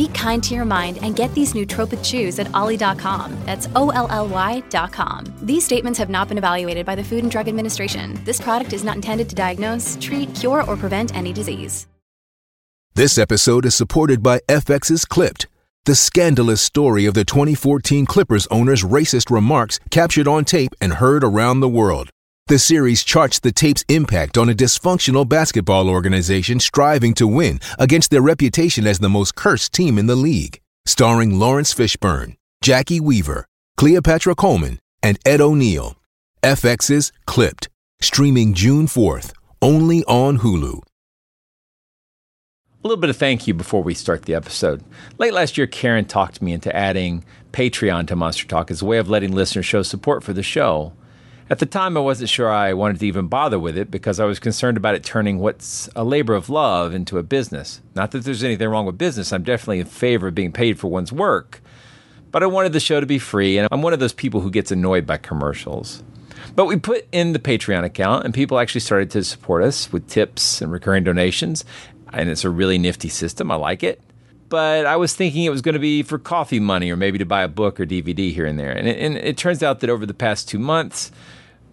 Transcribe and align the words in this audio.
Be 0.00 0.08
kind 0.08 0.42
to 0.44 0.54
your 0.54 0.64
mind 0.64 0.98
and 1.02 1.14
get 1.14 1.34
these 1.34 1.52
nootropic 1.52 2.02
chews 2.02 2.38
at 2.38 2.48
olly.com. 2.54 3.36
That's 3.44 3.68
O 3.76 3.90
L 3.90 4.06
L 4.08 4.28
Y.com. 4.28 5.24
These 5.42 5.62
statements 5.62 5.98
have 5.98 6.08
not 6.08 6.28
been 6.28 6.38
evaluated 6.38 6.86
by 6.86 6.94
the 6.94 7.04
Food 7.04 7.22
and 7.22 7.30
Drug 7.30 7.48
Administration. 7.48 8.18
This 8.24 8.40
product 8.40 8.72
is 8.72 8.82
not 8.82 8.96
intended 8.96 9.28
to 9.28 9.34
diagnose, 9.34 9.98
treat, 10.00 10.34
cure, 10.34 10.64
or 10.64 10.78
prevent 10.78 11.14
any 11.14 11.34
disease. 11.34 11.86
This 12.94 13.18
episode 13.18 13.66
is 13.66 13.74
supported 13.74 14.22
by 14.22 14.40
FX's 14.48 15.04
Clipped, 15.04 15.46
the 15.84 15.94
scandalous 15.94 16.62
story 16.62 17.04
of 17.04 17.12
the 17.12 17.26
2014 17.26 18.06
Clippers 18.06 18.46
owner's 18.46 18.82
racist 18.82 19.30
remarks 19.30 19.78
captured 19.90 20.26
on 20.26 20.46
tape 20.46 20.72
and 20.80 20.94
heard 20.94 21.22
around 21.22 21.60
the 21.60 21.68
world. 21.68 22.08
The 22.50 22.58
series 22.58 23.04
charts 23.04 23.38
the 23.38 23.52
tape's 23.52 23.84
impact 23.88 24.36
on 24.36 24.48
a 24.48 24.54
dysfunctional 24.54 25.22
basketball 25.28 25.88
organization 25.88 26.58
striving 26.58 27.14
to 27.14 27.28
win 27.28 27.60
against 27.78 28.10
their 28.10 28.22
reputation 28.22 28.88
as 28.88 28.98
the 28.98 29.08
most 29.08 29.36
cursed 29.36 29.72
team 29.72 29.96
in 29.98 30.06
the 30.06 30.16
league. 30.16 30.60
Starring 30.84 31.38
Laurence 31.38 31.72
Fishburne, 31.72 32.34
Jacki 32.60 33.00
Weaver, 33.00 33.46
Cleopatra 33.76 34.34
Coleman, 34.34 34.80
and 35.00 35.16
Ed 35.24 35.40
O'Neill. 35.40 35.94
FX's 36.42 37.12
Clipped, 37.24 37.68
streaming 38.00 38.52
June 38.52 38.88
4th, 38.88 39.32
only 39.62 40.02
on 40.06 40.38
Hulu. 40.38 40.82
A 42.82 42.88
little 42.88 43.00
bit 43.00 43.10
of 43.10 43.16
thank 43.16 43.46
you 43.46 43.54
before 43.54 43.84
we 43.84 43.94
start 43.94 44.22
the 44.22 44.34
episode. 44.34 44.82
Late 45.18 45.34
last 45.34 45.56
year, 45.56 45.68
Karen 45.68 46.04
talked 46.04 46.42
me 46.42 46.52
into 46.52 46.74
adding 46.74 47.24
Patreon 47.52 48.08
to 48.08 48.16
Monster 48.16 48.48
Talk 48.48 48.72
as 48.72 48.82
a 48.82 48.86
way 48.86 48.98
of 48.98 49.08
letting 49.08 49.30
listeners 49.30 49.66
show 49.66 49.84
support 49.84 50.24
for 50.24 50.32
the 50.32 50.42
show. 50.42 50.94
At 51.50 51.58
the 51.58 51.66
time, 51.66 51.96
I 51.96 52.00
wasn't 52.00 52.30
sure 52.30 52.48
I 52.48 52.72
wanted 52.74 53.00
to 53.00 53.06
even 53.06 53.26
bother 53.26 53.58
with 53.58 53.76
it 53.76 53.90
because 53.90 54.20
I 54.20 54.24
was 54.24 54.38
concerned 54.38 54.76
about 54.76 54.94
it 54.94 55.02
turning 55.02 55.40
what's 55.40 55.88
a 55.96 56.04
labor 56.04 56.34
of 56.34 56.48
love 56.48 56.94
into 56.94 57.18
a 57.18 57.24
business. 57.24 57.80
Not 57.96 58.12
that 58.12 58.22
there's 58.22 58.44
anything 58.44 58.68
wrong 58.68 58.86
with 58.86 58.96
business, 58.96 59.32
I'm 59.32 59.42
definitely 59.42 59.80
in 59.80 59.86
favor 59.86 60.28
of 60.28 60.34
being 60.36 60.52
paid 60.52 60.78
for 60.78 60.86
one's 60.86 61.10
work. 61.10 61.60
But 62.30 62.44
I 62.44 62.46
wanted 62.46 62.72
the 62.72 62.78
show 62.78 63.00
to 63.00 63.06
be 63.06 63.18
free, 63.18 63.58
and 63.58 63.66
I'm 63.72 63.82
one 63.82 63.92
of 63.92 63.98
those 63.98 64.12
people 64.12 64.42
who 64.42 64.50
gets 64.52 64.70
annoyed 64.70 65.06
by 65.06 65.16
commercials. 65.16 66.04
But 66.54 66.66
we 66.66 66.76
put 66.76 67.08
in 67.10 67.32
the 67.32 67.40
Patreon 67.40 67.82
account, 67.82 68.24
and 68.24 68.32
people 68.32 68.60
actually 68.60 68.82
started 68.82 69.10
to 69.10 69.24
support 69.24 69.64
us 69.64 69.92
with 69.92 70.08
tips 70.08 70.62
and 70.62 70.70
recurring 70.70 71.02
donations. 71.02 71.64
And 72.12 72.30
it's 72.30 72.44
a 72.44 72.50
really 72.50 72.78
nifty 72.78 73.08
system. 73.08 73.50
I 73.50 73.56
like 73.56 73.82
it 73.82 74.00
but 74.50 74.84
I 74.84 74.96
was 74.96 75.14
thinking 75.14 75.44
it 75.44 75.50
was 75.50 75.62
going 75.62 75.74
to 75.74 75.78
be 75.78 76.02
for 76.02 76.18
coffee 76.18 76.58
money 76.58 76.90
or 76.90 76.96
maybe 76.96 77.18
to 77.18 77.24
buy 77.24 77.42
a 77.42 77.48
book 77.48 77.78
or 77.78 77.86
DVD 77.86 78.34
here 78.34 78.46
and 78.46 78.58
there. 78.58 78.72
And 78.72 78.88
it, 78.88 78.98
and 78.98 79.16
it, 79.16 79.36
turns 79.36 79.62
out 79.62 79.78
that 79.78 79.88
over 79.88 80.04
the 80.04 80.12
past 80.12 80.48
two 80.48 80.58
months, 80.58 81.12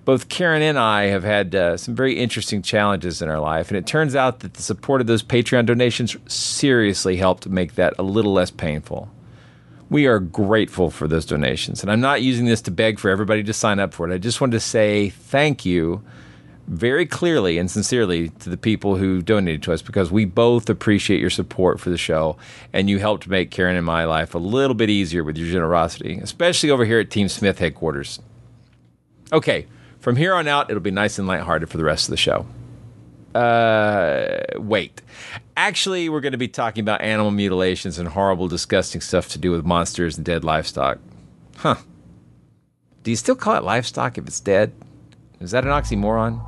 both 0.08 0.30
Karen 0.30 0.62
and 0.62 0.80
I 0.80 1.08
have 1.08 1.26
had 1.26 1.54
uh, 1.54 1.76
some 1.76 1.94
very 1.94 2.18
interesting 2.18 2.62
challenges 2.62 3.22
in 3.22 3.28
our 3.28 3.42
life, 3.42 3.68
and 3.68 3.78
it 3.78 3.86
turns 3.86 4.16
out 4.16 4.40
that 4.40 4.54
the 4.54 4.62
support 4.62 5.02
of 5.02 5.08
those 5.08 5.22
Patreon 5.22 5.66
donations 5.66 6.16
seriously 6.28 7.18
helped 7.18 7.50
make 7.50 7.76
that 7.76 7.94
a 8.00 8.04
little 8.04 8.32
less 8.32 8.50
painful. 8.50 9.10
We 9.90 10.06
are 10.06 10.20
grateful 10.20 10.92
for 10.92 11.10
those 11.10 11.26
donations, 11.26 11.82
and 11.82 11.92
I'm 11.92 12.00
not 12.00 12.22
using 12.22 12.46
this 12.46 12.62
to 12.62 12.72
beg 12.72 13.00
for 13.00 13.10
everybody 13.10 13.44
to 13.44 13.52
sign 13.52 13.80
up 13.80 13.94
for 13.94 14.10
it. 14.10 14.14
I 14.14 14.18
just 14.18 14.40
wanted 14.40 14.54
to 14.54 14.62
say 14.62 15.10
thank 15.10 15.66
you 15.66 16.02
very 16.68 17.06
clearly 17.06 17.58
and 17.58 17.70
sincerely 17.70 18.30
to 18.30 18.50
the 18.50 18.56
people 18.56 18.96
who 18.96 19.22
donated 19.22 19.62
to 19.64 19.74
us 19.74 19.82
because 19.82 20.10
we 20.10 20.24
both 20.24 20.70
appreciate 20.70 21.20
your 21.20 21.30
support 21.30 21.82
for 21.82 21.90
the 21.90 21.98
show, 21.98 22.38
and 22.72 22.90
you 22.90 23.00
helped 23.00 23.28
make 23.28 23.52
Karen 23.52 23.76
and 23.76 23.86
my 23.86 24.06
life 24.06 24.34
a 24.34 24.40
little 24.40 24.73
bit 24.73 24.90
easier 24.90 25.26
with 25.26 25.38
your 25.38 25.52
generosity, 25.52 26.17
especially 26.23 26.70
over 26.70 26.86
here 26.86 27.02
at 27.02 27.12
Team 27.12 27.28
Smith 27.28 27.60
headquarters. 27.60 28.22
Okay, 29.34 29.67
from 30.08 30.16
here 30.16 30.34
on 30.34 30.48
out, 30.48 30.70
it'll 30.70 30.80
be 30.80 30.90
nice 30.90 31.20
and 31.20 31.28
lighthearted 31.28 31.70
for 31.70 31.76
the 31.76 31.84
rest 31.84 32.06
of 32.06 32.12
the 32.12 32.16
show. 32.16 32.45
Uh, 33.36 34.38
wait. 34.56 35.02
Actually, 35.58 36.08
we're 36.08 36.22
going 36.22 36.32
to 36.32 36.38
be 36.38 36.48
talking 36.48 36.80
about 36.80 37.02
animal 37.02 37.30
mutilations 37.30 38.00
and 38.00 38.08
horrible, 38.08 38.48
disgusting 38.48 39.02
stuff 39.02 39.28
to 39.28 39.38
do 39.38 39.52
with 39.52 39.66
monsters 39.66 40.16
and 40.16 40.26
dead 40.26 40.46
livestock. 40.46 41.00
Huh. 41.58 41.76
Do 43.04 43.12
you 43.12 43.17
still 43.17 43.36
call 43.36 43.56
it 43.56 43.66
livestock 43.66 44.17
if 44.17 44.26
it's 44.28 44.40
dead? 44.40 44.72
Is 45.42 45.52
that 45.52 45.66
an 45.66 45.72
oxymoron? 45.72 46.40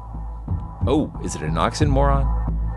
Oh, 0.88 1.12
is 1.22 1.36
it 1.36 1.42
an 1.42 1.56
oxymoron? 1.56 2.24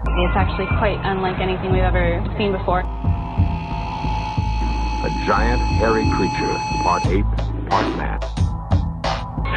It's 0.02 0.36
actually 0.36 0.66
quite 0.78 0.98
unlike 1.04 1.38
anything 1.38 1.70
we've 1.70 1.84
ever 1.84 2.26
seen 2.36 2.50
before. 2.50 2.80
A 5.00 5.10
giant, 5.28 5.62
hairy 5.78 6.10
creature, 6.16 6.58
part 6.82 7.06
ape, 7.06 7.70
part 7.70 7.96
man 7.96 8.41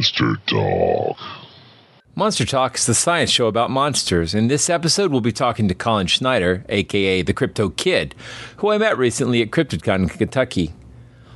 Monster 0.00 0.36
Talk. 0.46 1.18
Monster 2.14 2.46
Talk 2.46 2.76
is 2.76 2.86
the 2.86 2.94
science 2.94 3.28
show 3.28 3.48
about 3.48 3.70
monsters. 3.70 4.34
In 4.34 4.48
this 4.48 4.70
episode, 4.70 5.12
we'll 5.12 5.20
be 5.20 5.30
talking 5.30 5.68
to 5.68 5.74
Colin 5.74 6.06
Schneider, 6.06 6.64
aka 6.70 7.20
the 7.20 7.34
Crypto 7.34 7.68
Kid, 7.68 8.14
who 8.56 8.70
I 8.70 8.78
met 8.78 8.96
recently 8.96 9.42
at 9.42 9.50
CryptidCon 9.50 9.96
in 9.96 10.08
Kentucky. 10.08 10.72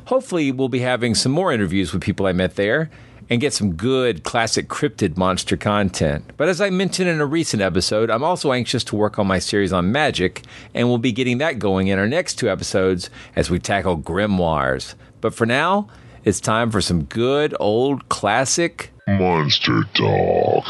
Hopefully, 0.07 0.51
we'll 0.51 0.71
be 0.71 0.79
having 0.79 1.15
some 1.15 1.31
more 1.31 1.53
interviews 1.53 1.93
with 1.93 2.01
people 2.01 2.25
I 2.25 2.33
met 2.33 2.57
there 2.57 2.91
and 3.29 3.39
get 3.39 3.53
some 3.53 3.75
good 3.75 4.25
classic 4.25 4.69
cryptid 4.69 5.19
monster 5.19 5.59
content. 5.59 6.25
But 6.39 6.49
as 6.49 6.63
I 6.63 6.71
mentioned 6.71 7.11
in 7.11 7.21
a 7.21 7.27
recent 7.27 7.61
episode, 7.61 8.09
I'm 8.09 8.25
also 8.25 8.51
anxious 8.53 8.83
to 8.85 8.97
work 8.97 9.19
on 9.19 9.27
my 9.27 9.41
series 9.41 9.75
on 9.75 9.93
magic, 9.93 10.43
and 10.73 10.89
we'll 10.89 10.97
be 10.97 11.13
getting 11.13 11.37
that 11.37 11.59
going 11.59 11.89
in 11.89 11.99
our 11.99 12.09
next 12.09 12.37
two 12.37 12.49
episodes 12.49 13.11
as 13.37 13.51
we 13.51 13.59
tackle 13.59 13.99
grimoires. 13.99 14.95
But 15.21 15.35
for 15.35 15.45
now, 15.45 15.91
it's 16.25 16.41
time 16.41 16.71
for 16.71 16.81
some 16.81 17.05
good 17.05 17.55
old 17.61 18.09
classic 18.09 18.91
Monster 19.07 19.83
Talk. 19.93 20.65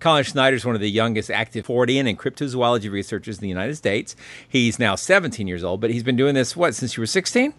Colin 0.00 0.24
Schneider 0.24 0.56
is 0.56 0.64
one 0.64 0.74
of 0.74 0.80
the 0.80 0.90
youngest 0.90 1.30
active 1.30 1.66
Fortean 1.66 2.08
and 2.08 2.18
cryptozoology 2.18 2.90
researchers 2.90 3.38
in 3.38 3.42
the 3.42 3.48
United 3.48 3.76
States. 3.76 4.16
He's 4.48 4.78
now 4.78 4.96
17 4.96 5.46
years 5.46 5.62
old, 5.62 5.80
but 5.80 5.90
he's 5.90 6.02
been 6.02 6.16
doing 6.16 6.34
this, 6.34 6.56
what, 6.56 6.74
since 6.74 6.96
you 6.96 7.02
were 7.02 7.06
16? 7.06 7.54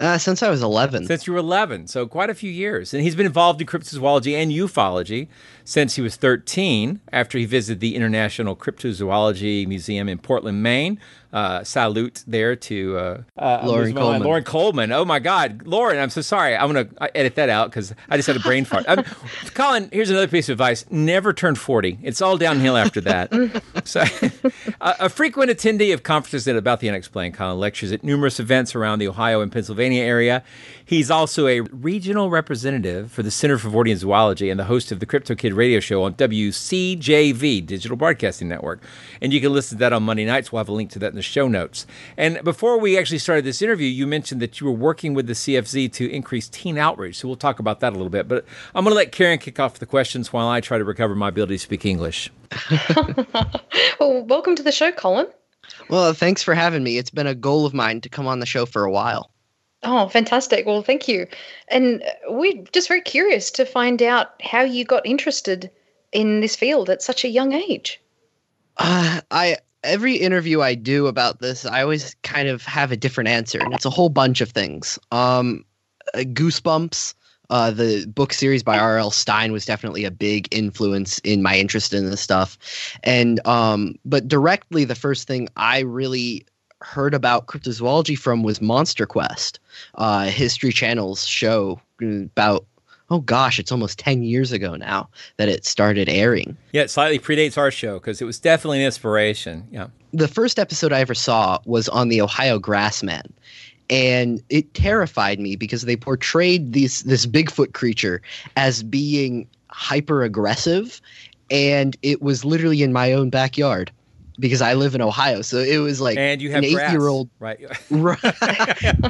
Uh, 0.00 0.18
since 0.18 0.42
I 0.42 0.50
was 0.50 0.62
11. 0.62 1.06
Since 1.06 1.26
you 1.26 1.34
were 1.34 1.38
11, 1.38 1.86
so 1.86 2.06
quite 2.06 2.30
a 2.30 2.34
few 2.34 2.50
years. 2.50 2.94
And 2.94 3.02
he's 3.02 3.14
been 3.14 3.26
involved 3.26 3.60
in 3.60 3.66
cryptozoology 3.66 4.34
and 4.34 4.50
ufology 4.50 5.28
since 5.64 5.94
he 5.94 6.02
was 6.02 6.16
13 6.16 7.00
after 7.12 7.38
he 7.38 7.44
visited 7.44 7.80
the 7.80 7.94
International 7.94 8.56
Cryptozoology 8.56 9.66
Museum 9.68 10.08
in 10.08 10.18
Portland, 10.18 10.62
Maine, 10.62 10.98
uh, 11.34 11.64
salute 11.64 12.22
there 12.28 12.54
to 12.54 12.96
uh, 12.96 13.22
uh, 13.36 13.62
Loren 13.64 13.92
Coleman. 13.92 14.22
Loren 14.22 14.44
Coleman. 14.44 14.92
Oh 14.92 15.04
my 15.04 15.18
God, 15.18 15.66
Loren! 15.66 15.98
I'm 15.98 16.08
so 16.08 16.20
sorry. 16.20 16.56
I'm 16.56 16.72
gonna 16.72 16.88
edit 17.12 17.34
that 17.34 17.48
out 17.48 17.70
because 17.70 17.92
I 18.08 18.16
just 18.16 18.28
had 18.28 18.36
a 18.36 18.40
brain 18.40 18.64
fart. 18.64 18.84
I 18.88 19.02
Colin, 19.54 19.88
here's 19.92 20.10
another 20.10 20.28
piece 20.28 20.48
of 20.48 20.52
advice: 20.52 20.84
never 20.90 21.32
turn 21.32 21.56
40. 21.56 21.98
It's 22.04 22.22
all 22.22 22.38
downhill 22.38 22.76
after 22.76 23.00
that. 23.00 23.32
so, 23.84 24.04
a 24.80 25.08
frequent 25.08 25.50
attendee 25.50 25.92
of 25.92 26.04
conferences 26.04 26.46
about 26.46 26.78
the 26.78 26.88
unexplained, 26.88 27.34
Colin 27.34 27.58
lectures 27.58 27.90
at 27.90 28.04
numerous 28.04 28.38
events 28.38 28.76
around 28.76 29.00
the 29.00 29.08
Ohio 29.08 29.40
and 29.40 29.50
Pennsylvania 29.50 30.04
area. 30.04 30.44
He's 30.84 31.10
also 31.10 31.48
a 31.48 31.62
regional 31.62 32.30
representative 32.30 33.10
for 33.10 33.24
the 33.24 33.30
Center 33.30 33.58
for 33.58 33.70
Fortean 33.70 33.96
Zoology 33.96 34.50
and 34.50 34.60
the 34.60 34.64
host 34.64 34.92
of 34.92 35.00
the 35.00 35.06
Crypto 35.06 35.34
Kid 35.34 35.54
radio 35.54 35.80
show 35.80 36.04
on 36.04 36.14
WCJV, 36.14 37.66
Digital 37.66 37.96
Broadcasting 37.96 38.48
Network. 38.48 38.82
And 39.20 39.32
you 39.32 39.40
can 39.40 39.52
listen 39.52 39.78
to 39.78 39.80
that 39.80 39.92
on 39.92 40.02
Monday 40.04 40.26
nights. 40.26 40.52
We'll 40.52 40.60
have 40.60 40.68
a 40.68 40.72
link 40.72 40.90
to 40.90 40.98
that 41.00 41.08
in 41.08 41.16
the 41.16 41.23
show 41.24 41.48
notes. 41.48 41.86
And 42.16 42.42
before 42.44 42.78
we 42.78 42.98
actually 42.98 43.18
started 43.18 43.44
this 43.44 43.62
interview, 43.62 43.88
you 43.88 44.06
mentioned 44.06 44.40
that 44.42 44.60
you 44.60 44.66
were 44.66 44.72
working 44.72 45.14
with 45.14 45.26
the 45.26 45.32
CFZ 45.32 45.92
to 45.94 46.10
increase 46.10 46.48
teen 46.48 46.78
outreach. 46.78 47.16
So 47.16 47.28
we'll 47.28 47.36
talk 47.36 47.58
about 47.58 47.80
that 47.80 47.92
a 47.92 47.96
little 47.96 48.10
bit. 48.10 48.28
But 48.28 48.44
I'm 48.74 48.84
going 48.84 48.92
to 48.92 48.96
let 48.96 49.12
Karen 49.12 49.38
kick 49.38 49.58
off 49.58 49.78
the 49.78 49.86
questions 49.86 50.32
while 50.32 50.48
I 50.48 50.60
try 50.60 50.78
to 50.78 50.84
recover 50.84 51.14
my 51.14 51.28
ability 51.28 51.54
to 51.54 51.58
speak 51.58 51.84
English. 51.84 52.30
well, 54.00 54.24
welcome 54.24 54.54
to 54.56 54.62
the 54.62 54.72
show, 54.72 54.92
Colin. 54.92 55.26
Well, 55.88 56.12
thanks 56.12 56.42
for 56.42 56.54
having 56.54 56.82
me. 56.82 56.98
It's 56.98 57.10
been 57.10 57.26
a 57.26 57.34
goal 57.34 57.66
of 57.66 57.74
mine 57.74 58.00
to 58.02 58.08
come 58.08 58.26
on 58.26 58.40
the 58.40 58.46
show 58.46 58.66
for 58.66 58.84
a 58.84 58.90
while. 58.90 59.30
Oh, 59.82 60.08
fantastic. 60.08 60.66
Well, 60.66 60.82
thank 60.82 61.08
you. 61.08 61.26
And 61.68 62.02
we're 62.28 62.62
just 62.72 62.88
very 62.88 63.02
curious 63.02 63.50
to 63.52 63.66
find 63.66 64.02
out 64.02 64.40
how 64.42 64.62
you 64.62 64.84
got 64.84 65.04
interested 65.04 65.70
in 66.14 66.40
this 66.40 66.56
field 66.56 66.88
at 66.88 67.02
such 67.02 67.24
a 67.24 67.28
young 67.28 67.52
age? 67.52 68.00
Uh, 68.78 69.20
I 69.30 69.58
every 69.84 70.16
interview 70.16 70.62
I 70.62 70.74
do 70.74 71.06
about 71.06 71.40
this, 71.40 71.64
I 71.64 71.82
always 71.82 72.16
kind 72.22 72.48
of 72.48 72.64
have 72.64 72.90
a 72.90 72.96
different 72.96 73.28
answer, 73.28 73.58
and 73.58 73.72
it's 73.72 73.84
a 73.84 73.90
whole 73.90 74.08
bunch 74.08 74.40
of 74.40 74.50
things. 74.50 74.98
Um, 75.12 75.64
uh, 76.14 76.18
Goosebumps, 76.20 77.14
uh, 77.50 77.70
the 77.70 78.06
book 78.06 78.32
series 78.32 78.62
by 78.62 78.78
R.L. 78.78 79.10
Stine 79.10 79.52
was 79.52 79.64
definitely 79.64 80.04
a 80.04 80.10
big 80.10 80.48
influence 80.50 81.18
in 81.20 81.42
my 81.42 81.56
interest 81.56 81.92
in 81.92 82.10
this 82.10 82.20
stuff, 82.20 82.58
and 83.04 83.46
um, 83.46 83.94
but 84.04 84.26
directly 84.26 84.84
the 84.84 84.94
first 84.94 85.28
thing 85.28 85.48
I 85.56 85.80
really 85.80 86.46
heard 86.80 87.14
about 87.14 87.46
cryptozoology 87.46 88.18
from 88.18 88.42
was 88.42 88.60
Monster 88.60 89.06
Quest, 89.06 89.60
uh, 89.94 90.24
History 90.24 90.72
Channel's 90.72 91.26
show 91.26 91.80
about 92.00 92.66
oh 93.10 93.20
gosh, 93.20 93.58
it's 93.58 93.72
almost 93.72 93.98
10 93.98 94.22
years 94.22 94.52
ago 94.52 94.76
now 94.76 95.08
that 95.36 95.48
it 95.48 95.64
started 95.64 96.08
airing. 96.08 96.56
Yeah, 96.72 96.82
it 96.82 96.90
slightly 96.90 97.18
predates 97.18 97.58
our 97.58 97.70
show 97.70 97.98
because 97.98 98.20
it 98.20 98.24
was 98.24 98.38
definitely 98.38 98.80
an 98.80 98.86
inspiration. 98.86 99.66
Yeah. 99.70 99.88
The 100.12 100.28
first 100.28 100.58
episode 100.58 100.92
I 100.92 101.00
ever 101.00 101.14
saw 101.14 101.58
was 101.66 101.88
on 101.88 102.08
the 102.08 102.20
Ohio 102.20 102.58
Grassman. 102.58 103.30
And 103.90 104.42
it 104.48 104.72
terrified 104.72 105.38
me 105.38 105.56
because 105.56 105.82
they 105.82 105.96
portrayed 105.96 106.72
these 106.72 107.02
this 107.02 107.26
Bigfoot 107.26 107.74
creature 107.74 108.22
as 108.56 108.82
being 108.82 109.46
hyper 109.68 110.22
aggressive 110.22 111.02
and 111.50 111.96
it 112.02 112.22
was 112.22 112.44
literally 112.44 112.82
in 112.82 112.92
my 112.92 113.12
own 113.12 113.28
backyard 113.28 113.90
because 114.38 114.60
I 114.60 114.74
live 114.74 114.94
in 114.94 115.00
Ohio. 115.00 115.42
So 115.42 115.58
it 115.58 115.78
was 115.78 116.00
like 116.00 116.18
and 116.18 116.40
you 116.40 116.50
have 116.50 116.58
an 116.58 116.64
eight 116.64 116.90
year 116.90 117.08
old 117.08 117.28
right, 117.40 117.60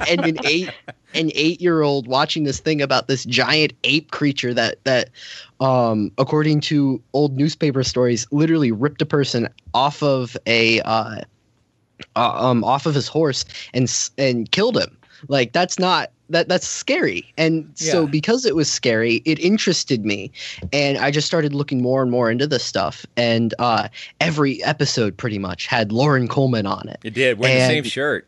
and 0.09 0.25
an 0.25 0.39
eight 0.45 0.71
an 1.15 1.31
eight 1.35 1.61
year 1.61 1.83
old 1.83 2.07
watching 2.07 2.45
this 2.45 2.61
thing 2.61 2.83
about 2.83 3.09
this 3.09 3.25
giant 3.25 3.73
ape 3.85 4.11
creature 4.11 4.53
that 4.55 4.83
that 4.85 5.11
um 5.61 6.11
according 6.19 6.61
to 6.61 7.03
old 7.13 7.37
newspaper 7.37 7.83
stories 7.83 8.27
literally 8.31 8.73
ripped 8.73 9.03
a 9.03 9.07
person 9.07 9.49
off 9.73 10.03
of 10.03 10.37
a 10.47 10.81
uh, 10.83 11.21
uh 12.17 12.51
um 12.51 12.65
off 12.65 12.87
of 12.87 12.95
his 12.95 13.09
horse 13.09 13.45
and 13.73 13.93
and 14.19 14.51
killed 14.51 14.77
him. 14.77 14.97
Like 15.29 15.53
that's 15.53 15.79
not 15.79 16.11
that 16.31 16.49
that's 16.49 16.67
scary 16.67 17.33
and 17.37 17.71
yeah. 17.77 17.93
so 17.93 18.07
because 18.07 18.45
it 18.45 18.57
was 18.57 18.71
scary 18.71 19.17
it 19.25 19.39
interested 19.39 20.05
me 20.05 20.31
and 20.73 20.99
i 20.99 21.11
just 21.11 21.27
started 21.27 21.55
looking 21.55 21.83
more 21.83 22.03
and 22.03 22.11
more 22.11 22.31
into 22.31 22.47
this 22.47 22.65
stuff 22.65 23.05
and 23.17 23.55
uh, 23.59 23.89
every 24.21 24.63
episode 24.65 25.17
pretty 25.17 25.39
much 25.39 25.67
had 25.67 25.93
Loren 25.93 26.29
coleman 26.29 26.67
on 26.67 26.89
it 26.89 26.99
it 27.05 27.15
did 27.15 27.39
wearing 27.39 27.57
and, 27.57 27.71
the 27.71 27.75
same 27.75 27.85
shirt 27.85 28.27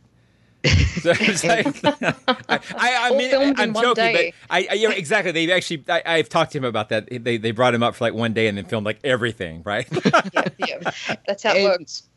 so 1.00 1.10
like, 1.10 1.84
I, 1.84 2.22
I, 2.48 2.58
I 2.78 3.10
mean, 3.16 3.54
I'm 3.56 3.74
joking, 3.74 3.94
but 3.94 4.34
I, 4.50 4.66
I, 4.70 4.74
you 4.74 4.88
know, 4.88 4.94
exactly. 4.94 5.30
They 5.30 5.52
actually, 5.52 5.84
I, 5.88 6.16
have 6.16 6.28
talked 6.28 6.52
to 6.52 6.58
him 6.58 6.64
about 6.64 6.88
that. 6.88 7.08
They, 7.08 7.36
they 7.36 7.50
brought 7.52 7.74
him 7.74 7.82
up 7.82 7.94
for 7.94 8.04
like 8.04 8.14
one 8.14 8.32
day 8.32 8.48
and 8.48 8.58
then 8.58 8.64
filmed 8.64 8.84
like 8.84 8.98
everything, 9.04 9.62
right? 9.64 9.86
yeah, 10.32 10.48
yeah, 10.58 10.90
that's 11.26 11.42
how 11.42 11.54
it 11.54 11.58
and 11.58 11.64
works. 11.64 12.08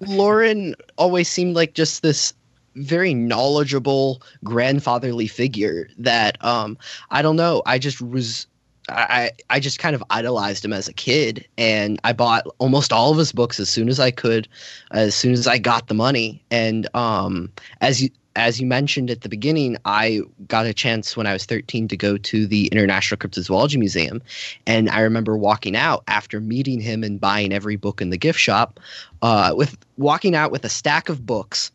Loren 0.00 0.74
always 0.96 1.28
seemed 1.28 1.54
like 1.54 1.74
just 1.74 2.02
this 2.02 2.34
very 2.76 3.14
knowledgeable 3.14 4.22
grandfatherly 4.44 5.26
figure 5.26 5.88
that 5.98 6.42
um 6.44 6.76
I 7.10 7.22
don't 7.22 7.36
know 7.36 7.62
I 7.66 7.78
just 7.78 8.00
was 8.00 8.46
I 8.88 9.32
I 9.50 9.58
just 9.58 9.78
kind 9.78 9.96
of 9.96 10.04
idolized 10.10 10.64
him 10.64 10.72
as 10.72 10.86
a 10.88 10.92
kid 10.92 11.46
and 11.58 11.98
I 12.04 12.12
bought 12.12 12.46
almost 12.58 12.92
all 12.92 13.10
of 13.10 13.18
his 13.18 13.32
books 13.32 13.58
as 13.58 13.68
soon 13.68 13.88
as 13.88 13.98
I 13.98 14.10
could 14.10 14.46
as 14.92 15.14
soon 15.14 15.32
as 15.32 15.46
I 15.46 15.58
got 15.58 15.88
the 15.88 15.94
money 15.94 16.42
and 16.50 16.88
um 16.94 17.50
as 17.80 18.02
you 18.02 18.10
as 18.36 18.60
you 18.60 18.66
mentioned 18.66 19.10
at 19.10 19.22
the 19.22 19.28
beginning, 19.30 19.78
I 19.86 20.20
got 20.46 20.66
a 20.66 20.74
chance 20.74 21.16
when 21.16 21.26
I 21.26 21.32
was 21.32 21.46
13 21.46 21.88
to 21.88 21.96
go 21.96 22.18
to 22.18 22.46
the 22.46 22.66
International 22.66 23.16
Cryptozoology 23.16 23.78
Museum. 23.78 24.22
And 24.66 24.90
I 24.90 25.00
remember 25.00 25.38
walking 25.38 25.74
out 25.74 26.04
after 26.06 26.38
meeting 26.38 26.78
him 26.78 27.02
and 27.02 27.18
buying 27.18 27.52
every 27.52 27.76
book 27.76 28.02
in 28.02 28.10
the 28.10 28.18
gift 28.18 28.38
shop, 28.38 28.78
uh, 29.22 29.54
with 29.56 29.78
walking 29.96 30.34
out 30.34 30.50
with 30.52 30.64
a 30.66 30.68
stack 30.68 31.08
of 31.08 31.24
books 31.24 31.72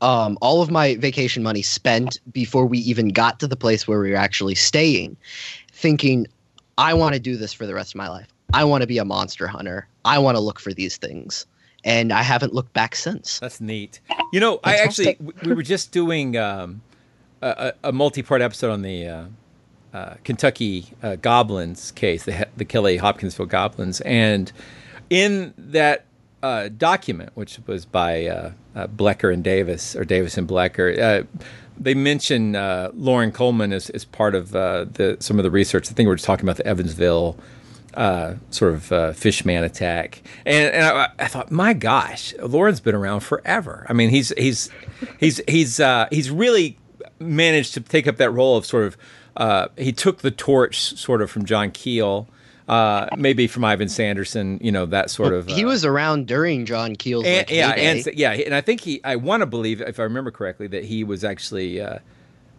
um, 0.00 0.38
all 0.40 0.62
of 0.62 0.70
my 0.70 0.96
vacation 0.96 1.42
money 1.42 1.62
spent 1.62 2.20
before 2.32 2.66
we 2.66 2.78
even 2.78 3.08
got 3.08 3.40
to 3.40 3.46
the 3.46 3.56
place 3.56 3.86
where 3.86 4.00
we 4.00 4.10
were 4.10 4.16
actually 4.16 4.54
staying, 4.54 5.16
thinking, 5.72 6.26
I 6.78 6.94
want 6.94 7.14
to 7.14 7.20
do 7.20 7.36
this 7.36 7.52
for 7.52 7.66
the 7.66 7.74
rest 7.74 7.92
of 7.92 7.98
my 7.98 8.08
life. 8.08 8.28
I 8.54 8.64
want 8.64 8.82
to 8.82 8.86
be 8.86 8.98
a 8.98 9.04
monster 9.04 9.46
hunter. 9.46 9.86
I 10.04 10.18
want 10.18 10.36
to 10.36 10.40
look 10.40 10.58
for 10.58 10.72
these 10.72 10.96
things. 10.96 11.46
And 11.84 12.12
I 12.12 12.22
haven't 12.22 12.54
looked 12.54 12.72
back 12.72 12.96
since. 12.96 13.38
That's 13.38 13.60
neat. 13.60 14.00
You 14.32 14.40
know, 14.40 14.60
I 14.64 14.76
actually, 14.76 15.16
we 15.44 15.54
were 15.54 15.62
just 15.62 15.92
doing 15.92 16.36
um, 16.36 16.82
a, 17.40 17.72
a 17.84 17.92
multi 17.92 18.22
part 18.22 18.42
episode 18.42 18.72
on 18.72 18.82
the 18.82 19.06
uh, 19.06 19.24
uh, 19.94 20.14
Kentucky 20.24 20.86
uh, 21.02 21.16
Goblins 21.16 21.92
case, 21.92 22.24
the, 22.24 22.48
the 22.56 22.64
Kelly 22.64 22.96
Hopkinsville 22.96 23.46
Goblins. 23.46 24.00
And 24.02 24.50
in 25.08 25.54
that 25.56 26.04
uh, 26.42 26.68
document, 26.68 27.30
which 27.34 27.58
was 27.66 27.84
by 27.84 28.26
uh, 28.26 28.52
uh, 28.74 28.86
Bloecher 28.86 29.32
and 29.32 29.42
Davis, 29.42 29.96
or 29.96 30.04
Davis 30.04 30.36
and 30.36 30.48
Bloecher, 30.48 30.98
uh, 30.98 31.40
they 31.78 31.94
mention 31.94 32.56
uh, 32.56 32.90
Loren 32.94 33.32
Coleman 33.32 33.72
as, 33.72 33.90
as 33.90 34.04
part 34.04 34.34
of 34.34 34.54
uh, 34.54 34.84
the 34.84 35.16
some 35.20 35.38
of 35.38 35.42
the 35.42 35.50
research. 35.50 35.90
I 35.90 35.94
think 35.94 36.06
we 36.06 36.12
are 36.12 36.16
just 36.16 36.26
talking 36.26 36.44
about 36.44 36.56
the 36.56 36.66
Evansville 36.66 37.36
sort 38.50 38.74
of 38.74 39.16
fishman 39.16 39.64
attack, 39.64 40.22
and, 40.46 40.72
and 40.72 40.84
I, 40.84 41.08
I, 41.18 41.26
thought, 41.26 41.50
my 41.50 41.72
gosh, 41.72 42.34
Loren's 42.40 42.80
been 42.80 42.94
around 42.94 43.20
forever. 43.20 43.86
I 43.88 43.92
mean, 43.92 44.10
he's 44.10 44.30
he's 44.36 44.70
he's 45.18 45.40
he's 45.48 45.80
he's 46.10 46.30
really 46.30 46.78
managed 47.18 47.74
to 47.74 47.80
take 47.80 48.06
up 48.06 48.16
that 48.16 48.30
role 48.30 48.56
of 48.56 48.66
sort 48.66 48.84
of. 49.36 49.70
he 49.76 49.92
took 49.92 50.18
the 50.18 50.30
torch 50.30 50.78
sort 50.80 51.22
of 51.22 51.30
from 51.30 51.44
John 51.44 51.70
Keel 51.70 52.28
uh, 52.68 53.08
maybe 53.16 53.46
from 53.46 53.64
Ivan 53.64 53.88
Sanderson, 53.88 54.58
you 54.62 54.70
know 54.70 54.86
that 54.86 55.10
sort 55.10 55.30
well, 55.30 55.40
of. 55.40 55.48
Uh, 55.48 55.54
he 55.54 55.64
was 55.64 55.84
around 55.84 56.26
during 56.26 56.66
John 56.66 56.96
Keel's 56.96 57.24
and, 57.24 57.38
like, 57.38 57.50
yeah, 57.50 57.70
and 57.70 58.06
yeah, 58.14 58.32
and 58.32 58.54
I 58.54 58.60
think 58.60 58.82
he. 58.82 59.00
I 59.04 59.16
want 59.16 59.40
to 59.40 59.46
believe, 59.46 59.80
if 59.80 59.98
I 59.98 60.02
remember 60.02 60.30
correctly, 60.30 60.66
that 60.68 60.84
he 60.84 61.02
was 61.02 61.24
actually 61.24 61.80
uh, 61.80 61.98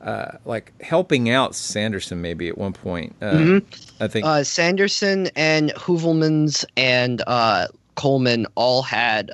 uh, 0.01 0.37
like 0.45 0.73
helping 0.81 1.29
out 1.29 1.53
Sanderson 1.53 2.21
maybe 2.21 2.47
at 2.47 2.57
one 2.57 2.73
point. 2.73 3.15
Uh, 3.21 3.31
mm-hmm. 3.31 4.03
I 4.03 4.07
think 4.07 4.25
uh, 4.25 4.43
Sanderson 4.43 5.29
and 5.35 5.71
Heuvelmans 5.75 6.65
and 6.75 7.21
uh, 7.27 7.67
Coleman 7.95 8.47
all 8.55 8.81
had 8.81 9.31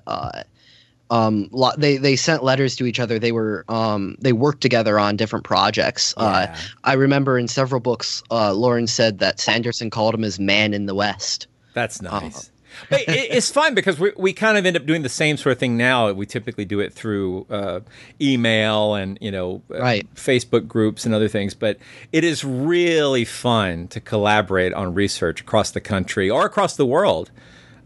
uh, 1.09 1.15
um 1.27 1.49
they 1.77 1.97
they 1.97 2.15
sent 2.15 2.43
letters 2.43 2.75
to 2.75 2.85
each 2.85 2.99
other 2.99 3.19
they 3.19 3.31
were 3.31 3.65
um 3.69 4.15
they 4.19 4.33
worked 4.33 4.61
together 4.61 4.99
on 4.99 5.15
different 5.15 5.45
projects 5.45 6.13
uh, 6.17 6.47
yeah. 6.47 6.51
uh 6.53 6.57
i 6.83 6.93
remember 6.93 7.37
in 7.37 7.47
several 7.47 7.81
books 7.81 8.23
uh 8.31 8.53
loren 8.53 8.87
said 8.87 9.19
that 9.19 9.39
sanderson 9.39 9.89
called 9.89 10.13
him 10.13 10.21
his 10.21 10.39
man 10.39 10.73
in 10.73 10.85
the 10.85 10.95
west 10.95 11.47
that's 11.73 12.03
uh, 12.03 12.19
nice 12.19 12.51
but 12.89 13.01
it, 13.01 13.31
it's 13.31 13.51
fun 13.51 13.73
because 13.73 13.99
we, 13.99 14.11
we 14.17 14.33
kind 14.33 14.57
of 14.57 14.65
end 14.65 14.75
up 14.75 14.85
doing 14.85 15.01
the 15.01 15.09
same 15.09 15.37
sort 15.37 15.53
of 15.53 15.59
thing 15.59 15.77
now. 15.77 16.11
We 16.11 16.25
typically 16.25 16.65
do 16.65 16.79
it 16.79 16.93
through 16.93 17.45
uh, 17.49 17.79
email 18.21 18.95
and 18.95 19.17
you 19.21 19.31
know 19.31 19.61
uh, 19.73 19.79
right. 19.79 20.15
Facebook 20.15 20.67
groups 20.67 21.05
and 21.05 21.13
other 21.13 21.27
things. 21.27 21.53
But 21.53 21.77
it 22.11 22.23
is 22.23 22.43
really 22.43 23.25
fun 23.25 23.87
to 23.89 23.99
collaborate 23.99 24.73
on 24.73 24.93
research 24.93 25.41
across 25.41 25.71
the 25.71 25.81
country 25.81 26.29
or 26.29 26.45
across 26.45 26.75
the 26.75 26.85
world. 26.85 27.31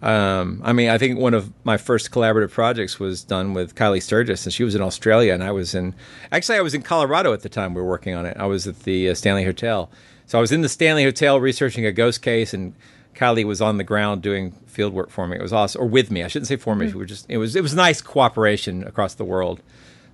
Um, 0.02 0.62
I 0.64 0.72
mean, 0.72 0.90
I 0.90 0.98
think 0.98 1.20
one 1.20 1.34
of 1.34 1.52
my 1.66 1.78
first 1.78 2.12
collaborative 2.12 2.52
projects 2.52 3.00
was 3.00 3.24
done 3.24 3.54
with 3.54 3.76
Kylie 3.76 4.02
Sturgess, 4.02 4.46
and 4.46 4.54
she 4.54 4.64
was 4.64 4.76
in 4.76 4.82
Australia, 4.82 5.34
and 5.34 5.44
I 5.44 5.52
was 5.52 5.76
in. 5.76 5.94
Actually, 6.32 6.58
I 6.58 6.62
was 6.62 6.74
in 6.74 6.82
Colorado 6.82 7.34
at 7.34 7.42
the 7.42 7.50
time 7.50 7.74
we 7.74 7.82
were 7.82 7.88
working 7.88 8.16
on 8.16 8.26
it. 8.26 8.38
I 8.38 8.46
was 8.46 8.66
at 8.66 8.82
the 8.84 9.10
uh, 9.10 9.14
Stanley 9.14 9.44
Hotel, 9.44 9.90
so 10.26 10.38
I 10.38 10.42
was 10.42 10.52
in 10.52 10.62
the 10.62 10.70
Stanley 10.70 11.04
Hotel 11.04 11.40
researching 11.40 11.86
a 11.86 11.92
ghost 11.92 12.22
case, 12.22 12.54
and 12.54 12.74
Kylie 13.14 13.44
was 13.44 13.62
on 13.62 13.78
the 13.78 13.84
ground 13.84 14.22
doing 14.22 14.52
field 14.68 14.94
work 14.94 15.10
for 15.10 15.28
me. 15.28 15.36
It 15.36 15.42
was 15.42 15.52
awesome, 15.52 15.82
or 15.82 15.86
with 15.86 16.12
me. 16.12 16.24
I 16.24 16.28
shouldn't 16.28 16.48
say 16.48 16.56
for 16.56 16.76
me. 16.76 16.86
Mm-hmm. 16.86 16.98
We 16.98 17.00
were 17.00 17.06
just. 17.06 17.26
It 17.28 17.38
was. 17.38 17.56
It 17.58 17.64
was 17.64 17.76
nice 17.76 18.02
cooperation 18.02 18.84
across 18.84 19.16
the 19.16 19.26
world. 19.26 19.62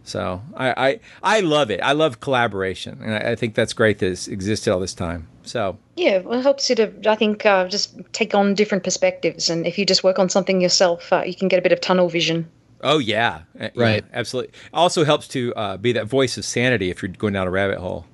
So 0.06 0.42
I, 0.56 0.70
I, 0.90 1.00
I 1.24 1.40
love 1.40 1.72
it. 1.72 1.82
I 1.82 1.94
love 1.94 2.20
collaboration, 2.20 3.00
and 3.04 3.16
I, 3.16 3.32
I, 3.32 3.36
think 3.36 3.56
that's 3.56 3.74
great 3.74 3.98
that 4.00 4.12
it's 4.12 4.28
existed 4.28 4.72
all 4.72 4.80
this 4.80 4.94
time. 4.94 5.28
So 5.42 5.80
yeah, 5.96 6.20
well, 6.20 6.40
it 6.40 6.44
helps 6.44 6.70
you 6.70 6.76
to 6.76 6.94
I 7.08 7.16
think 7.16 7.44
uh, 7.44 7.68
just 7.68 7.98
take 8.14 8.36
on 8.36 8.54
different 8.54 8.84
perspectives, 8.84 9.50
and 9.50 9.66
if 9.66 9.80
you 9.80 9.86
just 9.86 10.04
work 10.04 10.20
on 10.20 10.30
something 10.30 10.62
yourself, 10.62 11.12
uh, 11.12 11.24
you 11.26 11.34
can 11.34 11.48
get 11.48 11.58
a 11.58 11.62
bit 11.64 11.72
of 11.72 11.82
tunnel 11.82 12.08
vision. 12.08 12.48
Oh 12.82 13.00
yeah, 13.00 13.42
uh, 13.60 13.70
right, 13.76 14.04
yeah, 14.08 14.18
absolutely. 14.20 14.54
Also 14.74 15.04
helps 15.06 15.28
to 15.30 15.54
uh, 15.56 15.78
be 15.78 15.92
that 15.94 16.06
voice 16.06 16.38
of 16.38 16.46
sanity 16.46 16.92
if 16.92 17.02
you're 17.02 17.10
going 17.10 17.34
down 17.34 17.48
a 17.48 17.52
rabbit 17.52 17.80
hole. 17.80 18.06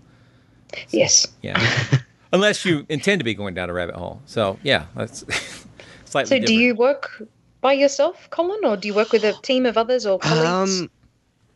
So, 0.71 0.97
yes. 0.97 1.27
Yeah. 1.41 1.61
Unless 2.33 2.63
you 2.63 2.85
intend 2.87 3.19
to 3.19 3.25
be 3.25 3.33
going 3.33 3.53
down 3.53 3.69
a 3.69 3.73
rabbit 3.73 3.95
hole. 3.95 4.21
So 4.25 4.57
yeah, 4.63 4.85
that's 4.95 5.19
slightly. 6.05 6.29
So 6.29 6.35
different. 6.35 6.47
do 6.47 6.53
you 6.53 6.73
work 6.73 7.21
by 7.59 7.73
yourself, 7.73 8.29
Colin, 8.29 8.63
or 8.63 8.77
do 8.77 8.87
you 8.87 8.93
work 8.93 9.11
with 9.11 9.25
a 9.25 9.33
team 9.33 9.65
of 9.65 9.77
others 9.77 10.05
or 10.05 10.19
colleagues? 10.19 10.79
Um, 10.79 10.89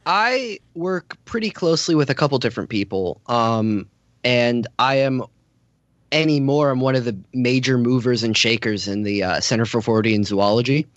I 0.05 0.59
work 0.75 1.17
pretty 1.25 1.50
closely 1.50 1.95
with 1.95 2.09
a 2.09 2.15
couple 2.15 2.38
different 2.38 2.69
people. 2.69 3.21
Um, 3.27 3.88
and 4.24 4.67
I 4.79 4.95
am 4.95 5.24
anymore. 6.12 6.69
I'm 6.69 6.79
one 6.79 6.95
of 6.95 7.05
the 7.05 7.15
major 7.33 7.77
movers 7.77 8.24
and 8.24 8.35
shakers 8.35 8.88
in 8.88 9.03
the 9.03 9.24
uh, 9.24 9.39
Center 9.39 9.65
for 9.65 9.81
Fortean 9.81 10.25
Zoology, 10.25 10.88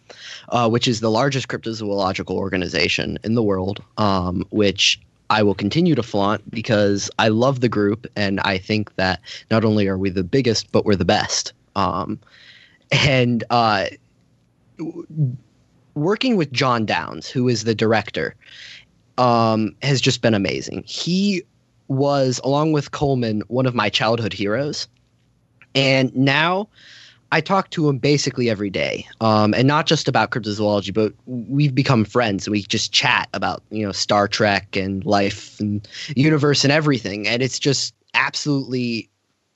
uh, 0.50 0.69
which 0.69 0.87
is 0.87 1.00
the 1.00 1.11
largest 1.11 1.49
cryptozoological 1.49 2.35
organization 2.35 3.19
in 3.25 3.35
the 3.35 3.43
world, 3.43 3.83
um, 3.97 4.45
which 4.50 5.00
I 5.31 5.43
will 5.43 5.55
continue 5.55 5.95
to 5.95 6.03
flaunt 6.03 6.50
because 6.50 7.11
I 7.19 7.29
love 7.29 7.61
the 7.61 7.69
group 7.69 8.07
and 8.17 8.41
I 8.41 8.59
think 8.59 8.95
that 8.97 9.21
not 9.50 9.65
only 9.65 9.88
are 9.88 9.99
we 9.99 10.11
the 10.11 10.25
biggest, 10.25 10.73
but 10.73 10.85
we're 10.85 10.97
the 10.97 11.05
best. 11.05 11.53
Um, 11.77 12.19
and 12.91 13.45
uh, 13.50 13.87
working 15.95 16.37
with 16.37 16.53
Jon 16.53 16.87
Downes, 16.87 17.29
who 17.29 17.49
is 17.49 17.65
the 17.65 17.75
director, 17.75 18.35
um, 19.19 19.75
has 19.83 20.01
just 20.01 20.23
been 20.23 20.35
amazing. 20.35 20.85
He 20.87 21.43
was, 21.89 22.41
along 22.45 22.73
with 22.73 22.93
Coleman, 22.93 23.43
one 23.49 23.67
of 23.67 23.75
my 23.75 23.89
childhood 23.89 24.33
heroes. 24.33 24.89
And 25.75 26.15
now 26.17 26.69
I 27.31 27.41
talk 27.41 27.71
to 27.71 27.89
him 27.89 27.99
basically 27.99 28.49
every 28.49 28.71
day, 28.71 29.07
um, 29.21 29.53
and 29.53 29.69
not 29.69 29.87
just 29.87 30.09
about 30.09 30.31
cryptozoology, 30.31 30.95
but 30.95 31.13
we've 31.27 31.75
become 31.75 32.05
friends. 32.05 32.49
We 32.49 32.63
just 32.63 32.93
chat 32.93 33.29
about 33.35 33.63
you 33.71 33.85
know 33.85 33.93
Star 33.93 34.29
Trek 34.29 34.77
and 34.77 35.05
life 35.05 35.61
and 35.61 35.87
universe 36.17 36.65
and 36.65 36.73
everything, 36.73 37.29
and 37.29 37.43
it's 37.43 37.59
just 37.59 37.95
absolutely 38.15 39.11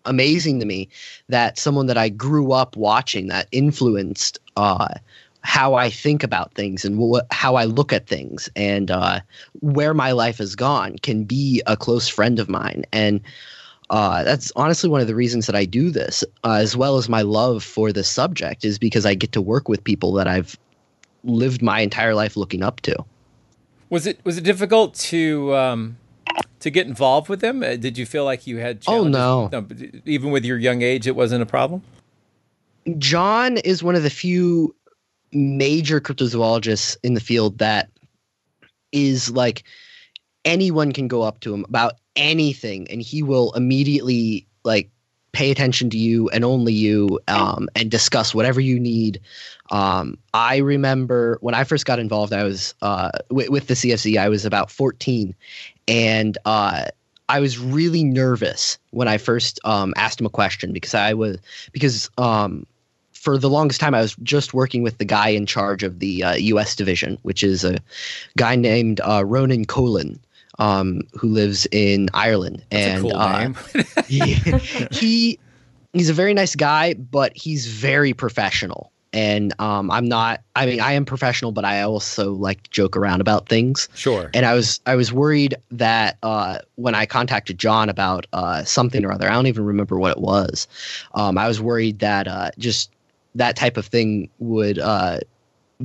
amazing 0.04 0.58
to 0.60 0.66
me 0.66 0.88
that 1.28 1.58
someone 1.58 1.86
that 1.86 1.96
I 1.96 2.08
grew 2.08 2.52
up 2.52 2.76
watching 2.76 3.28
that 3.28 3.48
influenced 3.52 4.38
uh, 4.56 4.88
how 5.42 5.74
I 5.74 5.90
think 5.90 6.22
about 6.22 6.54
things 6.54 6.84
and 6.84 6.98
wh- 6.98 7.34
how 7.34 7.56
I 7.56 7.64
look 7.64 7.92
at 7.92 8.06
things 8.06 8.48
and 8.56 8.90
uh, 8.90 9.20
where 9.60 9.94
my 9.94 10.12
life 10.12 10.38
has 10.38 10.54
gone 10.54 10.96
can 10.98 11.24
be 11.24 11.62
a 11.66 11.76
close 11.76 12.08
friend 12.08 12.38
of 12.38 12.48
mine 12.48 12.84
and 12.92 13.20
uh, 13.92 14.24
that's 14.24 14.50
honestly 14.56 14.88
one 14.88 15.02
of 15.02 15.06
the 15.06 15.14
reasons 15.14 15.44
that 15.46 15.54
I 15.54 15.66
do 15.66 15.90
this, 15.90 16.24
uh, 16.44 16.52
as 16.52 16.74
well 16.74 16.96
as 16.96 17.10
my 17.10 17.20
love 17.20 17.62
for 17.62 17.92
the 17.92 18.02
subject, 18.02 18.64
is 18.64 18.78
because 18.78 19.04
I 19.04 19.14
get 19.14 19.32
to 19.32 19.42
work 19.42 19.68
with 19.68 19.84
people 19.84 20.14
that 20.14 20.26
I've 20.26 20.58
lived 21.24 21.60
my 21.60 21.80
entire 21.80 22.14
life 22.14 22.34
looking 22.34 22.62
up 22.62 22.80
to. 22.82 23.04
Was 23.90 24.06
it 24.06 24.18
was 24.24 24.38
it 24.38 24.44
difficult 24.44 24.94
to 24.94 25.54
um, 25.54 25.98
to 26.60 26.70
get 26.70 26.86
involved 26.86 27.28
with 27.28 27.40
them? 27.40 27.62
Uh, 27.62 27.76
did 27.76 27.98
you 27.98 28.06
feel 28.06 28.24
like 28.24 28.46
you 28.46 28.56
had? 28.56 28.82
Oh 28.86 29.04
no. 29.04 29.50
no, 29.52 29.66
even 30.06 30.30
with 30.30 30.46
your 30.46 30.56
young 30.56 30.80
age, 30.80 31.06
it 31.06 31.14
wasn't 31.14 31.42
a 31.42 31.46
problem. 31.46 31.82
John 32.96 33.58
is 33.58 33.82
one 33.82 33.94
of 33.94 34.02
the 34.02 34.10
few 34.10 34.74
major 35.32 36.00
cryptozoologists 36.00 36.96
in 37.02 37.14
the 37.14 37.20
field 37.20 37.58
that 37.58 37.90
is 38.92 39.30
like 39.30 39.64
anyone 40.44 40.92
can 40.92 41.08
go 41.08 41.22
up 41.22 41.40
to 41.40 41.54
him 41.54 41.64
about 41.68 41.94
anything 42.16 42.86
and 42.90 43.00
he 43.02 43.22
will 43.22 43.52
immediately 43.52 44.46
like 44.64 44.90
pay 45.32 45.50
attention 45.50 45.88
to 45.90 45.98
you 45.98 46.28
and 46.28 46.44
only 46.44 46.72
you 46.72 47.18
um, 47.28 47.68
and 47.74 47.90
discuss 47.90 48.34
whatever 48.34 48.60
you 48.60 48.78
need. 48.78 49.20
Um, 49.70 50.18
i 50.34 50.58
remember 50.58 51.38
when 51.40 51.54
i 51.54 51.64
first 51.64 51.86
got 51.86 51.98
involved 51.98 52.32
i 52.34 52.44
was 52.44 52.74
uh, 52.82 53.10
w- 53.30 53.50
with 53.50 53.68
the 53.68 53.74
cfz 53.74 54.18
i 54.18 54.28
was 54.28 54.44
about 54.44 54.70
14 54.70 55.34
and 55.88 56.36
uh, 56.44 56.84
i 57.30 57.40
was 57.40 57.58
really 57.58 58.04
nervous 58.04 58.78
when 58.90 59.08
i 59.08 59.16
first 59.16 59.60
um, 59.64 59.94
asked 59.96 60.20
him 60.20 60.26
a 60.26 60.30
question 60.30 60.72
because 60.74 60.94
i 60.94 61.14
was 61.14 61.38
because 61.72 62.10
um, 62.18 62.66
for 63.22 63.38
the 63.38 63.48
longest 63.48 63.80
time, 63.80 63.94
I 63.94 64.00
was 64.00 64.16
just 64.24 64.52
working 64.52 64.82
with 64.82 64.98
the 64.98 65.04
guy 65.04 65.28
in 65.28 65.46
charge 65.46 65.84
of 65.84 66.00
the 66.00 66.24
uh, 66.24 66.34
U.S. 66.34 66.74
division, 66.74 67.18
which 67.22 67.44
is 67.44 67.62
a 67.62 67.78
guy 68.36 68.56
named 68.56 69.00
uh, 69.00 69.24
Ronan 69.24 69.64
Coghlan, 69.64 70.18
um, 70.58 71.02
who 71.12 71.28
lives 71.28 71.68
in 71.70 72.08
Ireland. 72.14 72.64
That's 72.70 72.84
and 72.84 72.98
a 72.98 73.00
cool 73.00 73.16
uh, 73.16 73.52
he, 74.08 74.34
he 74.90 75.38
he's 75.92 76.10
a 76.10 76.12
very 76.12 76.34
nice 76.34 76.56
guy, 76.56 76.94
but 76.94 77.30
he's 77.36 77.68
very 77.68 78.12
professional. 78.12 78.90
And 79.12 79.52
um, 79.60 79.88
I'm 79.92 80.08
not. 80.08 80.40
I 80.56 80.66
mean, 80.66 80.80
I 80.80 80.92
am 80.92 81.04
professional, 81.04 81.52
but 81.52 81.64
I 81.64 81.82
also 81.82 82.32
like 82.32 82.64
to 82.64 82.70
joke 82.70 82.96
around 82.96 83.20
about 83.20 83.48
things. 83.48 83.88
Sure. 83.94 84.32
And 84.34 84.44
I 84.44 84.54
was 84.54 84.80
I 84.86 84.96
was 84.96 85.12
worried 85.12 85.54
that 85.70 86.18
uh, 86.24 86.58
when 86.74 86.96
I 86.96 87.06
contacted 87.06 87.56
John 87.56 87.88
about 87.88 88.26
uh, 88.32 88.64
something 88.64 89.04
or 89.04 89.12
other, 89.12 89.30
I 89.30 89.34
don't 89.34 89.46
even 89.46 89.64
remember 89.64 89.96
what 89.96 90.10
it 90.10 90.20
was. 90.20 90.66
Um, 91.14 91.38
I 91.38 91.46
was 91.46 91.60
worried 91.60 92.00
that 92.00 92.26
uh, 92.26 92.50
just 92.58 92.90
that 93.34 93.56
type 93.56 93.76
of 93.76 93.86
thing 93.86 94.28
would 94.38 94.78
uh, 94.78 95.18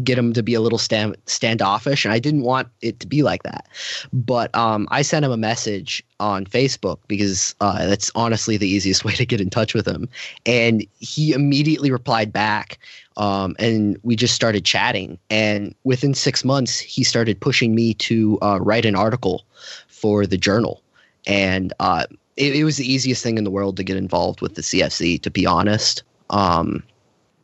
get 0.04 0.18
him 0.18 0.34
to 0.34 0.44
be 0.44 0.54
a 0.54 0.62
little 0.62 0.78
stand, 0.78 1.16
standoffish, 1.26 2.06
and 2.06 2.14
I 2.14 2.20
didn't 2.20 2.42
want 2.42 2.68
it 2.82 3.00
to 3.00 3.08
be 3.08 3.24
like 3.24 3.44
that. 3.44 3.68
But 4.14 4.54
um, 4.56 4.88
I 4.92 5.02
sent 5.02 5.26
him 5.26 5.32
a 5.32 5.38
message 5.38 6.04
on 6.20 6.46
Facebook 6.46 7.00
because 7.08 7.56
uh, 7.62 7.86
that's 7.86 8.12
honestly 8.16 8.58
the 8.58 8.68
easiest 8.68 9.06
way 9.06 9.14
to 9.14 9.26
get 9.26 9.42
in 9.42 9.50
touch 9.50 9.74
with 9.74 9.88
him, 9.88 10.08
and 10.46 10.86
he 11.00 11.34
immediately 11.34 11.92
replied 11.92 12.32
back. 12.32 12.80
Um, 13.18 13.56
and 13.58 13.98
we 14.04 14.16
just 14.16 14.36
started 14.36 14.64
chatting, 14.64 15.18
and 15.32 15.74
within 15.84 16.14
six 16.14 16.46
months, 16.46 16.78
he 16.78 17.04
started 17.04 17.40
pushing 17.40 17.74
me 17.74 17.96
to 17.96 18.38
uh, 18.44 18.60
write 18.62 18.86
an 18.86 18.96
article 18.96 19.44
for 19.88 20.28
the 20.28 20.38
journal, 20.38 20.84
and 21.26 21.74
uh, 21.80 22.06
it, 22.36 22.56
it, 22.56 22.64
was 22.64 22.78
the 22.78 22.86
easiest 22.86 23.24
thing 23.24 23.40
in 23.40 23.44
the 23.44 23.50
world 23.50 23.76
to 23.78 23.84
get 23.84 23.98
involved 23.98 24.42
with 24.42 24.54
the 24.54 24.62
CFZ, 24.62 25.20
To 25.24 25.32
be 25.32 25.48
honest, 25.48 26.04
um, 26.30 26.84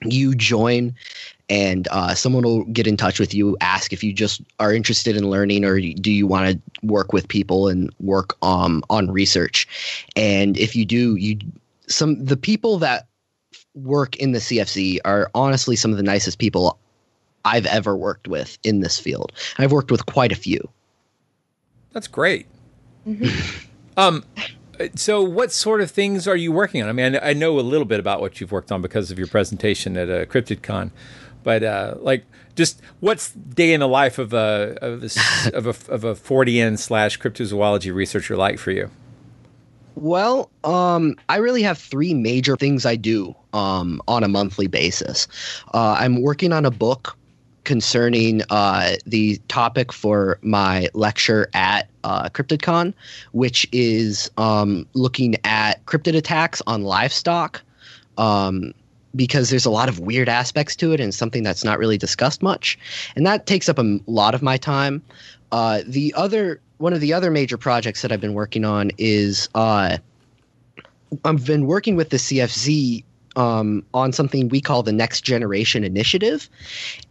you 0.05 0.35
join 0.35 0.93
and 1.49 1.87
uh, 1.91 2.15
someone 2.15 2.43
will 2.43 2.63
get 2.65 2.87
in 2.87 2.97
touch 2.97 3.19
with 3.19 3.33
you 3.33 3.57
ask 3.61 3.91
if 3.93 4.03
you 4.03 4.13
just 4.13 4.41
are 4.59 4.73
interested 4.73 5.15
in 5.15 5.29
learning 5.29 5.65
or 5.65 5.79
do 5.79 6.11
you 6.11 6.25
want 6.25 6.49
to 6.49 6.87
work 6.87 7.13
with 7.13 7.27
people 7.27 7.67
and 7.67 7.93
work 7.99 8.37
um, 8.41 8.83
on 8.89 9.11
research. 9.11 9.67
And 10.15 10.57
if 10.57 10.75
you 10.75 10.85
do 10.85 11.15
you 11.15 11.37
some 11.87 12.23
the 12.23 12.37
people 12.37 12.77
that 12.77 13.07
work 13.75 14.15
in 14.17 14.31
the 14.31 14.39
cfz 14.39 14.99
are 15.03 15.29
honestly 15.33 15.75
some 15.75 15.91
of 15.91 15.97
the 15.97 16.03
nicest 16.03 16.37
people 16.37 16.79
i've 17.43 17.65
ever 17.65 17.97
worked 17.97 18.27
with 18.27 18.57
in 18.63 18.79
this 18.79 18.99
field. 18.99 19.31
I've 19.57 19.71
worked 19.71 19.91
with 19.91 20.05
quite 20.05 20.31
a 20.31 20.35
few. 20.35 20.67
That's 21.91 22.07
great. 22.07 22.47
Mm-hmm. 23.07 23.67
um 23.97 24.23
so, 24.95 25.21
what 25.21 25.51
sort 25.51 25.81
of 25.81 25.91
things 25.91 26.27
are 26.27 26.35
you 26.35 26.51
working 26.51 26.81
on? 26.81 26.89
I 26.89 26.93
mean, 26.93 27.19
I, 27.21 27.33
know 27.33 27.59
a 27.59 27.61
little 27.61 27.85
bit 27.85 27.99
about 27.99 28.21
what 28.21 28.41
you've 28.41 28.51
worked 28.51 28.71
on 28.71 28.81
because 28.81 29.11
of 29.11 29.17
your 29.17 29.27
presentation 29.27 29.97
at 29.97 30.09
uh, 30.09 30.25
CryptidCon, 30.25 30.91
but 31.43 31.63
uh, 31.63 31.95
like, 31.99 32.25
just 32.55 32.81
what's 32.99 33.31
day 33.31 33.73
in 33.73 33.79
the 33.81 33.87
life 33.87 34.17
of 34.17 34.33
a 34.33 34.77
of 34.81 35.03
a 35.03 35.53
of 35.53 35.67
a, 35.67 35.91
of 35.91 36.03
a 36.03 36.15
Fortean 36.15 36.77
slash 36.77 37.19
cryptozoology 37.19 37.93
researcher 37.93 38.35
like 38.35 38.57
for 38.57 38.71
you? 38.71 38.89
Well, 39.95 40.49
um, 40.63 41.15
I 41.29 41.37
really 41.37 41.61
have 41.61 41.77
three 41.77 42.15
major 42.15 42.57
things 42.57 42.85
I 42.85 42.95
do 42.95 43.35
um, 43.53 44.01
on 44.07 44.23
a 44.23 44.27
monthly 44.27 44.65
basis. 44.65 45.27
Uh, 45.73 45.95
I'm 45.99 46.21
working 46.21 46.51
on 46.51 46.65
a 46.65 46.71
book 46.71 47.15
concerning 47.63 48.41
uh, 48.49 48.95
the 49.05 49.37
topic 49.47 49.91
for 49.91 50.37
my 50.41 50.89
lecture 50.93 51.49
at 51.53 51.89
uh, 52.03 52.29
CryptidCon, 52.29 52.93
which 53.31 53.67
is 53.71 54.29
um, 54.37 54.85
looking 54.93 55.35
at 55.43 55.85
cryptid 55.85 56.15
attacks 56.15 56.61
on 56.67 56.83
livestock. 56.83 57.61
Um, 58.17 58.73
because 59.15 59.51
there's 59.51 59.65
a 59.65 59.69
lot 59.69 59.89
of 59.89 59.99
weird 59.99 60.27
aspects 60.27 60.75
to 60.75 60.91
it 60.91 60.99
and 60.99 61.13
something 61.13 61.43
that's 61.43 61.63
not 61.63 61.77
really 61.77 61.99
discussed 61.99 62.41
much. 62.41 62.79
And 63.15 63.27
that 63.27 63.45
takes 63.45 63.69
up 63.69 63.77
a 63.77 63.99
lot 64.07 64.33
of 64.33 64.41
my 64.41 64.57
time. 64.57 65.03
Uh, 65.51 65.83
the 65.85 66.13
other 66.17 66.59
one 66.79 66.93
of 66.93 66.99
the 66.99 67.13
other 67.13 67.29
major 67.31 67.57
projects 67.57 68.01
that 68.01 68.11
I've 68.11 68.19
been 68.19 68.33
working 68.33 68.65
on 68.65 68.91
is 68.97 69.49
uh, 69.53 69.97
I've 71.23 71.45
been 71.45 71.67
working 71.67 71.95
with 71.95 72.09
the 72.09 72.17
CFZ 72.17 73.03
um, 73.35 73.83
on 73.93 74.11
something 74.11 74.49
we 74.49 74.61
call 74.61 74.83
the 74.83 74.91
Next 74.91 75.21
Generation 75.21 75.83
Initiative. 75.83 76.49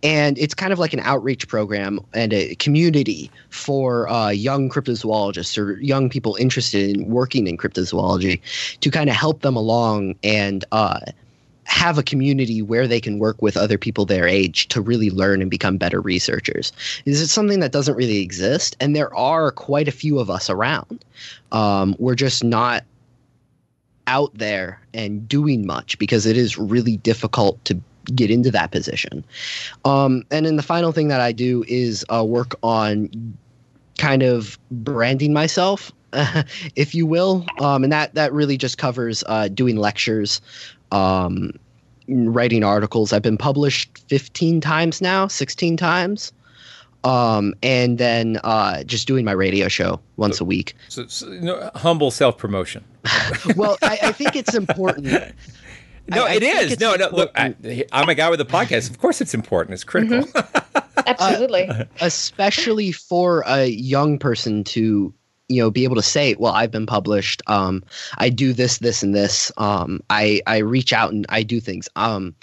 And 0.03 0.39
it's 0.39 0.55
kind 0.55 0.73
of 0.73 0.79
like 0.79 0.93
an 0.93 1.01
outreach 1.01 1.49
program 1.49 2.01
and 2.15 2.33
a 2.33 2.55
community 2.57 3.31
for 3.51 4.09
uh, 4.09 4.31
young 4.31 4.69
cryptozoologists 4.69 5.59
or 5.59 5.81
young 5.81 6.09
people 6.09 6.37
interested 6.37 6.97
in 6.97 7.09
working 7.09 7.47
in 7.47 7.57
cryptozoology 7.57 8.41
to 8.81 8.91
kind 8.91 9.11
of 9.11 9.17
help 9.17 9.41
them 9.41 9.57
along 9.57 10.15
and 10.23 10.65
uh, 10.73 11.01
have 11.65 11.97
a 11.97 12.03
community 12.03 12.61
where 12.61 12.87
they 12.87 13.01
can 13.01 13.19
work 13.19 13.41
with 13.41 13.57
other 13.57 13.79
people 13.79 14.05
their 14.05 14.27
age 14.27 14.69
to 14.69 14.81
really 14.81 15.11
learn 15.11 15.41
and 15.41 15.51
become 15.51 15.77
better 15.77 16.01
researchers. 16.01 16.73
Is 17.07 17.33
something 17.33 17.61
that 17.61 17.73
doesn't 17.73 17.95
really 17.95 18.19
exist, 18.19 18.77
and 18.81 18.95
there 18.95 19.15
are 19.17 19.51
quite 19.51 19.89
a 19.89 19.93
few 19.93 20.19
of 20.19 20.29
us 20.29 20.51
around. 20.51 21.05
Um, 21.51 21.95
we're 21.99 22.15
just 22.15 22.45
not 22.45 22.85
out 24.07 24.33
there 24.35 24.81
and 24.95 25.29
doing 25.29 25.67
much 25.67 25.99
because 25.99 26.27
it 26.27 26.37
is 26.37 26.59
really 26.59 26.97
difficult 26.99 27.63
to 27.65 27.81
get 28.15 28.31
into 28.31 28.51
that 28.51 28.71
position. 28.71 29.25
Um, 29.85 30.25
and 30.31 30.45
then 30.47 30.57
the 30.57 30.63
final 30.63 30.93
thing 30.93 31.09
that 31.09 31.21
I 31.21 31.33
do 31.33 31.65
is 31.69 32.05
uh, 32.13 32.25
work 32.25 32.55
on 32.63 33.37
kind 33.99 34.23
of 34.23 34.59
branding 34.71 35.33
myself, 35.33 35.93
if 36.77 36.95
you 36.95 37.07
will, 37.07 37.47
um, 37.61 37.85
and 37.85 37.93
that 37.93 38.15
that 38.15 38.33
really 38.33 38.57
just 38.57 38.79
covers 38.79 39.23
uh, 39.27 39.49
doing 39.49 39.77
lectures. 39.77 40.41
Um, 40.91 41.53
writing 42.09 42.65
articles. 42.65 43.13
I've 43.13 43.23
been 43.23 43.39
published 43.39 43.97
15 44.09 44.61
times 44.61 45.01
now, 45.01 45.29
16 45.29 45.77
times 45.79 46.33
um, 47.05 47.55
and 47.63 47.99
then 47.99 48.39
uh, 48.45 48.85
just 48.85 49.07
doing 49.07 49.25
my 49.25 49.33
radio 49.33 49.69
show 49.69 50.01
once 50.17 50.39
so, 50.39 50.45
a 50.45 50.47
week. 50.47 50.75
So, 50.89 51.07
so 51.07 51.31
you 51.31 51.41
know, 51.41 51.71
humble 51.75 52.11
self 52.11 52.39
promotion. 52.39 52.85
well, 53.57 53.77
I, 53.83 53.99
I, 54.03 54.13
think 54.13 54.37
it's 54.37 54.55
important. 54.55 55.07
no, 56.09 56.27
I, 56.27 56.35
it 56.35 56.43
is. 56.43 56.81
No, 56.81 56.95
no. 56.95 57.09
Look, 57.11 57.33
I, 57.35 57.55
am 57.93 58.09
a 58.09 58.15
guy 58.15 58.31
with 58.31 58.41
a 58.41 58.45
podcast. 58.45 58.91
Of 58.91 58.99
course, 58.99 59.21
it's 59.21 59.35
important. 59.35 59.75
It's 59.75 59.85
critical. 59.85 60.23
Mm-hmm. 60.23 60.83
Absolutely. 61.07 61.69
Uh, 61.69 61.85
especially 62.01 62.93
for 62.93 63.43
a 63.47 63.67
young 63.67 64.19
person 64.19 64.63
to 64.65 65.13
you 65.53 65.63
know 65.63 65.71
be 65.71 65.85
able 65.85 65.97
to 65.97 66.03
say 66.03 66.35
well 66.39 66.53
i've 66.53 66.71
been 66.71 66.87
published 66.87 67.43
um 67.47 67.83
i 68.19 68.29
do 68.29 68.53
this 68.53 68.79
this 68.79 69.03
and 69.03 69.15
this 69.15 69.53
um 69.57 70.01
i 70.11 70.41
i 70.47 70.59
reach 70.59 70.93
out 70.93 71.13
and 71.13 71.27
i 71.29 71.43
do 71.43 71.61
things. 71.61 71.89
Um 71.97 72.35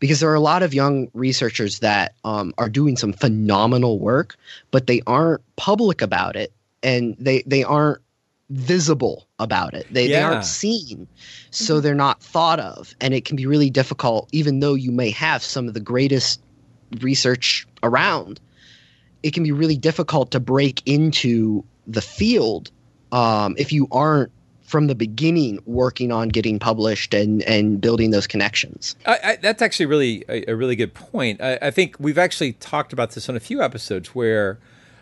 because 0.00 0.20
there 0.20 0.30
are 0.30 0.34
a 0.34 0.40
lot 0.40 0.62
of 0.62 0.74
young 0.74 1.08
researchers 1.14 1.80
that 1.80 2.14
um 2.24 2.54
are 2.58 2.68
doing 2.68 2.96
some 2.96 3.12
phenomenal 3.12 3.98
work 3.98 4.36
but 4.70 4.86
they 4.86 5.00
aren't 5.06 5.42
public 5.56 6.02
about 6.02 6.36
it 6.36 6.52
and 6.82 7.16
they 7.18 7.42
they 7.46 7.64
aren't 7.64 8.00
visible 8.50 9.28
about 9.38 9.74
it. 9.74 9.86
They, 9.90 10.08
they 10.08 10.22
aren't 10.22 10.44
seen 10.44 11.06
so 11.50 11.80
they're 11.80 11.94
not 11.94 12.22
thought 12.22 12.60
of 12.60 12.94
and 13.00 13.12
it 13.12 13.24
can 13.24 13.36
be 13.36 13.46
really 13.46 13.70
difficult 13.70 14.28
even 14.32 14.60
though 14.60 14.74
you 14.74 14.90
may 14.90 15.10
have 15.10 15.42
some 15.42 15.68
of 15.68 15.74
the 15.74 15.80
greatest 15.80 16.40
research 17.00 17.66
around 17.82 18.40
it 19.22 19.34
can 19.34 19.42
be 19.42 19.52
really 19.52 19.76
difficult 19.76 20.30
to 20.30 20.40
break 20.40 20.82
into 20.86 21.64
the 21.88 22.02
field 22.02 22.70
um, 23.10 23.54
if 23.58 23.72
you 23.72 23.88
aren't 23.90 24.30
from 24.62 24.86
the 24.86 24.94
beginning 24.94 25.58
working 25.64 26.12
on 26.12 26.28
getting 26.28 26.58
published 26.58 27.14
and 27.14 27.42
and 27.44 27.80
building 27.80 28.10
those 28.10 28.26
connections. 28.26 28.94
I, 29.06 29.18
I, 29.24 29.36
that's 29.36 29.62
actually 29.62 29.86
really 29.86 30.24
a, 30.28 30.50
a 30.50 30.54
really 30.54 30.76
good 30.76 30.92
point. 30.92 31.40
I, 31.40 31.58
I 31.62 31.70
think 31.70 31.96
we've 31.98 32.18
actually 32.18 32.52
talked 32.54 32.92
about 32.92 33.12
this 33.12 33.28
on 33.30 33.36
a 33.36 33.40
few 33.40 33.62
episodes 33.62 34.14
where 34.14 34.58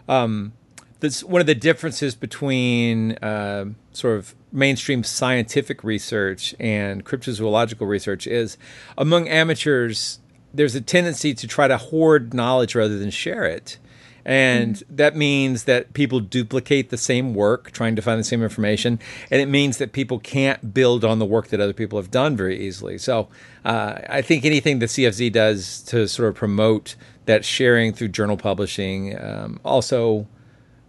um, 0.09 0.52
this 1.00 1.25
one 1.25 1.40
of 1.40 1.49
the 1.49 1.55
differences 1.55 2.14
between 2.14 3.12
uh, 3.19 3.66
sort 3.93 4.19
of 4.19 4.37
mainstream 4.52 5.02
scientific 5.02 5.83
research 5.83 6.55
and 6.61 7.05
cryptozoological 7.05 7.88
research 7.88 8.26
is 8.26 8.57
among 8.97 9.28
amateurs. 9.28 10.21
There's 10.55 10.76
a 10.76 10.81
tendency 10.81 11.35
to 11.35 11.47
try 11.47 11.66
to 11.69 11.76
hoard 11.76 12.33
knowledge 12.33 12.75
rather 12.75 12.99
than 12.99 13.11
share 13.11 13.45
it. 13.45 13.78
And 14.26 14.83
that 14.90 15.14
means 15.14 15.64
that 15.64 15.92
people 15.92 16.18
duplicate 16.18 16.90
the 16.90 16.97
same 16.97 17.33
work, 17.33 17.71
trying 17.71 17.95
to 17.95 18.02
find 18.02 18.18
the 18.18 18.25
same 18.25 18.42
information. 18.42 18.99
And 19.30 19.40
it 19.40 19.47
means 19.47 19.78
that 19.78 19.92
people 19.92 20.18
can't 20.18 20.75
build 20.75 21.04
on 21.04 21.21
the 21.21 21.25
work 21.25 21.47
that 21.49 21.61
other 21.61 21.73
people 21.73 21.97
have 22.00 22.11
done 22.11 22.37
very 22.37 22.61
easily. 22.61 22.99
So 22.99 23.28
uh, 23.64 24.00
I 24.09 24.23
think 24.23 24.45
anything 24.45 24.80
the 24.80 24.87
CFZ 24.87 25.30
does 25.30 25.80
to 25.85 26.09
sort 26.09 26.28
of 26.28 26.35
promote 26.35 26.97
that 27.26 27.45
sharing 27.45 27.92
through 27.92 28.09
journal 28.09 28.37
publishing, 28.37 29.16
um, 29.16 29.61
also 29.64 30.26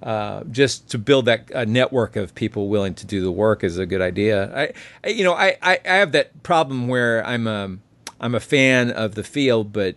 uh, 0.02 0.44
just 0.46 0.90
to 0.90 0.98
build 0.98 1.26
that 1.26 1.54
uh, 1.54 1.64
network 1.66 2.16
of 2.16 2.34
people 2.34 2.70
willing 2.70 2.96
to 2.96 3.06
do 3.06 3.22
the 3.22 3.32
work 3.32 3.64
is 3.64 3.78
a 3.78 3.86
good 3.86 4.02
idea. 4.02 4.52
I, 4.56 4.74
I 5.04 5.10
you 5.10 5.24
know, 5.24 5.34
I, 5.34 5.58
I, 5.62 5.80
I 5.86 5.94
have 5.98 6.12
that 6.14 6.42
problem 6.42 6.88
where 6.88 7.24
I'm 7.24 7.46
a, 7.46 7.78
I'm 8.20 8.34
a 8.34 8.40
fan 8.40 8.90
of 8.90 9.14
the 9.14 9.24
field, 9.24 9.72
but 9.72 9.96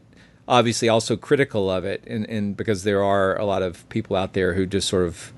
obviously 0.51 0.89
also 0.89 1.17
critical 1.17 1.71
of 1.71 1.85
it, 1.85 2.03
and, 2.07 2.29
and 2.29 2.57
because 2.57 2.83
there 2.83 3.03
are 3.03 3.39
a 3.39 3.45
lot 3.45 3.63
of 3.63 3.89
people 3.89 4.17
out 4.17 4.35
there 4.35 4.53
who 4.55 4.67
just 4.67 4.89
sort 4.89 5.07
of 5.07 5.33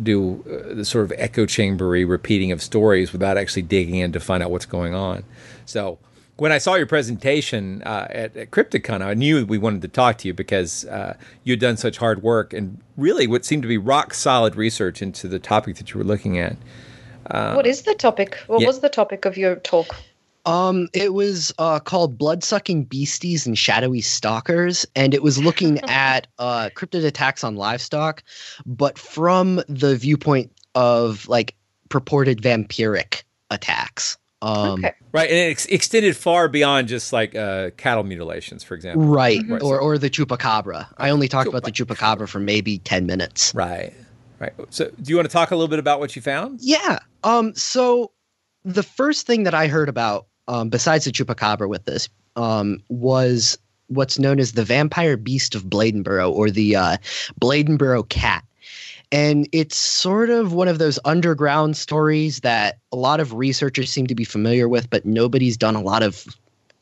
do 0.00 0.44
uh, 0.46 0.74
the 0.74 0.84
sort 0.84 1.04
of 1.04 1.12
echo 1.16 1.46
chambery 1.46 2.04
repeating 2.04 2.52
of 2.52 2.62
stories 2.62 3.12
without 3.12 3.38
actually 3.38 3.62
digging 3.62 3.96
in 3.96 4.12
to 4.12 4.20
find 4.20 4.42
out 4.42 4.50
what's 4.50 4.66
going 4.66 4.94
on. 4.94 5.24
So 5.64 5.98
when 6.36 6.52
I 6.52 6.58
saw 6.58 6.74
your 6.74 6.86
presentation 6.86 7.82
uh, 7.84 8.06
at, 8.10 8.36
at 8.36 8.50
CryptidCon, 8.50 9.02
I 9.02 9.14
knew 9.14 9.46
we 9.46 9.56
wanted 9.56 9.82
to 9.82 9.88
talk 9.88 10.18
to 10.18 10.28
you 10.28 10.34
because 10.34 10.84
uh, 10.86 11.16
you 11.44 11.52
had 11.52 11.60
done 11.60 11.76
such 11.76 11.96
hard 11.96 12.22
work 12.22 12.52
and 12.52 12.78
really 12.96 13.26
what 13.26 13.44
seemed 13.44 13.62
to 13.62 13.68
be 13.68 13.78
rock 13.78 14.12
solid 14.12 14.56
research 14.56 15.00
into 15.00 15.26
the 15.26 15.38
topic 15.38 15.76
that 15.76 15.92
you 15.92 15.98
were 15.98 16.04
looking 16.04 16.38
at. 16.38 16.56
Uh, 17.30 17.54
what 17.54 17.66
is 17.66 17.82
the 17.82 17.94
topic? 17.94 18.36
What 18.48 18.60
yeah. 18.60 18.66
was 18.66 18.80
the 18.80 18.90
topic 18.90 19.24
of 19.24 19.38
your 19.38 19.56
talk? 19.56 19.96
Um, 20.46 20.88
it 20.92 21.14
was 21.14 21.52
uh, 21.58 21.80
called 21.80 22.18
"Blood 22.18 22.44
Sucking 22.44 22.84
Beasties 22.84 23.46
and 23.46 23.56
Shadowy 23.56 24.00
Stalkers," 24.00 24.86
and 24.94 25.14
it 25.14 25.22
was 25.22 25.42
looking 25.42 25.80
at 25.88 26.26
uh, 26.38 26.70
cryptid 26.74 27.04
attacks 27.04 27.44
on 27.44 27.56
livestock, 27.56 28.22
but 28.66 28.98
from 28.98 29.62
the 29.68 29.96
viewpoint 29.96 30.50
of 30.74 31.26
like 31.28 31.54
purported 31.88 32.42
vampiric 32.42 33.22
attacks. 33.50 34.18
Um, 34.42 34.84
okay. 34.84 34.92
Right, 35.12 35.30
and 35.30 35.38
it 35.38 35.50
ex- 35.50 35.66
extended 35.66 36.16
far 36.16 36.48
beyond 36.48 36.88
just 36.88 37.14
like 37.14 37.34
uh, 37.34 37.70
cattle 37.78 38.04
mutilations, 38.04 38.62
for 38.62 38.74
example. 38.74 39.06
Right, 39.06 39.40
Right, 39.48 39.62
or 39.62 39.80
or 39.80 39.96
the 39.96 40.10
chupacabra. 40.10 40.86
I 40.98 41.08
only 41.08 41.28
talked 41.28 41.48
about 41.48 41.64
the 41.64 41.72
chupacabra 41.72 42.28
for 42.28 42.40
maybe 42.40 42.78
ten 42.78 43.06
minutes. 43.06 43.54
Right, 43.54 43.94
right. 44.38 44.52
So, 44.68 44.90
do 45.00 45.10
you 45.10 45.16
want 45.16 45.28
to 45.28 45.32
talk 45.32 45.50
a 45.50 45.56
little 45.56 45.68
bit 45.68 45.78
about 45.78 45.98
what 45.98 46.14
you 46.14 46.20
found? 46.20 46.60
Yeah. 46.60 46.98
Um. 47.22 47.54
So, 47.54 48.10
the 48.64 48.82
first 48.82 49.26
thing 49.26 49.44
that 49.44 49.54
I 49.54 49.66
heard 49.66 49.88
about, 49.88 50.26
um, 50.48 50.68
besides 50.68 51.04
the 51.04 51.12
chupacabra 51.12 51.68
with 51.68 51.84
this, 51.84 52.08
um, 52.36 52.82
was 52.88 53.58
what's 53.88 54.18
known 54.18 54.40
as 54.40 54.52
the 54.52 54.64
vampire 54.64 55.16
beast 55.16 55.54
of 55.54 55.64
Bladenboro 55.64 56.30
or 56.30 56.50
the 56.50 56.76
uh, 56.76 56.96
Bladenboro 57.40 58.08
cat. 58.08 58.44
And 59.12 59.48
it's 59.52 59.76
sort 59.76 60.30
of 60.30 60.52
one 60.54 60.66
of 60.66 60.78
those 60.78 60.98
underground 61.04 61.76
stories 61.76 62.40
that 62.40 62.78
a 62.90 62.96
lot 62.96 63.20
of 63.20 63.34
researchers 63.34 63.90
seem 63.90 64.06
to 64.08 64.14
be 64.14 64.24
familiar 64.24 64.68
with, 64.68 64.90
but 64.90 65.04
nobody's 65.04 65.56
done 65.56 65.76
a 65.76 65.82
lot 65.82 66.02
of 66.02 66.26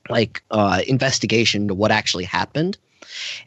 like 0.08 0.42
uh, 0.50 0.80
investigation 0.86 1.68
to 1.68 1.74
what 1.74 1.90
actually 1.90 2.24
happened. 2.24 2.78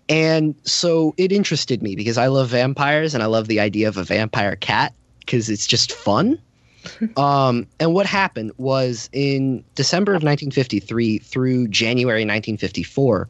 And 0.08 0.56
so 0.64 1.14
it 1.18 1.32
interested 1.32 1.82
me 1.82 1.96
because 1.96 2.18
I 2.18 2.28
love 2.28 2.50
vampires 2.50 3.14
and 3.14 3.24
I 3.24 3.26
love 3.26 3.48
the 3.48 3.60
idea 3.60 3.88
of 3.88 3.98
a 3.98 4.04
vampire 4.04 4.56
cat 4.56 4.94
because 5.20 5.50
it's 5.50 5.66
just 5.66 5.92
fun. 5.92 6.40
Um, 7.18 7.68
and 7.80 7.94
what 7.94 8.06
happened 8.06 8.52
was 8.58 9.10
in 9.14 9.64
December 9.76 10.12
of 10.12 10.24
1953 10.24 11.20
through 11.20 11.68
January 11.68 12.22
1954, 12.22 13.28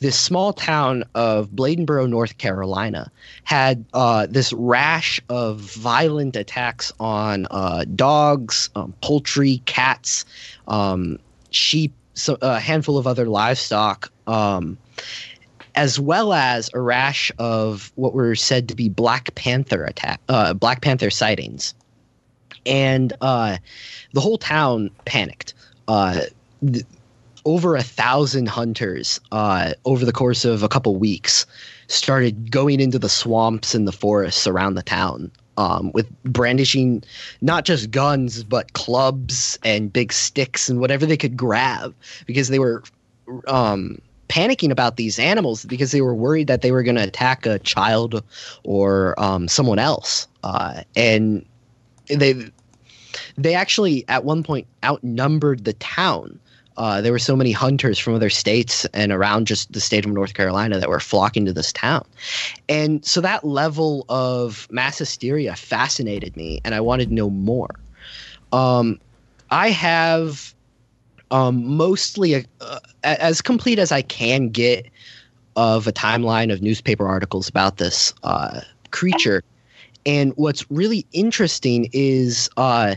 this 0.00 0.18
small 0.18 0.52
town 0.52 1.04
of 1.14 1.50
Bladenboro, 1.50 2.08
North 2.08 2.38
Carolina, 2.38 3.10
had 3.44 3.84
uh, 3.94 4.26
this 4.28 4.52
rash 4.52 5.20
of 5.28 5.60
violent 5.60 6.36
attacks 6.36 6.92
on 7.00 7.46
uh, 7.50 7.84
dogs, 7.94 8.70
um, 8.76 8.94
poultry, 9.00 9.62
cats, 9.66 10.24
um, 10.68 11.18
sheep, 11.50 11.92
so, 12.14 12.38
a 12.42 12.60
handful 12.60 12.96
of 12.96 13.06
other 13.06 13.26
livestock. 13.26 14.12
Um, 14.26 14.78
as 15.74 15.98
well 15.98 16.32
as 16.32 16.70
a 16.72 16.80
rash 16.80 17.32
of 17.38 17.92
what 17.96 18.14
were 18.14 18.34
said 18.34 18.68
to 18.68 18.76
be 18.76 18.88
Black 18.88 19.34
Panther 19.34 19.84
attack, 19.84 20.20
uh, 20.28 20.54
Black 20.54 20.82
Panther 20.82 21.10
sightings, 21.10 21.74
and 22.66 23.12
uh, 23.20 23.56
the 24.12 24.20
whole 24.20 24.38
town 24.38 24.90
panicked. 25.04 25.54
Uh, 25.88 26.22
th- 26.66 26.84
over 27.44 27.76
a 27.76 27.82
thousand 27.82 28.48
hunters 28.48 29.20
uh, 29.32 29.74
over 29.84 30.04
the 30.04 30.12
course 30.12 30.44
of 30.44 30.62
a 30.62 30.68
couple 30.68 30.96
weeks 30.96 31.46
started 31.88 32.50
going 32.50 32.80
into 32.80 32.98
the 32.98 33.08
swamps 33.08 33.74
and 33.74 33.86
the 33.86 33.92
forests 33.92 34.46
around 34.46 34.74
the 34.74 34.82
town 34.82 35.30
um, 35.56 35.92
with 35.92 36.10
brandishing 36.24 37.02
not 37.42 37.64
just 37.64 37.90
guns 37.90 38.42
but 38.42 38.72
clubs 38.72 39.58
and 39.62 39.92
big 39.92 40.12
sticks 40.12 40.68
and 40.68 40.80
whatever 40.80 41.04
they 41.04 41.16
could 41.16 41.36
grab 41.36 41.94
because 42.26 42.48
they 42.48 42.58
were 42.58 42.82
um, 43.46 44.00
panicking 44.28 44.70
about 44.70 44.96
these 44.96 45.18
animals 45.18 45.64
because 45.66 45.92
they 45.92 46.00
were 46.00 46.14
worried 46.14 46.46
that 46.46 46.62
they 46.62 46.72
were 46.72 46.82
going 46.82 46.96
to 46.96 47.04
attack 47.04 47.46
a 47.46 47.58
child 47.60 48.24
or 48.64 49.14
um, 49.20 49.48
someone 49.48 49.78
else 49.78 50.26
uh, 50.42 50.82
and 50.96 51.44
they 52.08 52.50
they 53.36 53.54
actually 53.54 54.04
at 54.08 54.24
one 54.24 54.42
point 54.42 54.66
outnumbered 54.82 55.64
the 55.64 55.72
town 55.74 56.38
uh, 56.76 57.00
there 57.00 57.12
were 57.12 57.18
so 57.18 57.36
many 57.36 57.52
hunters 57.52 57.98
from 57.98 58.14
other 58.14 58.30
states 58.30 58.84
and 58.86 59.12
around 59.12 59.46
just 59.46 59.72
the 59.72 59.80
state 59.80 60.04
of 60.04 60.10
North 60.10 60.34
Carolina 60.34 60.80
that 60.80 60.88
were 60.88 61.00
flocking 61.00 61.44
to 61.46 61.52
this 61.52 61.72
town. 61.72 62.04
And 62.68 63.04
so 63.04 63.20
that 63.20 63.44
level 63.44 64.04
of 64.08 64.66
mass 64.70 64.98
hysteria 64.98 65.54
fascinated 65.54 66.36
me, 66.36 66.60
and 66.64 66.74
I 66.74 66.80
wanted 66.80 67.10
to 67.10 67.14
know 67.14 67.30
more. 67.30 67.70
Um, 68.52 68.98
I 69.50 69.70
have 69.70 70.52
um, 71.30 71.64
mostly 71.64 72.34
a, 72.34 72.44
uh, 72.60 72.80
as 73.04 73.40
complete 73.40 73.78
as 73.78 73.92
I 73.92 74.02
can 74.02 74.48
get 74.48 74.86
of 75.56 75.86
a 75.86 75.92
timeline 75.92 76.52
of 76.52 76.60
newspaper 76.60 77.06
articles 77.06 77.48
about 77.48 77.76
this 77.76 78.12
uh, 78.24 78.60
creature. 78.90 79.42
And 80.06 80.32
what's 80.36 80.70
really 80.70 81.06
interesting 81.12 81.88
is, 81.92 82.50
uh, 82.56 82.96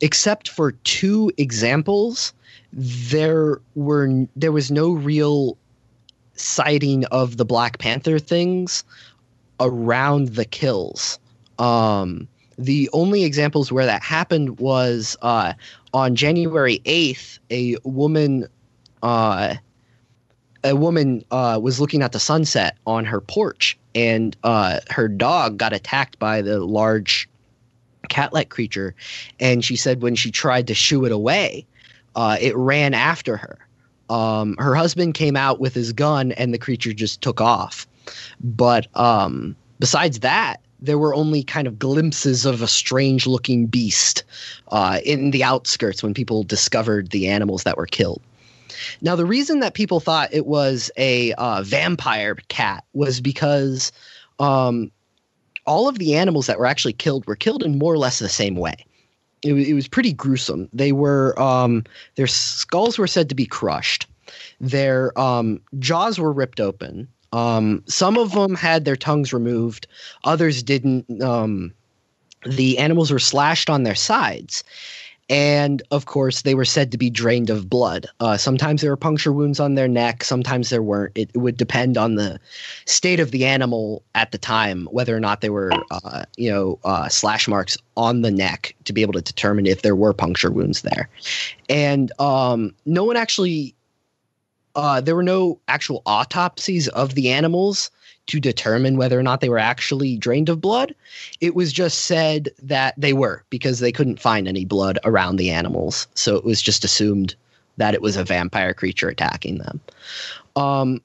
except 0.00 0.48
for 0.48 0.72
two 0.72 1.30
examples, 1.36 2.32
there 2.72 3.60
were 3.74 4.26
there 4.36 4.52
was 4.52 4.70
no 4.70 4.92
real 4.92 5.56
sighting 6.34 7.04
of 7.06 7.36
the 7.36 7.44
Black 7.44 7.78
Panther 7.78 8.18
things 8.18 8.84
around 9.60 10.28
the 10.28 10.44
kills. 10.44 11.18
Um, 11.58 12.28
the 12.58 12.88
only 12.92 13.24
examples 13.24 13.70
where 13.70 13.86
that 13.86 14.02
happened 14.02 14.58
was 14.58 15.16
uh, 15.22 15.52
on 15.94 16.14
January 16.14 16.80
eighth, 16.84 17.38
a 17.50 17.76
woman, 17.84 18.46
uh, 19.02 19.54
a 20.66 20.74
woman 20.74 21.24
uh, 21.30 21.58
was 21.62 21.80
looking 21.80 22.02
at 22.02 22.12
the 22.12 22.18
sunset 22.18 22.76
on 22.86 23.04
her 23.04 23.20
porch, 23.20 23.78
and 23.94 24.36
uh, 24.42 24.80
her 24.90 25.08
dog 25.08 25.58
got 25.58 25.72
attacked 25.72 26.18
by 26.18 26.42
the 26.42 26.58
large 26.60 27.28
cat-like 28.08 28.48
creature, 28.48 28.94
and 29.38 29.64
she 29.64 29.76
said 29.76 30.02
when 30.02 30.16
she 30.16 30.30
tried 30.30 30.66
to 30.66 30.74
shoo 30.74 31.04
it 31.04 31.12
away, 31.12 31.64
uh, 32.16 32.36
it 32.40 32.56
ran 32.56 32.94
after 32.94 33.36
her. 33.36 33.58
Um, 34.10 34.56
her 34.58 34.74
husband 34.74 35.14
came 35.14 35.36
out 35.36 35.60
with 35.60 35.74
his 35.74 35.92
gun, 35.92 36.32
and 36.32 36.52
the 36.52 36.58
creature 36.58 36.92
just 36.92 37.22
took 37.22 37.40
off. 37.40 37.86
But 38.40 38.88
um, 38.96 39.54
besides 39.78 40.20
that, 40.20 40.60
there 40.80 40.98
were 40.98 41.14
only 41.14 41.42
kind 41.42 41.66
of 41.66 41.78
glimpses 41.78 42.44
of 42.44 42.60
a 42.60 42.68
strange 42.68 43.26
looking 43.26 43.66
beast 43.66 44.24
uh, 44.68 44.98
in 45.04 45.30
the 45.30 45.42
outskirts 45.42 46.02
when 46.02 46.12
people 46.12 46.42
discovered 46.42 47.10
the 47.10 47.28
animals 47.28 47.62
that 47.62 47.76
were 47.76 47.86
killed. 47.86 48.20
Now, 49.00 49.16
the 49.16 49.26
reason 49.26 49.60
that 49.60 49.74
people 49.74 50.00
thought 50.00 50.32
it 50.32 50.46
was 50.46 50.90
a 50.96 51.32
uh, 51.34 51.62
vampire 51.62 52.36
cat 52.48 52.84
was 52.92 53.20
because 53.20 53.92
um, 54.38 54.90
all 55.66 55.88
of 55.88 55.98
the 55.98 56.14
animals 56.14 56.46
that 56.46 56.58
were 56.58 56.66
actually 56.66 56.92
killed 56.92 57.26
were 57.26 57.36
killed 57.36 57.62
in 57.62 57.78
more 57.78 57.92
or 57.92 57.98
less 57.98 58.18
the 58.18 58.28
same 58.28 58.56
way. 58.56 58.74
It, 59.42 59.54
it 59.54 59.74
was 59.74 59.88
pretty 59.88 60.12
gruesome. 60.12 60.68
They 60.72 60.92
were 60.92 61.38
um, 61.40 61.84
their 62.14 62.26
skulls 62.26 62.98
were 62.98 63.06
said 63.06 63.28
to 63.28 63.34
be 63.34 63.46
crushed. 63.46 64.06
Their 64.60 65.16
um, 65.18 65.60
jaws 65.78 66.18
were 66.18 66.32
ripped 66.32 66.60
open. 66.60 67.08
Um, 67.32 67.82
some 67.86 68.16
of 68.16 68.32
them 68.32 68.54
had 68.54 68.84
their 68.84 68.96
tongues 68.96 69.32
removed. 69.32 69.86
Others 70.24 70.62
didn't. 70.62 71.22
Um, 71.22 71.72
the 72.44 72.78
animals 72.78 73.10
were 73.10 73.18
slashed 73.18 73.68
on 73.68 73.82
their 73.82 73.94
sides, 73.94 74.62
and 75.28 75.82
of 75.90 76.06
course 76.06 76.42
they 76.42 76.54
were 76.54 76.64
said 76.64 76.92
to 76.92 76.98
be 76.98 77.10
drained 77.10 77.50
of 77.50 77.68
blood. 77.68 78.06
Uh, 78.20 78.36
sometimes 78.36 78.80
there 78.80 78.90
were 78.90 78.96
puncture 78.96 79.32
wounds 79.32 79.58
on 79.58 79.74
their 79.74 79.88
neck. 79.88 80.22
Sometimes 80.22 80.70
there 80.70 80.82
weren't. 80.82 81.12
It, 81.16 81.30
it, 81.34 81.38
would 81.38 81.56
depend 81.56 81.98
on 81.98 82.14
the 82.14 82.38
state 82.84 83.20
of 83.20 83.30
the 83.30 83.44
animal 83.44 84.02
at 84.14 84.32
the 84.32 84.38
time 84.38 84.86
whether 84.92 85.16
or 85.16 85.20
not 85.20 85.40
there 85.40 85.52
were 85.52 85.72
uh, 85.90 86.24
you 86.36 86.50
know 86.50 86.78
uh, 86.84 87.08
slash 87.08 87.48
marks 87.48 87.76
on 87.96 88.22
the 88.22 88.30
neck 88.30 88.74
to 88.84 88.92
be 88.92 89.02
able 89.02 89.14
to 89.14 89.22
determine 89.22 89.66
if 89.66 89.82
there 89.82 89.96
were 89.96 90.12
puncture 90.12 90.50
wounds 90.50 90.82
there. 90.82 91.08
And 91.68 92.12
um, 92.20 92.74
no 92.84 93.04
one 93.04 93.16
actually 93.16 93.74
uh, 94.76 95.00
there 95.00 95.16
were 95.16 95.22
no 95.22 95.58
actual 95.68 96.02
autopsies 96.06 96.86
of 96.88 97.14
the 97.14 97.30
animals 97.30 97.90
to 98.26 98.40
determine 98.40 98.96
whether 98.96 99.18
or 99.18 99.22
not 99.22 99.40
they 99.40 99.48
were 99.48 99.58
actually 99.58 100.16
drained 100.16 100.48
of 100.48 100.60
blood. 100.60 100.94
It 101.40 101.54
was 101.54 101.72
just 101.72 102.06
said 102.06 102.50
that 102.62 102.94
they 102.96 103.12
were 103.12 103.44
because 103.50 103.78
they 103.78 103.92
couldn't 103.92 104.20
find 104.20 104.48
any 104.48 104.64
blood 104.64 104.98
around 105.04 105.36
the 105.36 105.50
animals. 105.50 106.06
So 106.14 106.36
it 106.36 106.44
was 106.44 106.60
just 106.60 106.84
assumed 106.84 107.34
that 107.76 107.94
it 107.94 108.02
was 108.02 108.16
a 108.16 108.24
vampire 108.24 108.74
creature 108.74 109.08
attacking 109.08 109.58
them. 109.58 109.80
Um, 110.56 111.00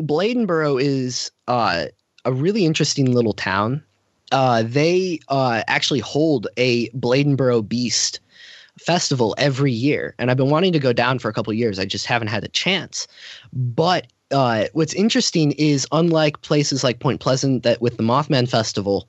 Bladenboro 0.00 0.82
is 0.82 1.30
uh, 1.48 1.86
a 2.24 2.32
really 2.32 2.64
interesting 2.64 3.12
little 3.12 3.32
town. 3.32 3.82
Uh, 4.32 4.64
they 4.66 5.20
uh, 5.28 5.62
actually 5.68 6.00
hold 6.00 6.48
a 6.56 6.88
Bladenboro 6.90 7.66
Beast 7.66 8.20
festival 8.78 9.34
every 9.38 9.72
year 9.72 10.14
and 10.18 10.30
i've 10.30 10.36
been 10.36 10.50
wanting 10.50 10.72
to 10.72 10.78
go 10.78 10.92
down 10.92 11.18
for 11.18 11.30
a 11.30 11.32
couple 11.32 11.50
years 11.52 11.78
i 11.78 11.84
just 11.86 12.04
haven't 12.04 12.28
had 12.28 12.44
a 12.44 12.48
chance 12.48 13.08
but 13.54 14.06
uh, 14.32 14.64
what's 14.72 14.94
interesting 14.94 15.52
is 15.52 15.86
unlike 15.92 16.40
places 16.42 16.82
like 16.82 16.98
Point 16.98 17.20
Pleasant 17.20 17.62
that 17.62 17.80
with 17.80 17.96
the 17.96 18.02
Mothman 18.02 18.48
Festival 18.48 19.08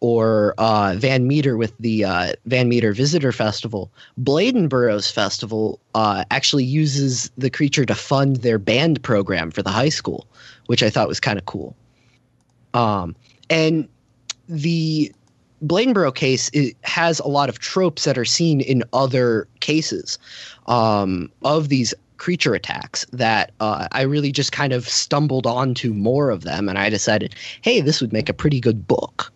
or 0.00 0.54
uh, 0.58 0.94
Van 0.96 1.28
Meter 1.28 1.56
with 1.56 1.72
the 1.78 2.04
uh, 2.04 2.32
Van 2.46 2.68
Meter 2.68 2.92
Visitor 2.92 3.32
Festival, 3.32 3.92
Bladenboro's 4.20 5.10
festival 5.10 5.78
uh, 5.94 6.24
actually 6.30 6.64
uses 6.64 7.30
the 7.38 7.50
creature 7.50 7.84
to 7.84 7.94
fund 7.94 8.36
their 8.36 8.58
band 8.58 9.02
program 9.02 9.50
for 9.50 9.62
the 9.62 9.70
high 9.70 9.88
school, 9.88 10.26
which 10.66 10.82
I 10.82 10.90
thought 10.90 11.06
was 11.06 11.20
kind 11.20 11.38
of 11.38 11.46
cool. 11.46 11.76
Um, 12.74 13.14
and 13.48 13.88
the 14.48 15.12
Bladenboro 15.64 16.14
case 16.14 16.50
has 16.82 17.20
a 17.20 17.28
lot 17.28 17.48
of 17.48 17.60
tropes 17.60 18.04
that 18.04 18.18
are 18.18 18.24
seen 18.24 18.60
in 18.60 18.82
other 18.92 19.46
cases 19.60 20.18
um, 20.66 21.30
of 21.44 21.68
these 21.68 21.94
creature 22.18 22.54
attacks 22.54 23.04
that 23.12 23.52
uh, 23.60 23.88
I 23.92 24.02
really 24.02 24.32
just 24.32 24.52
kind 24.52 24.72
of 24.72 24.88
stumbled 24.88 25.46
onto 25.46 25.92
more 25.92 26.30
of 26.30 26.44
them, 26.44 26.68
and 26.68 26.78
I 26.78 26.90
decided, 26.90 27.34
hey, 27.62 27.80
this 27.80 28.00
would 28.00 28.12
make 28.12 28.28
a 28.28 28.34
pretty 28.34 28.60
good 28.60 28.86
book. 28.86 29.32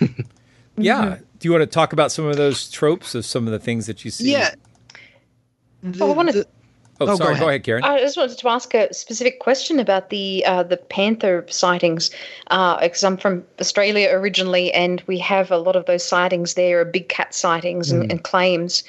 yeah. 0.76 1.18
Do 1.38 1.48
you 1.48 1.52
want 1.52 1.62
to 1.62 1.66
talk 1.66 1.92
about 1.92 2.12
some 2.12 2.26
of 2.26 2.36
those 2.36 2.70
tropes 2.70 3.14
of 3.14 3.24
some 3.24 3.46
of 3.46 3.52
the 3.52 3.58
things 3.58 3.86
that 3.86 4.04
you 4.04 4.10
see? 4.10 4.32
Yeah. 4.32 4.54
The, 5.82 6.04
I 6.04 6.08
wanted. 6.08 6.46
Oh, 7.00 7.08
oh, 7.08 7.16
sorry. 7.16 7.18
Go 7.18 7.24
ahead. 7.24 7.40
go 7.40 7.48
ahead. 7.48 7.64
Karen. 7.64 7.84
I 7.84 7.98
just 7.98 8.16
wanted 8.16 8.38
to 8.38 8.48
ask 8.48 8.74
a 8.74 8.92
specific 8.92 9.40
question 9.40 9.80
about 9.80 10.10
the 10.10 10.44
uh, 10.46 10.62
the 10.62 10.76
panther 10.76 11.44
sightings, 11.48 12.10
because 12.44 13.02
uh, 13.02 13.06
I'm 13.06 13.16
from 13.16 13.44
Australia 13.60 14.10
originally, 14.12 14.72
and 14.72 15.02
we 15.06 15.18
have 15.18 15.50
a 15.50 15.58
lot 15.58 15.74
of 15.74 15.86
those 15.86 16.04
sightings 16.04 16.54
there, 16.54 16.84
big 16.84 17.08
cat 17.08 17.34
sightings 17.34 17.92
mm. 17.92 18.00
and, 18.00 18.10
and 18.12 18.22
claims. 18.22 18.84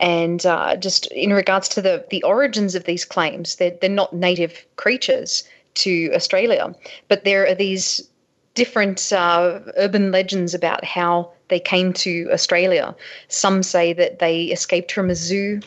And 0.00 0.44
uh, 0.44 0.76
just 0.76 1.06
in 1.12 1.32
regards 1.32 1.68
to 1.70 1.80
the, 1.80 2.04
the 2.10 2.22
origins 2.24 2.74
of 2.74 2.84
these 2.84 3.04
claims, 3.04 3.56
they're, 3.56 3.76
they're 3.80 3.88
not 3.88 4.12
native 4.12 4.66
creatures 4.76 5.44
to 5.74 6.10
Australia, 6.12 6.74
but 7.08 7.24
there 7.24 7.46
are 7.46 7.54
these 7.54 8.08
different 8.54 9.12
uh, 9.12 9.60
urban 9.76 10.10
legends 10.10 10.54
about 10.54 10.84
how 10.84 11.30
they 11.48 11.60
came 11.60 11.92
to 11.92 12.28
Australia. 12.32 12.94
Some 13.28 13.62
say 13.62 13.92
that 13.92 14.18
they 14.18 14.44
escaped 14.44 14.92
from 14.92 15.10
a 15.10 15.14
zoo, 15.14 15.60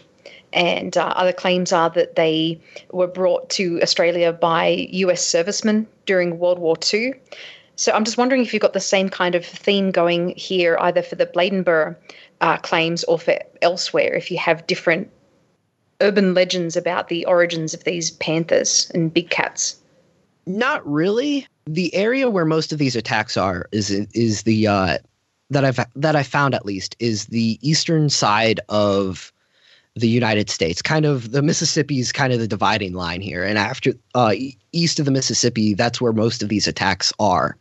and 0.54 0.98
uh, 0.98 1.14
other 1.16 1.34
claims 1.34 1.72
are 1.72 1.90
that 1.92 2.16
they 2.16 2.60
were 2.92 3.08
brought 3.08 3.50
to 3.52 3.82
Australia 3.82 4.32
by 4.34 4.88
US 4.92 5.26
servicemen 5.26 5.88
during 6.06 6.40
World 6.40 6.60
War 6.60 6.76
II. 6.94 7.14
So 7.76 7.92
I'm 7.92 8.04
just 8.04 8.18
wondering 8.18 8.42
if 8.42 8.54
you've 8.54 8.62
got 8.62 8.74
the 8.74 8.80
same 8.80 9.10
kind 9.10 9.36
of 9.36 9.46
theme 9.46 9.92
going 9.92 10.34
here, 10.36 10.78
either 10.80 11.04
for 11.04 11.16
the 11.16 11.28
Bladenboro 11.28 11.96
uh, 12.42 12.58
claims 12.58 13.04
or 13.04 13.20
for 13.20 13.38
elsewhere 13.62 14.16
if 14.16 14.32
you 14.32 14.38
have 14.38 14.66
different 14.68 15.10
urban 16.02 16.34
legends 16.34 16.76
about 16.76 17.10
the 17.10 17.26
origins 17.26 17.74
of 17.74 17.84
these 17.84 18.12
panthers 18.12 18.92
and 18.94 19.14
big 19.14 19.30
cats? 19.30 19.78
Not 20.46 20.88
really. 20.88 21.48
The 21.66 21.94
area 21.94 22.30
where 22.30 22.46
most 22.46 22.72
of 22.72 22.80
these 22.80 22.96
attacks 22.96 23.36
are 23.36 23.68
is 23.72 23.92
is 23.92 24.44
the 24.44 24.68
uh, 24.68 24.98
that 25.50 25.66
I've 25.66 25.80
that 25.96 26.16
I 26.16 26.24
found 26.24 26.56
at 26.56 26.66
least 26.66 26.96
is 27.00 27.26
the 27.26 27.60
eastern 27.62 28.10
side 28.10 28.60
of 28.70 29.34
the 30.00 30.08
United 30.08 30.50
States. 30.50 30.82
Kind 30.82 31.06
of 31.06 31.32
the 31.32 31.42
Mississippi 31.42 32.00
is 32.00 32.12
kind 32.12 32.34
of 32.34 32.40
the 32.40 32.48
dividing 32.48 32.94
line 32.94 33.22
here, 33.22 33.44
and 33.44 33.58
after 33.58 33.94
uh, 34.16 34.34
east 34.72 35.00
of 35.00 35.06
the 35.06 35.12
Mississippi, 35.12 35.74
that's 35.74 36.00
where 36.02 36.14
most 36.14 36.44
of 36.44 36.50
these 36.50 36.68
attacks 36.68 37.14
are. 37.20 37.58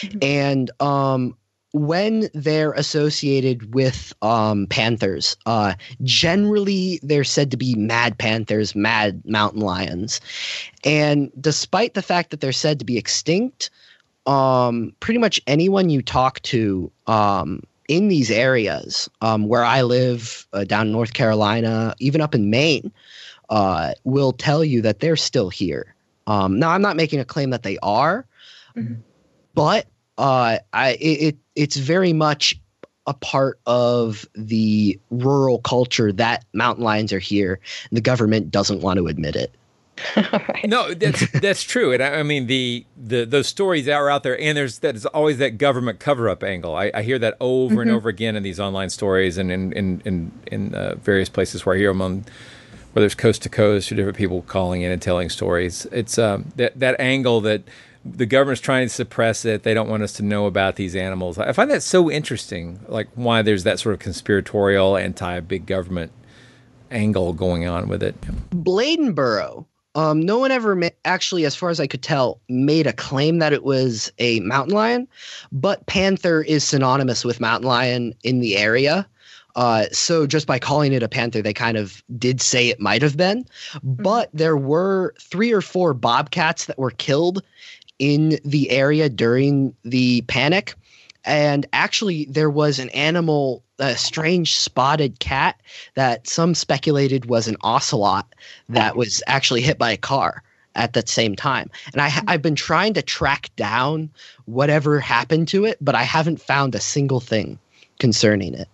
Mm-hmm. 0.00 0.18
And 0.22 0.70
um, 0.80 1.36
when 1.72 2.30
they're 2.32 2.72
associated 2.72 3.74
with 3.74 4.12
um, 4.22 4.66
panthers, 4.68 5.36
uh, 5.44 5.74
generally 6.02 6.98
they're 7.02 7.24
said 7.24 7.50
to 7.50 7.56
be 7.56 7.74
mad 7.74 8.16
panthers, 8.16 8.74
mad 8.74 9.22
mountain 9.26 9.60
lions. 9.60 10.20
And 10.84 11.30
despite 11.38 11.94
the 11.94 12.02
fact 12.02 12.30
that 12.30 12.40
they're 12.40 12.52
said 12.52 12.78
to 12.78 12.84
be 12.84 12.96
extinct, 12.96 13.68
um, 14.26 14.94
pretty 15.00 15.18
much 15.18 15.40
anyone 15.46 15.90
you 15.90 16.00
talk 16.02 16.40
to 16.42 16.90
um, 17.06 17.62
in 17.88 18.08
these 18.08 18.30
areas 18.30 19.08
um, 19.20 19.46
where 19.48 19.64
I 19.64 19.82
live, 19.82 20.46
uh, 20.52 20.64
down 20.64 20.86
in 20.86 20.92
North 20.92 21.12
Carolina, 21.12 21.94
even 21.98 22.20
up 22.20 22.34
in 22.34 22.50
Maine, 22.50 22.92
uh, 23.50 23.92
will 24.04 24.32
tell 24.32 24.64
you 24.64 24.82
that 24.82 25.00
they're 25.00 25.16
still 25.16 25.50
here. 25.50 25.94
Um, 26.26 26.58
now, 26.58 26.70
I'm 26.70 26.82
not 26.82 26.96
making 26.96 27.20
a 27.20 27.24
claim 27.24 27.50
that 27.50 27.62
they 27.62 27.78
are, 27.82 28.26
mm-hmm. 28.76 28.94
but 29.54 29.86
uh, 30.18 30.58
I 30.72 30.96
it 31.00 31.36
it's 31.54 31.76
very 31.76 32.12
much 32.12 32.58
a 33.06 33.14
part 33.14 33.60
of 33.66 34.26
the 34.34 34.98
rural 35.10 35.60
culture 35.60 36.12
that 36.12 36.44
mountain 36.52 36.84
lions 36.84 37.12
are 37.12 37.20
here. 37.20 37.60
And 37.90 37.96
the 37.96 38.00
government 38.00 38.50
doesn't 38.50 38.80
want 38.80 38.98
to 38.98 39.06
admit 39.06 39.36
it. 39.36 39.54
right. 40.16 40.66
No, 40.66 40.92
that's 40.94 41.30
that's 41.40 41.62
true, 41.62 41.92
and 41.92 42.02
I, 42.02 42.20
I, 42.20 42.22
mean 42.22 42.46
the 42.46 42.84
the 42.96 43.24
those 43.24 43.46
stories 43.46 43.88
are 43.88 44.10
out 44.10 44.22
there, 44.22 44.38
and 44.40 44.56
there's 44.56 44.80
that 44.80 44.94
is 44.94 45.06
always 45.06 45.38
that 45.38 45.58
government 45.58 46.00
cover 46.00 46.28
up 46.28 46.42
angle. 46.42 46.74
I, 46.74 46.90
I 46.92 47.02
hear 47.02 47.18
that 47.18 47.36
over 47.40 47.74
mm-hmm. 47.74 47.80
and 47.82 47.90
over 47.90 48.08
again 48.08 48.36
in 48.36 48.42
these 48.42 48.60
online 48.60 48.90
stories 48.90 49.38
and 49.38 49.50
in 49.50 49.72
in 49.72 50.02
in, 50.04 50.32
in 50.46 50.74
uh, 50.74 50.96
various 50.96 51.28
places 51.28 51.64
where 51.64 51.74
I 51.74 51.78
hear 51.78 51.90
them 51.90 52.02
on 52.02 52.24
whether 52.92 53.04
it's 53.04 53.14
coast 53.14 53.42
to 53.42 53.50
coast 53.50 53.92
or 53.92 53.94
different 53.94 54.16
people 54.16 54.42
calling 54.42 54.82
in 54.82 54.90
and 54.90 55.02
telling 55.02 55.28
stories. 55.28 55.86
It's 55.92 56.18
um, 56.18 56.52
that 56.56 56.78
that 56.78 56.98
angle 56.98 57.40
that 57.42 57.62
the 58.04 58.26
government's 58.26 58.60
trying 58.60 58.86
to 58.86 58.92
suppress 58.92 59.44
it. 59.44 59.62
They 59.62 59.74
don't 59.74 59.88
want 59.88 60.02
us 60.02 60.12
to 60.14 60.22
know 60.22 60.46
about 60.46 60.76
these 60.76 60.94
animals. 60.94 61.38
I 61.38 61.52
find 61.52 61.70
that 61.70 61.82
so 61.82 62.10
interesting, 62.10 62.80
like 62.88 63.08
why 63.14 63.42
there's 63.42 63.64
that 63.64 63.80
sort 63.80 63.94
of 63.94 63.98
conspiratorial, 63.98 64.96
anti-big 64.96 65.66
government 65.66 66.12
angle 66.90 67.32
going 67.32 67.66
on 67.66 67.88
with 67.88 68.02
it. 68.02 68.20
Bladenboro. 68.50 69.66
Um, 69.96 70.20
no 70.20 70.38
one 70.38 70.50
ever 70.50 70.76
ma- 70.76 70.90
actually, 71.06 71.46
as 71.46 71.56
far 71.56 71.70
as 71.70 71.80
I 71.80 71.86
could 71.86 72.02
tell, 72.02 72.38
made 72.50 72.86
a 72.86 72.92
claim 72.92 73.38
that 73.38 73.54
it 73.54 73.64
was 73.64 74.12
a 74.18 74.40
mountain 74.40 74.74
lion, 74.74 75.08
but 75.50 75.86
panther 75.86 76.42
is 76.42 76.62
synonymous 76.62 77.24
with 77.24 77.40
mountain 77.40 77.66
lion 77.66 78.14
in 78.22 78.40
the 78.40 78.58
area. 78.58 79.08
Uh, 79.56 79.86
so 79.90 80.26
just 80.26 80.46
by 80.46 80.58
calling 80.58 80.92
it 80.92 81.02
a 81.02 81.08
panther, 81.08 81.40
they 81.40 81.54
kind 81.54 81.78
of 81.78 82.02
did 82.18 82.42
say 82.42 82.68
it 82.68 82.78
might 82.78 83.00
have 83.00 83.16
been. 83.16 83.42
Mm-hmm. 83.72 84.02
But 84.02 84.28
there 84.34 84.58
were 84.58 85.14
three 85.18 85.50
or 85.50 85.62
four 85.62 85.94
bobcats 85.94 86.66
that 86.66 86.78
were 86.78 86.90
killed 86.90 87.42
in 87.98 88.38
the 88.44 88.70
area 88.70 89.08
during 89.08 89.74
the 89.82 90.20
panic. 90.22 90.74
And 91.26 91.66
actually, 91.72 92.26
there 92.26 92.50
was 92.50 92.78
an 92.78 92.88
animal, 92.90 93.62
a 93.78 93.96
strange 93.96 94.56
spotted 94.56 95.18
cat 95.18 95.60
that 95.94 96.26
some 96.26 96.54
speculated 96.54 97.26
was 97.26 97.48
an 97.48 97.56
ocelot 97.62 98.34
that 98.68 98.96
was 98.96 99.22
actually 99.26 99.60
hit 99.60 99.76
by 99.76 99.90
a 99.90 99.96
car. 99.96 100.42
at 100.76 100.92
that 100.92 101.08
same 101.08 101.34
time. 101.34 101.70
And 101.92 102.02
I, 102.02 102.12
I've 102.28 102.42
been 102.42 102.54
trying 102.54 102.94
to 102.94 103.02
track 103.02 103.50
down 103.56 104.10
whatever 104.44 105.00
happened 105.00 105.48
to 105.48 105.64
it, 105.64 105.78
but 105.80 105.94
I 105.94 106.02
haven't 106.02 106.40
found 106.40 106.74
a 106.74 106.80
single 106.80 107.18
thing 107.18 107.58
concerning 107.98 108.54
it. 108.54 108.68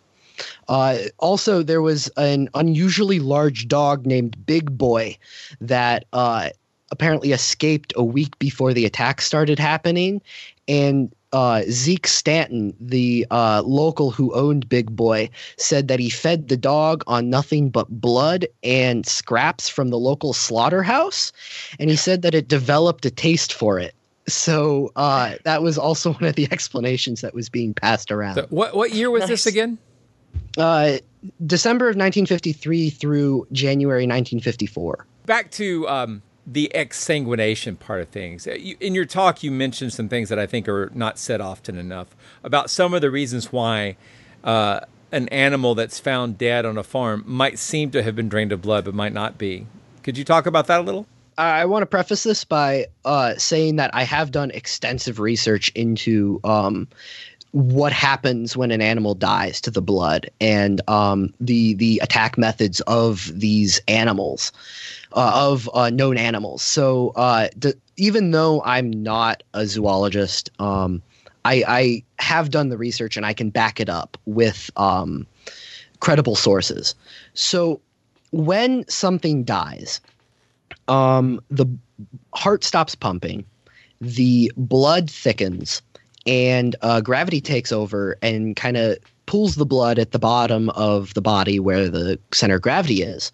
Uh, 0.68 0.98
also, 1.18 1.62
there 1.62 1.80
was 1.80 2.08
an 2.16 2.48
unusually 2.54 3.20
large 3.20 3.68
dog 3.68 4.04
named 4.04 4.44
Big 4.44 4.76
Boy 4.76 5.16
that 5.60 6.04
uh, 6.12 6.50
apparently 6.90 7.32
escaped 7.32 7.92
a 7.96 8.04
week 8.04 8.36
before 8.38 8.74
the 8.74 8.84
attack 8.84 9.20
started 9.20 9.58
happening. 9.58 10.20
And 10.66 11.14
uh, 11.32 11.62
Zeke 11.70 12.06
Stanton, 12.06 12.74
the 12.78 13.26
uh, 13.30 13.62
local 13.64 14.10
who 14.10 14.34
owned 14.34 14.68
Big 14.68 14.94
Boy, 14.94 15.30
said 15.56 15.88
that 15.88 15.98
he 15.98 16.10
fed 16.10 16.48
the 16.48 16.56
dog 16.56 17.02
on 17.06 17.30
nothing 17.30 17.70
but 17.70 17.88
blood 17.88 18.46
and 18.62 19.06
scraps 19.06 19.68
from 19.68 19.88
the 19.88 19.98
local 19.98 20.32
slaughterhouse. 20.32 21.32
And 21.78 21.88
he 21.88 21.96
said 21.96 22.22
that 22.22 22.34
it 22.34 22.48
developed 22.48 23.06
a 23.06 23.10
taste 23.10 23.52
for 23.52 23.78
it. 23.78 23.94
So 24.28 24.92
uh, 24.96 25.34
that 25.44 25.62
was 25.62 25.78
also 25.78 26.12
one 26.14 26.24
of 26.24 26.34
the 26.34 26.48
explanations 26.50 27.22
that 27.22 27.34
was 27.34 27.48
being 27.48 27.74
passed 27.74 28.10
around. 28.10 28.36
So 28.36 28.46
what 28.50 28.74
what 28.74 28.92
year 28.92 29.10
was 29.10 29.20
nice. 29.20 29.28
this 29.28 29.46
again? 29.46 29.78
Uh, 30.58 30.98
December 31.46 31.86
of 31.86 31.96
1953 31.96 32.90
through 32.90 33.46
January 33.52 34.02
1954. 34.02 35.06
Back 35.24 35.50
to 35.52 35.88
um, 35.88 36.22
the 36.46 36.70
exsanguination 36.74 37.78
part 37.78 38.00
of 38.00 38.08
things. 38.08 38.46
Uh, 38.46 38.52
in 38.52 38.94
your 38.94 39.04
talk, 39.04 39.42
you 39.42 39.50
mentioned 39.50 39.92
some 39.92 40.08
things 40.08 40.28
that 40.28 40.38
I 40.38 40.46
think 40.46 40.68
are 40.68 40.90
not 40.94 41.18
said 41.18 41.40
often 41.40 41.78
enough 41.78 42.16
about 42.42 42.70
some 42.70 42.94
of 42.94 43.00
the 43.00 43.10
reasons 43.10 43.52
why 43.52 43.96
uh, 44.42 44.80
an 45.12 45.28
animal 45.28 45.74
that's 45.74 45.98
found 45.98 46.38
dead 46.38 46.64
on 46.64 46.76
a 46.78 46.82
farm 46.82 47.22
might 47.26 47.58
seem 47.58 47.90
to 47.92 48.02
have 48.02 48.16
been 48.16 48.28
drained 48.28 48.50
of 48.50 48.62
blood, 48.62 48.84
but 48.84 48.94
might 48.94 49.12
not 49.12 49.38
be. 49.38 49.66
Could 50.02 50.18
you 50.18 50.24
talk 50.24 50.46
about 50.46 50.66
that 50.66 50.80
a 50.80 50.82
little? 50.82 51.06
I 51.38 51.64
want 51.64 51.82
to 51.82 51.86
preface 51.86 52.24
this 52.24 52.44
by 52.44 52.86
uh, 53.04 53.34
saying 53.36 53.76
that 53.76 53.94
I 53.94 54.02
have 54.02 54.30
done 54.30 54.50
extensive 54.50 55.18
research 55.18 55.70
into 55.74 56.40
um, 56.44 56.88
what 57.52 57.92
happens 57.92 58.56
when 58.56 58.70
an 58.70 58.80
animal 58.80 59.14
dies 59.14 59.60
to 59.60 59.70
the 59.70 59.82
blood 59.82 60.28
and 60.40 60.80
um, 60.88 61.32
the 61.38 61.74
the 61.74 62.00
attack 62.02 62.36
methods 62.38 62.80
of 62.82 63.30
these 63.34 63.80
animals 63.88 64.52
uh, 65.12 65.32
of 65.34 65.68
uh, 65.74 65.90
known 65.90 66.16
animals. 66.16 66.62
So 66.62 67.12
uh, 67.14 67.48
d- 67.58 67.74
even 67.96 68.30
though 68.30 68.62
I'm 68.62 68.90
not 68.90 69.42
a 69.52 69.66
zoologist, 69.66 70.50
um, 70.58 71.02
I, 71.44 71.64
I, 71.66 72.04
have 72.18 72.50
done 72.50 72.68
the 72.68 72.78
research 72.78 73.16
and 73.16 73.26
I 73.26 73.32
can 73.34 73.50
back 73.50 73.80
it 73.80 73.88
up 73.88 74.16
with 74.26 74.70
um, 74.76 75.26
credible 76.00 76.36
sources. 76.36 76.94
So 77.34 77.80
when 78.30 78.88
something 78.88 79.44
dies, 79.44 80.00
um, 80.88 81.40
the 81.50 81.66
heart 82.32 82.64
stops 82.64 82.94
pumping, 82.94 83.44
the 84.00 84.52
blood 84.56 85.10
thickens, 85.10 85.82
and 86.26 86.76
uh, 86.82 87.00
gravity 87.00 87.40
takes 87.40 87.72
over 87.72 88.16
and 88.22 88.56
kind 88.56 88.76
of 88.76 88.98
pulls 89.26 89.54
the 89.54 89.66
blood 89.66 89.98
at 89.98 90.10
the 90.12 90.18
bottom 90.18 90.70
of 90.70 91.14
the 91.14 91.22
body 91.22 91.58
where 91.58 91.88
the 91.88 92.18
center 92.32 92.56
of 92.56 92.62
gravity 92.62 93.02
is. 93.02 93.32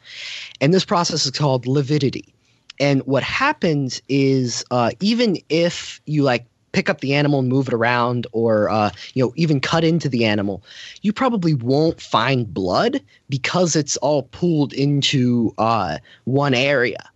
And 0.60 0.72
this 0.72 0.84
process 0.84 1.24
is 1.24 1.32
called 1.32 1.66
lividity. 1.66 2.34
And 2.80 3.02
what 3.02 3.22
happens 3.22 4.00
is 4.08 4.64
uh, 4.70 4.92
even 5.00 5.38
if 5.48 6.00
you 6.06 6.22
like 6.22 6.46
pick 6.72 6.88
up 6.90 7.00
the 7.00 7.14
animal 7.14 7.40
and 7.40 7.48
move 7.48 7.68
it 7.68 7.74
around 7.74 8.26
or 8.32 8.68
uh, 8.68 8.90
you 9.14 9.24
know 9.24 9.32
even 9.36 9.60
cut 9.60 9.84
into 9.84 10.08
the 10.08 10.24
animal 10.24 10.62
you 11.02 11.12
probably 11.12 11.54
won't 11.54 12.00
find 12.00 12.52
blood 12.52 13.00
because 13.28 13.74
it's 13.74 13.96
all 13.96 14.24
pooled 14.24 14.72
into 14.74 15.52
uh, 15.58 15.98
one 16.24 16.52
area 16.54 17.08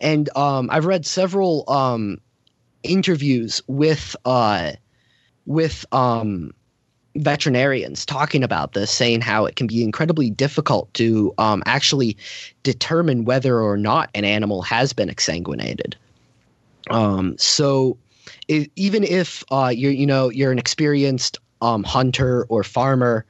and 0.00 0.34
um, 0.36 0.70
i've 0.72 0.86
read 0.86 1.04
several 1.04 1.68
um, 1.70 2.18
interviews 2.82 3.60
with 3.66 4.16
uh, 4.24 4.72
with 5.46 5.84
um, 5.92 6.52
veterinarians 7.16 8.04
talking 8.04 8.42
about 8.42 8.72
this, 8.72 8.90
saying 8.90 9.20
how 9.20 9.46
it 9.46 9.56
can 9.56 9.66
be 9.66 9.82
incredibly 9.82 10.30
difficult 10.30 10.92
to 10.94 11.32
um, 11.38 11.62
actually 11.66 12.16
determine 12.62 13.24
whether 13.24 13.60
or 13.60 13.76
not 13.76 14.10
an 14.14 14.24
animal 14.24 14.62
has 14.62 14.92
been 14.92 15.08
exsanguinated. 15.08 15.94
Um, 16.90 17.36
so, 17.38 17.96
it, 18.48 18.70
even 18.76 19.04
if 19.04 19.44
uh, 19.50 19.72
you're, 19.74 19.92
you 19.92 20.06
know, 20.06 20.28
you're 20.28 20.52
an 20.52 20.58
experienced 20.58 21.38
um, 21.62 21.82
hunter 21.82 22.44
or 22.48 22.62
farmer 22.62 23.24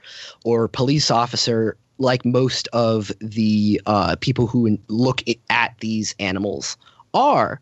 or 0.45 0.69
police 0.69 1.11
officer, 1.11 1.77
like 1.99 2.25
most 2.25 2.69
of 2.73 3.13
the 3.21 3.81
uh, 3.87 4.17
people 4.21 4.47
who 4.47 4.79
look 4.89 5.23
at 5.51 5.75
these 5.81 6.15
animals 6.19 6.77
are, 7.13 7.61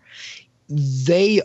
they 0.68 1.42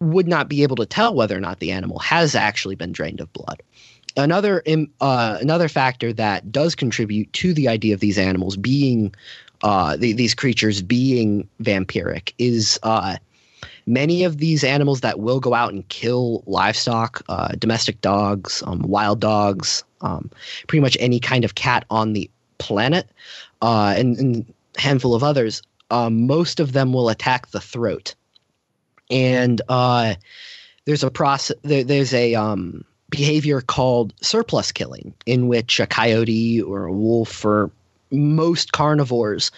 would 0.00 0.26
not 0.26 0.48
be 0.48 0.62
able 0.62 0.76
to 0.76 0.86
tell 0.86 1.14
whether 1.14 1.36
or 1.36 1.40
not 1.40 1.60
the 1.60 1.70
animal 1.70 1.98
has 1.98 2.34
actually 2.34 2.74
been 2.74 2.92
drained 2.92 3.20
of 3.20 3.32
blood 3.32 3.62
another 4.16 4.62
uh, 5.00 5.38
another 5.40 5.68
factor 5.68 6.12
that 6.12 6.50
does 6.50 6.74
contribute 6.74 7.32
to 7.32 7.54
the 7.54 7.68
idea 7.68 7.94
of 7.94 8.00
these 8.00 8.18
animals 8.18 8.56
being 8.56 9.14
uh, 9.62 9.96
the, 9.96 10.12
these 10.12 10.34
creatures 10.34 10.82
being 10.82 11.48
vampiric 11.62 12.32
is 12.38 12.78
uh, 12.82 13.16
many 13.86 14.24
of 14.24 14.38
these 14.38 14.64
animals 14.64 15.00
that 15.00 15.20
will 15.20 15.40
go 15.40 15.54
out 15.54 15.72
and 15.72 15.86
kill 15.88 16.42
livestock, 16.46 17.22
uh, 17.28 17.48
domestic 17.58 18.00
dogs, 18.00 18.62
um, 18.66 18.80
wild 18.80 19.20
dogs, 19.20 19.84
um, 20.00 20.30
pretty 20.66 20.80
much 20.80 20.96
any 21.00 21.20
kind 21.20 21.44
of 21.44 21.54
cat 21.56 21.84
on 21.90 22.12
the 22.12 22.30
planet, 22.58 23.10
uh, 23.62 23.94
and, 23.96 24.18
and, 24.18 24.54
handful 24.76 25.14
of 25.16 25.24
others. 25.24 25.62
Um, 25.90 26.26
most 26.26 26.60
of 26.60 26.72
them 26.72 26.92
will 26.92 27.08
attack 27.08 27.50
the 27.50 27.60
throat, 27.60 28.14
and 29.10 29.60
uh, 29.68 30.14
there's 30.84 31.02
a 31.02 31.10
process. 31.10 31.56
There, 31.62 31.84
there's 31.84 32.14
a 32.14 32.34
um, 32.34 32.84
behavior 33.10 33.60
called 33.60 34.14
surplus 34.22 34.72
killing, 34.72 35.12
in 35.26 35.48
which 35.48 35.80
a 35.80 35.86
coyote 35.86 36.62
or 36.62 36.84
a 36.84 36.92
wolf 36.92 37.44
or 37.44 37.70
most 38.12 38.72
carnivores 38.72 39.50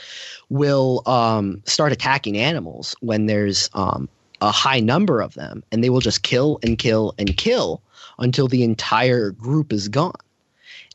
will 0.50 1.02
um, 1.06 1.62
start 1.64 1.92
attacking 1.92 2.36
animals 2.36 2.94
when 3.00 3.26
there's 3.26 3.70
um, 3.74 4.08
a 4.40 4.50
high 4.50 4.80
number 4.80 5.20
of 5.20 5.34
them, 5.34 5.62
and 5.70 5.82
they 5.82 5.90
will 5.90 6.00
just 6.00 6.22
kill 6.22 6.58
and 6.62 6.78
kill 6.78 7.14
and 7.18 7.36
kill 7.36 7.80
until 8.18 8.48
the 8.48 8.62
entire 8.62 9.30
group 9.30 9.72
is 9.72 9.88
gone. 9.88 10.12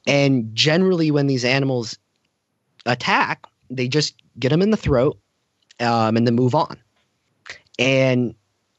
And 0.06 0.54
generally, 0.56 1.12
when 1.12 1.28
these 1.28 1.44
animals 1.44 1.98
attack, 2.86 3.46
they 3.70 3.88
just 3.88 4.16
get 4.40 4.50
them 4.50 4.62
in 4.62 4.72
the 4.72 4.78
throat 4.78 5.18
um, 5.80 6.16
and 6.16 6.26
then 6.26 6.36
move 6.36 6.56
on. 6.56 6.78
And 7.80 8.34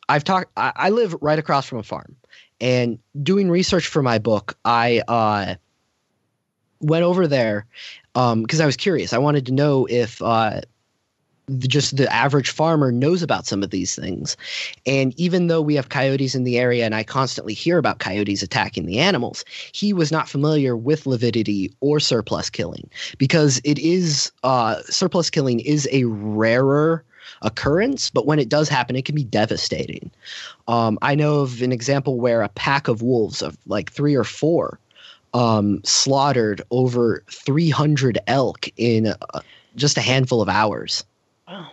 I've 0.09 0.25
talked. 0.25 0.51
I, 0.57 0.73
I 0.77 0.91
live 0.91 1.15
right 1.21 1.39
across 1.39 1.67
from 1.67 1.79
a 1.79 1.83
farm, 1.83 2.17
and 2.61 2.99
doing 3.23 3.51
research 3.51 3.87
for 3.87 4.03
my 4.03 4.19
book, 4.19 4.57
I 4.65 5.03
uh, 5.09 5.55
went 6.81 7.05
over 7.05 7.27
there 7.27 7.67
because 8.15 8.61
um, 8.61 8.63
I 8.63 8.67
was 8.67 8.77
curious. 8.77 9.13
I 9.13 9.19
wanted 9.19 9.47
to 9.47 9.53
know 9.53 9.87
if 9.87 10.21
uh, 10.23 10.61
the, 11.49 11.69
just 11.69 11.97
the 11.97 12.13
average 12.13 12.51
farmer 12.51 12.93
knows 12.93 13.23
about 13.23 13.47
some 13.47 13.63
of 13.63 13.71
these 13.71 13.95
things. 13.95 14.37
And 14.87 15.19
even 15.19 15.47
though 15.47 15.63
we 15.63 15.75
have 15.75 15.89
coyotes 15.89 16.35
in 16.35 16.45
the 16.45 16.59
area 16.59 16.85
and 16.85 16.95
I 16.95 17.03
constantly 17.03 17.55
hear 17.55 17.79
about 17.79 17.99
coyotes 17.99 18.43
attacking 18.43 18.87
the 18.87 18.99
animals, 18.99 19.45
he 19.73 19.93
was 19.93 20.13
not 20.13 20.29
familiar 20.29 20.77
with 20.77 21.07
lividity 21.07 21.73
or 21.81 22.01
surplus 22.01 22.51
killing 22.51 22.89
because 23.19 23.61
it 23.65 23.79
is 23.79 24.31
uh, 24.45 24.83
surplus 24.85 25.31
killing 25.31 25.61
is 25.61 25.89
a 25.91 26.05
rarer 26.05 27.05
occurrence, 27.43 28.11
but 28.11 28.27
when 28.27 28.39
it 28.39 28.49
does 28.49 28.69
happen, 28.69 28.97
it 28.97 29.05
can 29.05 29.15
be 29.15 29.25
devastating. 29.25 30.11
Um, 30.67 30.99
I 31.03 31.15
know 31.15 31.41
of 31.41 31.63
an 31.63 31.73
example 31.73 32.19
where 32.19 32.43
a 32.43 32.49
pack 32.49 32.89
of 32.89 33.03
wolves 33.03 33.43
of 33.43 33.57
like 33.67 33.91
three 33.91 34.15
or 34.15 34.25
four 34.25 34.79
um, 35.35 35.81
slaughtered 35.85 36.63
over 36.71 37.25
300 37.31 38.19
elk 38.27 38.69
in 38.77 39.09
uh, 39.09 39.41
just 39.77 39.97
a 39.97 40.03
handful 40.03 40.43
of 40.43 40.49
hours. 40.49 41.05
Wow. 41.47 41.73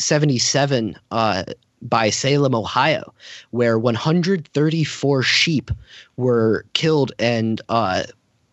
77 0.00 0.96
uh, 1.10 1.44
by 1.82 2.10
Salem, 2.10 2.54
Ohio, 2.54 3.14
where 3.50 3.78
134 3.78 5.22
sheep 5.22 5.70
were 6.16 6.64
killed 6.72 7.12
and 7.18 7.60
uh, 7.68 8.04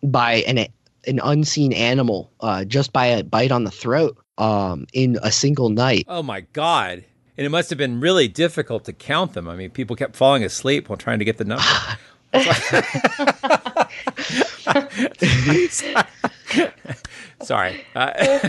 by 0.02 0.36
an 0.46 0.66
an 1.06 1.20
unseen 1.22 1.72
animal 1.72 2.30
uh, 2.40 2.64
just 2.64 2.92
by 2.92 3.06
a 3.06 3.24
bite 3.24 3.50
on 3.50 3.64
the 3.64 3.70
throat 3.70 4.18
um, 4.36 4.86
in 4.92 5.18
a 5.22 5.32
single 5.32 5.70
night. 5.70 6.04
Oh 6.08 6.22
my 6.22 6.42
God! 6.52 7.04
And 7.36 7.46
it 7.46 7.50
must 7.50 7.70
have 7.70 7.78
been 7.78 8.00
really 8.00 8.28
difficult 8.28 8.84
to 8.84 8.92
count 8.92 9.32
them. 9.32 9.48
I 9.48 9.56
mean, 9.56 9.70
people 9.70 9.96
kept 9.96 10.16
falling 10.16 10.44
asleep 10.44 10.88
while 10.88 10.96
trying 10.96 11.18
to 11.18 11.24
get 11.24 11.38
the 11.38 11.44
number. 11.44 11.64
Sorry. 17.42 17.84
Uh, 17.94 18.12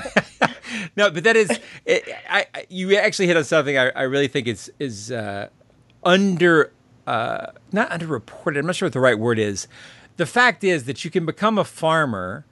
no, 0.95 1.11
but 1.11 1.23
that 1.23 1.35
is, 1.35 1.59
it, 1.85 2.07
I, 2.29 2.45
you 2.69 2.95
actually 2.95 3.27
hit 3.27 3.37
on 3.37 3.43
something 3.43 3.77
I, 3.77 3.89
I 3.89 4.03
really 4.03 4.27
think 4.27 4.47
is 4.47 4.71
is 4.79 5.11
uh, 5.11 5.49
under, 6.03 6.71
uh, 7.07 7.47
not 7.71 7.89
underreported. 7.91 8.59
I'm 8.59 8.65
not 8.65 8.75
sure 8.75 8.87
what 8.87 8.93
the 8.93 8.99
right 8.99 9.17
word 9.17 9.39
is. 9.39 9.67
The 10.17 10.25
fact 10.25 10.63
is 10.63 10.85
that 10.85 11.05
you 11.05 11.11
can 11.11 11.25
become 11.25 11.57
a 11.57 11.63
farmer. 11.63 12.45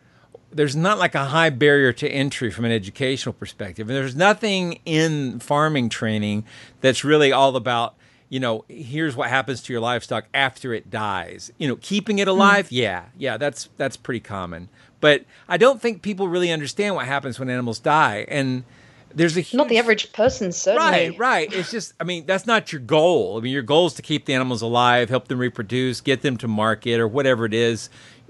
There's 0.52 0.76
not 0.76 0.98
like 0.98 1.16
a 1.16 1.26
high 1.26 1.50
barrier 1.50 1.92
to 1.94 2.10
entry 2.10 2.50
from 2.50 2.66
an 2.66 2.72
educational 2.72 3.34
perspective, 3.34 3.90
and 3.90 3.98
there's 3.98 4.16
nothing 4.16 4.80
in 4.86 5.40
farming 5.40 5.90
training 5.90 6.46
that's 6.82 7.04
really 7.04 7.32
all 7.32 7.56
about 7.56 7.96
you 8.30 8.40
know, 8.42 8.66
here's 8.68 9.16
what 9.16 9.30
happens 9.30 9.62
to 9.64 9.74
your 9.74 9.82
livestock 9.82 10.26
after 10.34 10.74
it 10.74 10.90
dies. 10.90 11.52
You 11.58 11.68
know, 11.70 11.78
keeping 11.78 12.20
it 12.20 12.28
alive, 12.28 12.68
mm. 12.68 12.72
yeah, 12.72 13.06
yeah, 13.18 13.38
that's 13.38 13.70
that's 13.78 13.96
pretty 13.96 14.20
common. 14.20 14.70
But 15.00 15.26
I 15.48 15.58
don't 15.58 15.82
think 15.82 16.02
people 16.02 16.28
really 16.28 16.52
understand 16.52 16.96
what 16.96 17.06
happens 17.06 17.40
when 17.40 17.50
animals 17.50 17.80
die. 17.80 18.26
And 18.28 18.64
there's 19.14 19.38
a 19.38 19.42
huge, 19.42 19.58
not 19.58 19.70
the 19.70 19.78
average 19.78 20.12
person, 20.14 20.52
certainly. 20.52 21.10
Right, 21.10 21.20
right. 21.20 21.54
It's 21.54 21.72
just, 21.72 21.94
I 22.00 22.04
mean, 22.04 22.26
that's 22.26 22.46
not 22.46 22.72
your 22.72 22.82
goal. 22.82 23.38
I 23.38 23.42
mean, 23.42 23.54
your 23.54 23.62
goal 23.62 23.88
is 23.88 23.94
to 23.96 24.02
keep 24.02 24.26
the 24.26 24.34
animals 24.34 24.62
alive, 24.62 25.10
help 25.10 25.28
them 25.28 25.40
reproduce, 25.40 26.02
get 26.02 26.22
them 26.22 26.38
to 26.38 26.48
market, 26.48 27.00
or 27.00 27.08
whatever 27.08 27.46
it 27.46 27.54
is. 27.54 27.90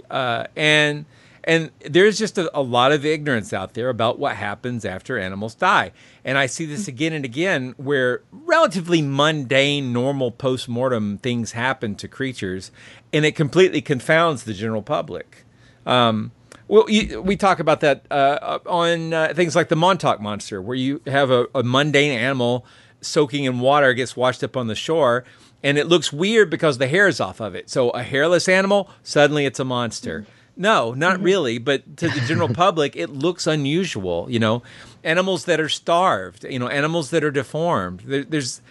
Uh, 0.10 0.46
and 0.56 1.06
and 1.48 1.72
there's 1.80 2.20
just 2.20 2.38
a, 2.38 2.56
a, 2.58 2.62
lot 2.62 2.92
of 2.92 3.06
ignorance 3.06 3.54
out 3.54 3.74
there 3.74 3.88
about 3.88 4.20
what 4.20 4.36
happens 4.36 4.84
after 4.84 5.18
animals 5.18 5.56
die. 5.56 5.94
And 6.26 6.38
I 6.38 6.46
see 6.46 6.66
this 6.66 6.90
again 6.90 7.14
and 7.14 7.24
again 7.24 7.74
where 7.78 8.22
relatively 8.32 9.02
mundane, 9.02 9.94
normal 9.94 10.30
post 10.30 10.68
mortem 10.68 11.20
things 11.20 11.54
happen 11.54 11.96
to 11.96 12.08
creatures, 12.10 12.70
and 13.14 13.24
it 13.24 13.32
completely 13.32 13.82
confounds 13.82 14.44
the 14.44 14.54
general 14.54 14.82
public. 14.82 15.46
Um, 15.86 16.34
well, 16.68 16.90
you, 16.90 17.22
we 17.22 17.36
talk 17.38 17.60
about 17.60 17.80
that 17.82 18.06
uh, 18.12 18.60
on 18.66 19.14
uh, 19.14 19.34
things 19.34 19.56
like 19.56 19.70
the 19.70 19.76
Montauk 19.76 20.20
monster, 20.20 20.62
where 20.62 20.76
you 20.76 21.02
have 21.08 21.32
a, 21.32 21.48
a, 21.56 21.64
mundane 21.64 22.12
animal 22.18 22.66
soaking 23.00 23.46
in 23.46 23.60
water 23.60 23.94
gets 23.94 24.18
washed 24.18 24.44
up 24.44 24.58
on 24.58 24.68
the 24.68 24.76
shore, 24.76 25.24
and 25.64 25.78
it 25.78 25.88
looks 25.88 26.12
weird 26.12 26.50
because 26.50 26.78
the 26.78 26.88
hair 26.88 27.08
is 27.08 27.20
off 27.20 27.40
of 27.40 27.56
it. 27.56 27.70
So 27.70 27.90
a 27.92 28.04
hairless 28.04 28.50
animal, 28.50 28.90
suddenly 29.04 29.46
it's 29.46 29.60
a 29.60 29.66
monster. 29.66 30.26
No, 30.58 30.94
not 30.94 31.16
mm-hmm. 31.16 31.24
really, 31.24 31.58
but 31.58 31.98
to 31.98 32.10
the 32.10 32.20
general 32.22 32.50
public, 32.54 32.96
it 32.96 33.10
looks 33.10 33.48
unusual. 33.48 34.28
You 34.30 34.40
know, 34.40 34.64
animals 35.04 35.46
that 35.46 35.60
are 35.60 35.70
starved, 35.70 36.44
you 36.44 36.60
know, 36.60 36.68
animals 36.68 37.12
that 37.12 37.24
are 37.24 37.32
deformed. 37.32 38.02
There, 38.02 38.24
there's 38.24 38.62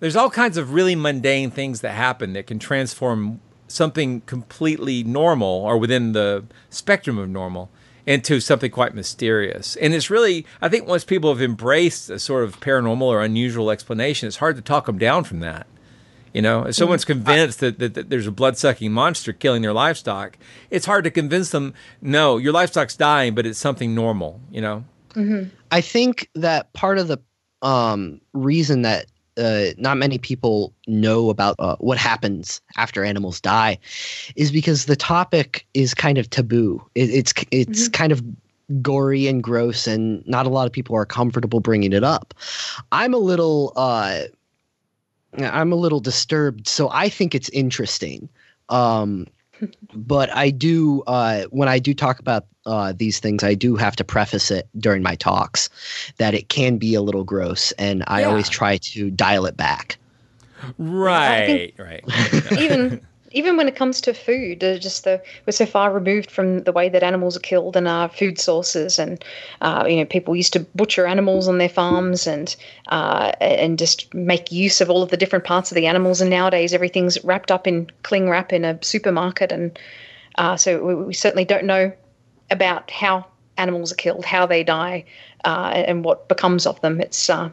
there's 0.00 0.16
all 0.16 0.30
kinds 0.30 0.56
of 0.56 0.72
really 0.72 0.94
mundane 0.94 1.50
things 1.50 1.80
that 1.82 1.92
happen 1.92 2.32
that 2.32 2.46
can 2.46 2.58
transform 2.58 3.40
something 3.72 4.20
completely 4.22 5.02
normal 5.02 5.48
or 5.48 5.78
within 5.78 6.12
the 6.12 6.44
spectrum 6.70 7.18
of 7.18 7.28
normal 7.28 7.70
into 8.06 8.40
something 8.40 8.70
quite 8.70 8.94
mysterious. 8.94 9.76
And 9.76 9.94
it's 9.94 10.10
really, 10.10 10.44
I 10.60 10.68
think 10.68 10.88
once 10.88 11.04
people 11.04 11.30
have 11.32 11.42
embraced 11.42 12.10
a 12.10 12.18
sort 12.18 12.44
of 12.44 12.60
paranormal 12.60 13.02
or 13.02 13.22
unusual 13.22 13.70
explanation, 13.70 14.26
it's 14.26 14.38
hard 14.38 14.56
to 14.56 14.62
talk 14.62 14.86
them 14.86 14.98
down 14.98 15.24
from 15.24 15.40
that. 15.40 15.66
You 16.32 16.42
know, 16.42 16.64
if 16.64 16.74
someone's 16.74 17.02
mm-hmm. 17.02 17.24
convinced 17.24 17.60
that, 17.60 17.78
that, 17.78 17.94
that 17.94 18.10
there's 18.10 18.26
a 18.26 18.32
blood 18.32 18.56
sucking 18.56 18.90
monster 18.90 19.32
killing 19.32 19.62
their 19.62 19.74
livestock, 19.74 20.38
it's 20.70 20.86
hard 20.86 21.04
to 21.04 21.10
convince 21.10 21.50
them, 21.50 21.74
no, 22.00 22.38
your 22.38 22.52
livestock's 22.52 22.96
dying, 22.96 23.34
but 23.34 23.46
it's 23.46 23.58
something 23.58 23.94
normal, 23.94 24.40
you 24.50 24.62
know? 24.62 24.84
Mm-hmm. 25.10 25.54
I 25.70 25.82
think 25.82 26.28
that 26.34 26.72
part 26.72 26.98
of 26.98 27.08
the 27.08 27.18
um, 27.60 28.20
reason 28.32 28.82
that 28.82 29.06
uh, 29.38 29.66
not 29.78 29.96
many 29.96 30.18
people 30.18 30.72
know 30.86 31.30
about 31.30 31.56
uh, 31.58 31.76
what 31.76 31.98
happens 31.98 32.60
after 32.76 33.04
animals 33.04 33.40
die 33.40 33.78
is 34.36 34.52
because 34.52 34.86
the 34.86 34.96
topic 34.96 35.66
is 35.74 35.94
kind 35.94 36.18
of 36.18 36.28
taboo. 36.30 36.84
It, 36.94 37.10
it's 37.10 37.32
it's 37.50 37.84
mm-hmm. 37.84 37.92
kind 37.92 38.12
of 38.12 38.22
gory 38.82 39.26
and 39.26 39.42
gross, 39.42 39.86
and 39.86 40.26
not 40.26 40.46
a 40.46 40.50
lot 40.50 40.66
of 40.66 40.72
people 40.72 40.96
are 40.96 41.06
comfortable 41.06 41.60
bringing 41.60 41.92
it 41.92 42.04
up. 42.04 42.34
I'm 42.92 43.14
a 43.14 43.18
little 43.18 43.72
uh, 43.76 44.22
I'm 45.38 45.72
a 45.72 45.76
little 45.76 46.00
disturbed, 46.00 46.68
so 46.68 46.90
I 46.90 47.08
think 47.08 47.34
it's 47.34 47.48
interesting. 47.50 48.28
Um, 48.68 49.26
but 49.94 50.30
I 50.34 50.50
do 50.50 51.02
uh, 51.06 51.44
when 51.50 51.68
I 51.68 51.78
do 51.78 51.94
talk 51.94 52.18
about 52.18 52.46
uh, 52.66 52.92
these 52.96 53.20
things, 53.20 53.42
I 53.42 53.54
do 53.54 53.76
have 53.76 53.96
to 53.96 54.04
preface 54.04 54.50
it 54.50 54.68
during 54.78 55.02
my 55.02 55.14
talks 55.14 55.68
that 56.18 56.34
it 56.34 56.48
can 56.48 56.78
be 56.78 56.94
a 56.94 57.02
little 57.02 57.24
gross, 57.24 57.72
and 57.72 58.04
I 58.06 58.20
yeah. 58.20 58.26
always 58.26 58.48
try 58.48 58.76
to 58.78 59.10
dial 59.10 59.46
it 59.46 59.56
back. 59.56 59.96
Right, 60.78 61.74
right. 61.78 62.04
even 62.52 63.04
even 63.32 63.56
when 63.56 63.68
it 63.68 63.74
comes 63.74 64.00
to 64.02 64.14
food, 64.14 64.60
just 64.60 65.04
the 65.04 65.22
we're 65.46 65.52
so 65.52 65.66
far 65.66 65.92
removed 65.92 66.30
from 66.30 66.60
the 66.60 66.72
way 66.72 66.88
that 66.88 67.02
animals 67.02 67.36
are 67.36 67.40
killed 67.40 67.76
and 67.76 67.88
our 67.88 68.08
food 68.08 68.38
sources, 68.38 68.98
and 68.98 69.24
uh, 69.60 69.84
you 69.88 69.96
know 69.96 70.04
people 70.04 70.36
used 70.36 70.52
to 70.52 70.60
butcher 70.74 71.06
animals 71.06 71.48
on 71.48 71.58
their 71.58 71.68
farms 71.68 72.26
and 72.26 72.56
uh, 72.88 73.32
and 73.40 73.78
just 73.78 74.12
make 74.14 74.52
use 74.52 74.80
of 74.80 74.90
all 74.90 75.02
of 75.02 75.10
the 75.10 75.16
different 75.16 75.44
parts 75.44 75.70
of 75.70 75.74
the 75.74 75.86
animals. 75.86 76.20
And 76.20 76.30
nowadays, 76.30 76.72
everything's 76.74 77.22
wrapped 77.24 77.50
up 77.50 77.66
in 77.66 77.90
cling 78.02 78.28
wrap 78.28 78.52
in 78.52 78.64
a 78.64 78.78
supermarket, 78.82 79.52
and 79.52 79.78
uh, 80.36 80.56
so 80.56 80.84
we, 80.84 80.94
we, 80.94 81.14
certainly 81.14 81.44
don't 81.44 81.64
know 81.64 81.92
about 82.50 82.90
how 82.90 83.26
animals 83.56 83.92
are 83.92 83.96
killed, 83.96 84.24
how 84.24 84.46
they 84.46 84.64
die, 84.64 85.04
uh, 85.44 85.72
and 85.74 86.04
what 86.04 86.28
becomes 86.28 86.66
of 86.66 86.80
them. 86.80 87.00
It's 87.00 87.28
uh, 87.30 87.50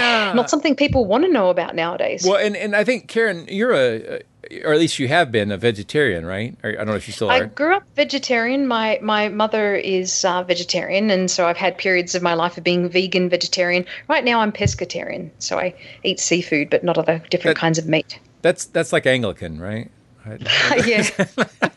yeah. 0.00 0.32
Not 0.32 0.50
something 0.50 0.76
people 0.76 1.04
want 1.06 1.24
to 1.24 1.30
know 1.30 1.50
about 1.50 1.74
nowadays. 1.74 2.24
Well, 2.26 2.38
and, 2.38 2.56
and 2.56 2.74
I 2.74 2.84
think, 2.84 3.08
Karen, 3.08 3.46
you're 3.48 3.72
a, 3.72 4.20
or 4.64 4.72
at 4.72 4.78
least 4.78 4.98
you 4.98 5.08
have 5.08 5.30
been 5.30 5.50
a 5.50 5.56
vegetarian, 5.56 6.26
right? 6.26 6.56
I 6.62 6.72
don't 6.72 6.86
know 6.86 6.94
if 6.94 7.06
you 7.06 7.12
still 7.12 7.30
are. 7.30 7.34
I 7.34 7.44
grew 7.46 7.74
up 7.74 7.84
vegetarian. 7.96 8.66
My 8.66 8.98
my 9.02 9.28
mother 9.28 9.74
is 9.74 10.24
uh, 10.24 10.42
vegetarian, 10.42 11.10
and 11.10 11.30
so 11.30 11.46
I've 11.46 11.56
had 11.56 11.78
periods 11.78 12.14
of 12.14 12.22
my 12.22 12.34
life 12.34 12.58
of 12.58 12.64
being 12.64 12.88
vegan, 12.88 13.28
vegetarian. 13.28 13.86
Right 14.08 14.24
now, 14.24 14.40
I'm 14.40 14.52
pescatarian, 14.52 15.30
so 15.38 15.58
I 15.58 15.74
eat 16.02 16.20
seafood, 16.20 16.70
but 16.70 16.84
not 16.84 16.98
other 16.98 17.22
different 17.30 17.56
that, 17.56 17.60
kinds 17.60 17.78
of 17.78 17.86
meat. 17.86 18.18
That's 18.42 18.66
that's 18.66 18.92
like 18.92 19.06
Anglican, 19.06 19.60
right? 19.60 19.90
yeah. 20.86 21.04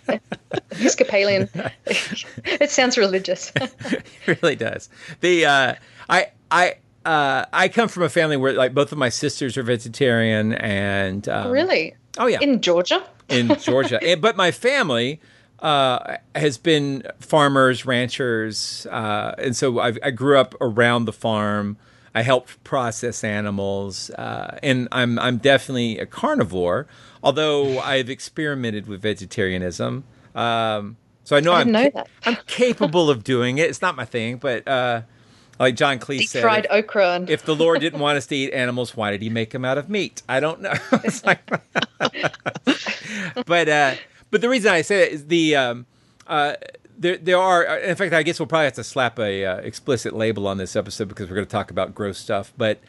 Episcopalian. 0.72 1.50
it 1.86 2.70
sounds 2.70 2.98
religious. 2.98 3.52
it 3.56 4.42
really 4.42 4.56
does. 4.56 4.90
The 5.22 5.46
uh, 5.46 5.76
I 6.10 6.32
I 6.52 6.76
uh, 7.08 7.46
I 7.54 7.70
come 7.70 7.88
from 7.88 8.04
a 8.04 8.10
family 8.10 8.36
where 8.36 8.52
like 8.52 8.74
both 8.74 8.92
of 8.92 8.98
my 8.98 9.08
sisters 9.08 9.58
are 9.58 9.64
vegetarian, 9.64 10.54
and 10.54 11.28
um, 11.30 11.52
really, 11.52 11.96
oh 12.18 12.28
yeah, 12.28 12.40
in 12.42 12.62
Georgia, 12.62 13.02
in 13.30 13.56
Georgia. 13.60 13.98
and, 14.04 14.22
but 14.22 14.36
my 14.36 14.52
family 14.52 15.22
uh, 15.60 16.18
has 16.36 16.58
been 16.58 17.04
farmers, 17.22 17.86
ranchers, 17.86 18.86
uh, 18.92 19.34
and 19.38 19.56
so 19.56 19.80
I've, 19.80 19.98
i 20.04 20.12
grew 20.12 20.38
up 20.38 20.54
around 20.60 21.06
the 21.06 21.14
farm. 21.14 21.78
I 22.14 22.24
helped 22.24 22.62
process 22.66 23.24
animals, 23.24 24.10
uh, 24.10 24.60
and 24.62 24.90
I'm 24.92 25.18
I'm 25.18 25.38
definitely 25.38 26.00
a 26.00 26.06
carnivore. 26.06 26.88
Although 27.24 27.80
I've 27.80 28.10
experimented 28.10 28.88
with 28.88 29.02
vegetarianism. 29.02 30.04
Um, 30.36 30.98
So 31.24 31.36
I 31.36 31.40
know 31.40 31.54
I 31.54 31.62
am 31.62 31.72
know. 31.72 31.90
I'm 32.26 32.38
capable 32.48 33.10
of 33.10 33.24
doing 33.24 33.60
it. 33.60 33.70
It's 33.70 33.82
not 33.82 33.96
my 33.96 34.06
thing, 34.06 34.38
but 34.38 34.68
uh, 34.68 35.02
like 35.60 35.76
John 35.76 36.00
Cleese 36.00 36.20
Deep 36.20 36.30
said, 36.30 36.42
fried 36.42 36.66
if, 36.66 36.72
okra. 36.72 37.16
And, 37.16 37.30
if 37.30 37.44
the 37.44 37.56
Lord 37.56 37.82
didn't 37.82 38.00
want 38.00 38.18
us 38.18 38.26
to 38.28 38.36
eat 38.36 38.52
animals, 38.54 38.96
why 38.96 39.12
did 39.12 39.22
He 39.22 39.30
make 39.30 39.52
them 39.52 39.66
out 39.66 39.78
of 39.78 39.90
meat? 39.90 40.22
I 40.28 40.40
don't 40.40 40.62
know. 40.62 40.74
Like- 41.24 41.48
but 43.46 43.70
uh, 43.70 43.96
but 44.30 44.42
the 44.42 44.50
reason 44.50 44.72
I 44.72 44.82
say 44.82 45.00
that 45.00 45.12
is 45.12 45.28
the 45.28 45.56
um, 45.56 45.86
uh, 46.28 46.54
there 46.98 47.18
there 47.18 47.38
are. 47.38 47.64
In 47.80 47.96
fact, 47.96 48.14
I 48.14 48.24
guess 48.24 48.40
we'll 48.40 48.48
probably 48.48 48.66
have 48.66 48.74
to 48.74 48.84
slap 48.84 49.20
a 49.20 49.46
uh, 49.46 49.58
explicit 49.58 50.16
label 50.16 50.48
on 50.48 50.58
this 50.58 50.76
episode 50.76 51.08
because 51.08 51.30
we're 51.30 51.36
going 51.36 51.48
to 51.48 51.52
talk 51.52 51.72
about 51.72 51.96
gross 51.96 52.18
stuff. 52.18 52.54
But 52.58 52.80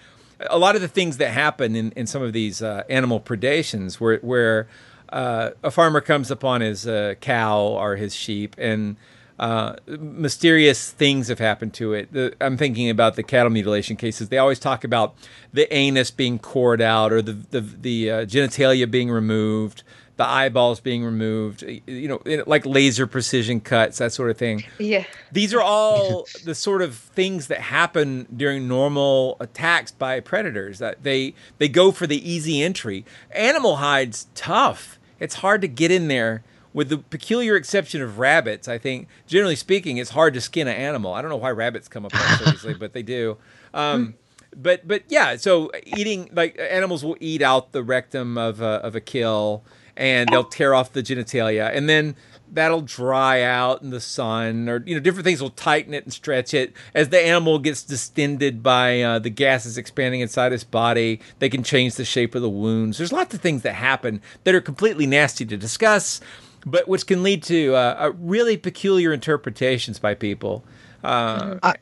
a 0.49 0.59
lot 0.59 0.75
of 0.75 0.81
the 0.81 0.89
things 0.89 1.16
that 1.19 1.31
happen 1.31 1.75
in, 1.77 1.93
in 1.93 2.07
some 2.07 2.23
of 2.23 2.33
these 2.33 2.62
uh, 2.62 2.85
animal 2.89 3.21
predations, 3.21 3.95
where 3.95 4.19
where 4.19 4.69
uh, 5.11 5.51
a 5.62 5.71
farmer 5.71 6.01
comes 6.01 6.31
upon 6.31 6.61
his 6.61 6.87
uh, 6.87 7.14
cow 7.21 7.61
or 7.61 7.97
his 7.97 8.14
sheep 8.14 8.55
and 8.59 8.97
uh, 9.39 9.76
mysterious 9.86 10.91
things 10.91 11.28
have 11.28 11.39
happened 11.39 11.72
to 11.74 11.93
it. 11.93 12.12
The, 12.12 12.34
I'm 12.41 12.57
thinking 12.57 12.91
about 12.91 13.16
the 13.16 13.22
cattle 13.22 13.51
mutilation 13.51 13.97
cases. 13.97 14.28
They 14.28 14.39
always 14.39 14.59
talk 14.59 14.82
about 14.84 15.14
the 15.53 15.72
anus 15.72 16.11
being 16.11 16.39
cored 16.39 16.80
out 16.80 17.12
or 17.12 17.22
the 17.22 17.32
the, 17.32 17.61
the 17.61 18.11
uh, 18.11 18.14
genitalia 18.26 18.91
being 18.91 19.11
removed, 19.11 19.84
the 20.16 20.26
eyeballs 20.26 20.80
being 20.80 21.05
removed. 21.05 21.62
You 21.62 22.09
know, 22.09 22.43
like 22.47 22.66
laser 22.66 23.07
precision 23.07 23.61
cuts, 23.61 23.99
that 23.99 24.12
sort 24.12 24.30
of 24.30 24.36
thing. 24.36 24.64
yeah. 24.78 25.05
These 25.30 25.55
are 25.55 25.62
all 25.62 26.26
the 26.45 26.55
sort 26.55 26.82
of 26.82 26.97
things 26.97 27.47
that 27.47 27.61
happen 27.61 28.26
during 28.36 28.66
normal 28.66 29.36
attacks 29.39 29.93
by 29.93 30.18
predators. 30.18 30.80
That 30.80 31.05
they 31.05 31.34
they 31.59 31.68
go 31.68 31.93
for 31.93 32.09
the 32.09 32.28
easy 32.28 32.61
entry. 32.61 33.05
Animal 33.30 33.76
hides 33.76 34.26
tough. 34.34 34.99
It's 35.20 35.36
hard 35.36 35.61
to 35.62 35.68
get 35.68 35.93
in 35.93 36.09
there. 36.09 36.43
With 36.75 36.91
the 36.91 36.99
peculiar 36.99 37.57
exception 37.57 38.03
of 38.03 38.19
rabbits, 38.19 38.69
I 38.69 38.79
think 38.79 39.09
generally 39.27 39.57
speaking, 39.57 39.97
it's 39.97 40.11
hard 40.11 40.35
to 40.35 40.41
skin 40.41 40.69
an 40.69 40.77
animal. 40.77 41.14
I 41.14 41.23
don't 41.23 41.31
know 41.31 41.37
why 41.37 41.51
rabbits 41.51 41.89
come 41.89 42.05
up 42.05 42.14
so 42.14 42.51
easily, 42.53 42.75
but 42.75 42.93
they 42.93 43.03
do. 43.03 43.39
Um, 43.73 44.14
but 44.57 44.87
but 44.87 45.03
yeah, 45.09 45.37
so 45.37 45.71
eating 45.85 46.31
like 46.33 46.59
animals 46.59 47.05
will 47.05 47.16
eat 47.21 47.43
out 47.43 47.73
the 47.73 47.83
rectum 47.83 48.39
of 48.39 48.61
a, 48.61 48.83
of 48.85 48.95
a 48.95 49.01
kill, 49.01 49.64
and 49.97 50.29
they'll 50.29 50.45
tear 50.45 50.75
off 50.75 50.93
the 50.93 51.03
genitalia, 51.03 51.71
and 51.75 51.89
then 51.89 52.16
that'll 52.51 52.81
dry 52.81 53.43
out 53.43 53.83
in 53.83 53.91
the 53.91 54.01
sun, 54.01 54.69
or 54.69 54.83
you 54.87 54.95
know 54.95 55.01
different 55.01 55.25
things 55.25 55.43
will 55.43 55.51
tighten 55.51 55.95
it 55.95 56.05
and 56.05 56.12
stretch 56.12 56.55
it 56.55 56.73
as 56.95 57.11
the 57.11 57.21
animal 57.21 57.59
gets 57.59 57.83
distended 57.83 58.62
by 58.62 59.01
uh, 59.03 59.19
the 59.19 59.31
gases 59.31 59.77
expanding 59.77 60.21
inside 60.21 60.53
its 60.53 60.64
body. 60.64 61.21
They 61.39 61.49
can 61.49 61.62
change 61.62 61.97
the 61.97 62.05
shape 62.05 62.35
of 62.35 62.43
the 62.43 62.49
wounds. 62.49 62.99
There's 62.99 63.12
lots 63.12 63.35
of 63.35 63.41
things 63.41 63.62
that 63.62 63.75
happen 63.75 64.21
that 64.45 64.55
are 64.55 64.61
completely 64.61 65.07
nasty 65.07 65.45
to 65.47 65.57
discuss, 65.57 66.21
but 66.67 66.89
which 66.89 67.07
can 67.07 67.23
lead 67.23 67.43
to 67.45 67.75
uh, 67.75 67.79
uh, 67.99 68.13
really 68.19 68.57
peculiar 68.57 69.13
interpretations 69.13 69.99
by 69.99 70.15
people. 70.15 70.65
Uh, 71.05 71.59
I, 71.63 71.77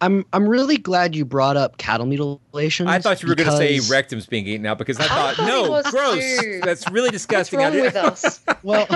I'm 0.00 0.24
I'm 0.32 0.48
really 0.48 0.76
glad 0.76 1.16
you 1.16 1.24
brought 1.24 1.56
up 1.56 1.76
cattle 1.78 2.06
mutilation. 2.06 2.86
I 2.86 3.00
thought 3.00 3.22
you 3.22 3.28
were 3.28 3.34
going 3.34 3.50
to 3.50 3.56
say 3.56 3.74
because- 3.78 3.90
rectums 3.90 4.28
being 4.28 4.46
eaten 4.46 4.64
out 4.66 4.78
because 4.78 5.00
I 5.00 5.04
I 5.04 5.08
thought, 5.08 5.34
thought 5.36 5.46
no, 5.84 5.90
gross. 5.90 6.40
too. 6.40 6.60
That's 6.64 6.88
really 6.90 7.10
disgusting. 7.10 7.58
What's 7.58 7.74
I 7.74 7.78
wrong 7.78 7.84
did- 7.84 7.94
with 7.94 7.96
us? 7.96 8.40
Well, 8.64 8.86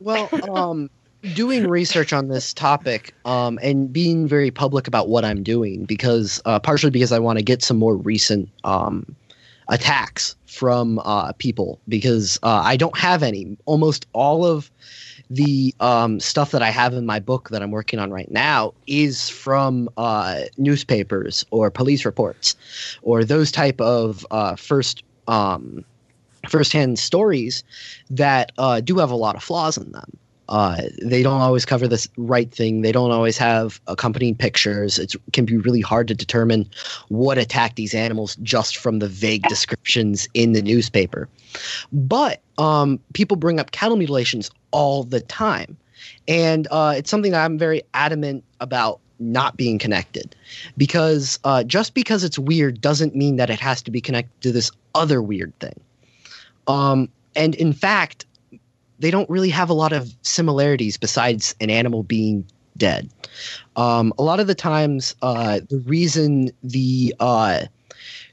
well, 0.00 0.56
um, 0.56 0.90
doing 1.34 1.68
research 1.68 2.12
on 2.12 2.28
this 2.28 2.52
topic 2.52 3.14
um, 3.24 3.58
and 3.62 3.92
being 3.92 4.26
very 4.26 4.50
public 4.50 4.86
about 4.88 5.08
what 5.08 5.24
I'm 5.24 5.42
doing 5.42 5.84
because 5.84 6.40
uh, 6.44 6.58
partially 6.58 6.90
because 6.90 7.12
I 7.12 7.18
want 7.18 7.38
to 7.38 7.44
get 7.44 7.62
some 7.62 7.78
more 7.78 7.94
recent 7.96 8.48
um, 8.64 9.14
attacks 9.68 10.34
from 10.52 10.98
uh, 11.00 11.32
people 11.32 11.80
because 11.88 12.38
uh, 12.42 12.62
I 12.64 12.76
don't 12.76 12.96
have 12.96 13.22
any. 13.22 13.56
Almost 13.64 14.06
all 14.12 14.44
of 14.44 14.70
the 15.30 15.74
um, 15.80 16.20
stuff 16.20 16.50
that 16.50 16.62
I 16.62 16.70
have 16.70 16.92
in 16.92 17.06
my 17.06 17.20
book 17.20 17.48
that 17.50 17.62
I'm 17.62 17.70
working 17.70 17.98
on 17.98 18.10
right 18.10 18.30
now 18.30 18.74
is 18.86 19.30
from 19.30 19.88
uh, 19.96 20.42
newspapers 20.58 21.44
or 21.50 21.70
police 21.70 22.04
reports 22.04 22.54
or 23.00 23.24
those 23.24 23.50
type 23.50 23.80
of 23.80 24.26
uh, 24.30 24.56
first 24.56 25.02
um, 25.26 25.84
firsthand 26.48 26.98
stories 26.98 27.64
that 28.10 28.52
uh, 28.58 28.80
do 28.80 28.98
have 28.98 29.10
a 29.10 29.16
lot 29.16 29.36
of 29.36 29.42
flaws 29.42 29.78
in 29.78 29.92
them. 29.92 30.18
Uh, 30.52 30.82
they 31.00 31.22
don't 31.22 31.40
always 31.40 31.64
cover 31.64 31.88
the 31.88 32.06
right 32.18 32.52
thing. 32.52 32.82
They 32.82 32.92
don't 32.92 33.10
always 33.10 33.38
have 33.38 33.80
accompanying 33.86 34.34
pictures. 34.34 34.98
It 34.98 35.14
can 35.32 35.46
be 35.46 35.56
really 35.56 35.80
hard 35.80 36.08
to 36.08 36.14
determine 36.14 36.68
what 37.08 37.38
attacked 37.38 37.76
these 37.76 37.94
animals 37.94 38.36
just 38.42 38.76
from 38.76 38.98
the 38.98 39.08
vague 39.08 39.44
descriptions 39.48 40.28
in 40.34 40.52
the 40.52 40.60
newspaper. 40.60 41.26
But 41.90 42.42
um, 42.58 43.00
people 43.14 43.38
bring 43.38 43.58
up 43.58 43.70
cattle 43.70 43.96
mutilations 43.96 44.50
all 44.72 45.04
the 45.04 45.22
time. 45.22 45.74
And 46.28 46.68
uh, 46.70 46.94
it's 46.98 47.08
something 47.08 47.32
that 47.32 47.42
I'm 47.42 47.56
very 47.56 47.82
adamant 47.94 48.44
about 48.60 49.00
not 49.20 49.56
being 49.56 49.78
connected 49.78 50.36
because 50.76 51.38
uh, 51.44 51.64
just 51.64 51.94
because 51.94 52.24
it's 52.24 52.38
weird 52.38 52.82
doesn't 52.82 53.16
mean 53.16 53.36
that 53.36 53.48
it 53.48 53.60
has 53.60 53.80
to 53.82 53.90
be 53.90 54.02
connected 54.02 54.38
to 54.42 54.52
this 54.52 54.70
other 54.94 55.22
weird 55.22 55.58
thing. 55.60 55.80
Um, 56.66 57.08
and 57.34 57.54
in 57.54 57.72
fact, 57.72 58.26
they 59.02 59.10
don't 59.10 59.28
really 59.28 59.50
have 59.50 59.68
a 59.68 59.74
lot 59.74 59.92
of 59.92 60.14
similarities 60.22 60.96
besides 60.96 61.54
an 61.60 61.68
animal 61.68 62.04
being 62.04 62.46
dead. 62.76 63.10
Um, 63.76 64.14
a 64.16 64.22
lot 64.22 64.40
of 64.40 64.46
the 64.46 64.54
times, 64.54 65.14
uh, 65.22 65.60
the 65.68 65.78
reason 65.80 66.50
the 66.62 67.14
uh, 67.18 67.64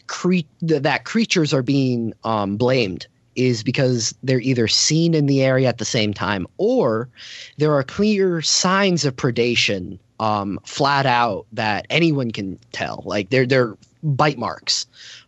cre- 0.08 0.48
th- 0.66 0.84
that 0.84 1.06
creatures 1.06 1.54
are 1.54 1.64
being 1.64 2.14
um, 2.24 2.56
blamed 2.56 3.08
is 3.36 3.64
because 3.64 4.14
they're 4.22 4.42
either 4.42 4.68
seen 4.68 5.16
in 5.16 5.26
the 5.26 5.42
area 5.42 5.68
at 5.68 5.80
the 5.80 5.86
same 5.86 6.14
time 6.14 6.46
or 6.58 7.10
there 7.58 7.74
are 7.74 7.84
clear 7.84 8.42
signs 8.42 9.06
of 9.06 9.16
predation 9.16 9.98
um, 10.20 10.60
flat 10.66 11.06
out 11.06 11.48
that 11.52 11.88
anyone 11.90 12.30
can 12.30 12.60
tell. 12.74 13.02
Like 13.06 13.30
they're 13.30 13.48
they're 13.48 13.76
bite 14.04 14.38
marks 14.38 14.86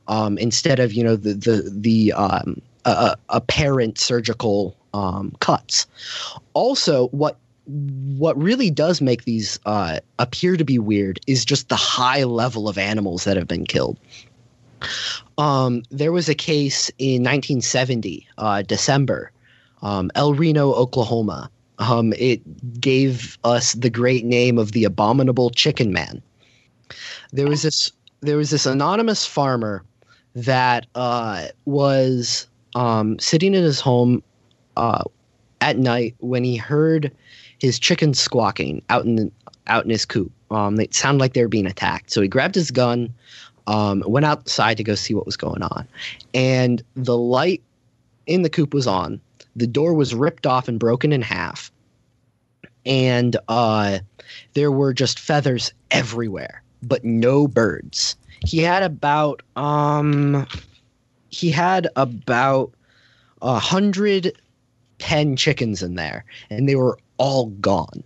um, 0.08 0.38
instead 0.38 0.80
of 0.80 0.94
you 0.94 1.04
know 1.04 1.16
the 1.16 1.34
the 1.34 1.72
the 1.74 2.14
um, 2.14 2.62
apparent 3.30 3.98
surgical 3.98 4.76
um, 4.94 5.34
cuts. 5.40 5.88
Also, 6.54 7.08
what 7.10 7.38
what 7.68 8.42
really 8.42 8.70
does 8.72 9.02
make 9.02 9.24
these 9.24 9.60
uh, 9.66 10.00
appear 10.20 10.58
to 10.58 10.64
be 10.64 10.80
weird 10.80 11.20
is 11.28 11.46
just 11.46 11.70
the 11.70 11.76
high 11.76 12.24
level 12.24 12.68
of 12.68 12.78
animals 12.78 13.24
that 13.24 13.38
have 13.38 13.48
been 13.48 13.66
killed. 13.66 13.98
Um, 15.38 15.84
there 15.92 16.12
was 16.12 16.28
a 16.28 16.36
case 16.36 16.90
in 16.98 17.24
1970, 17.24 18.28
uh, 18.40 18.64
December, 18.64 19.32
um, 19.82 20.12
El 20.16 20.34
Reno, 20.34 20.74
Oklahoma. 20.74 21.50
Um, 21.78 22.14
it 22.18 22.42
gave 22.82 23.38
us 23.44 23.74
the 23.74 23.90
great 23.90 24.26
name 24.26 24.58
of 24.58 24.72
the 24.72 24.84
Abominable 24.84 25.50
Chicken 25.52 25.94
Man. 25.94 26.22
There 27.32 27.48
was 27.48 27.62
this 27.62 27.92
there 28.22 28.38
was 28.38 28.52
this 28.52 28.66
anonymous 28.66 29.26
farmer 29.26 29.84
that 30.36 30.86
uh, 30.96 31.48
was 31.66 32.48
um, 32.76 33.18
sitting 33.20 33.54
in 33.56 33.64
his 33.64 33.80
home 33.80 34.22
uh, 34.78 35.04
at 35.62 35.78
night 35.78 36.16
when 36.20 36.44
he 36.44 36.58
heard 36.58 37.12
his 37.60 37.80
chickens 37.80 38.20
squawking 38.20 38.82
out 38.90 39.06
in 39.06 39.16
the, 39.16 39.32
out 39.68 39.84
in 39.84 39.90
his 39.90 40.06
coop. 40.06 40.32
Um, 40.50 40.80
it 40.80 40.94
sounded 40.94 41.20
like 41.20 41.34
they 41.34 41.42
were 41.42 41.48
being 41.48 41.68
attacked. 41.68 42.12
So 42.12 42.22
he 42.22 42.28
grabbed 42.28 42.56
his 42.56 42.72
gun, 42.72 43.14
um, 43.68 44.04
went 44.06 44.26
outside 44.26 44.78
to 44.78 44.84
go 44.84 44.96
see 44.96 45.14
what 45.14 45.26
was 45.26 45.38
going 45.38 45.62
on, 45.62 45.88
and 46.34 46.84
the 46.96 47.18
light 47.18 47.62
in 48.26 48.42
the 48.42 48.50
coop 48.50 48.74
was 48.74 48.88
on. 48.88 49.22
The 49.56 49.68
door 49.68 49.94
was 49.94 50.16
ripped 50.16 50.48
off 50.48 50.68
and 50.68 50.80
broken 50.80 51.14
in 51.14 51.22
half, 51.22 51.72
and 52.86 53.38
uh, 53.48 54.00
there 54.54 54.72
were 54.72 54.94
just 54.94 55.20
feathers 55.20 55.74
everywhere, 55.92 56.64
but 56.82 57.04
no 57.06 57.48
birds. 57.48 58.16
He 58.46 58.60
had 58.60 58.82
about 58.84 59.42
um, 59.56 60.48
he 61.30 61.52
had 61.52 61.88
about 61.96 62.74
a 63.42 63.60
hundred 63.60 64.34
ten 65.02 65.36
chickens 65.36 65.84
in 65.84 65.96
there, 65.96 66.24
and 66.50 66.70
they 66.70 66.76
were 66.76 66.98
all 67.18 67.48
gone. 67.48 68.04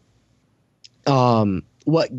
Um, 1.06 1.62
what 1.84 2.10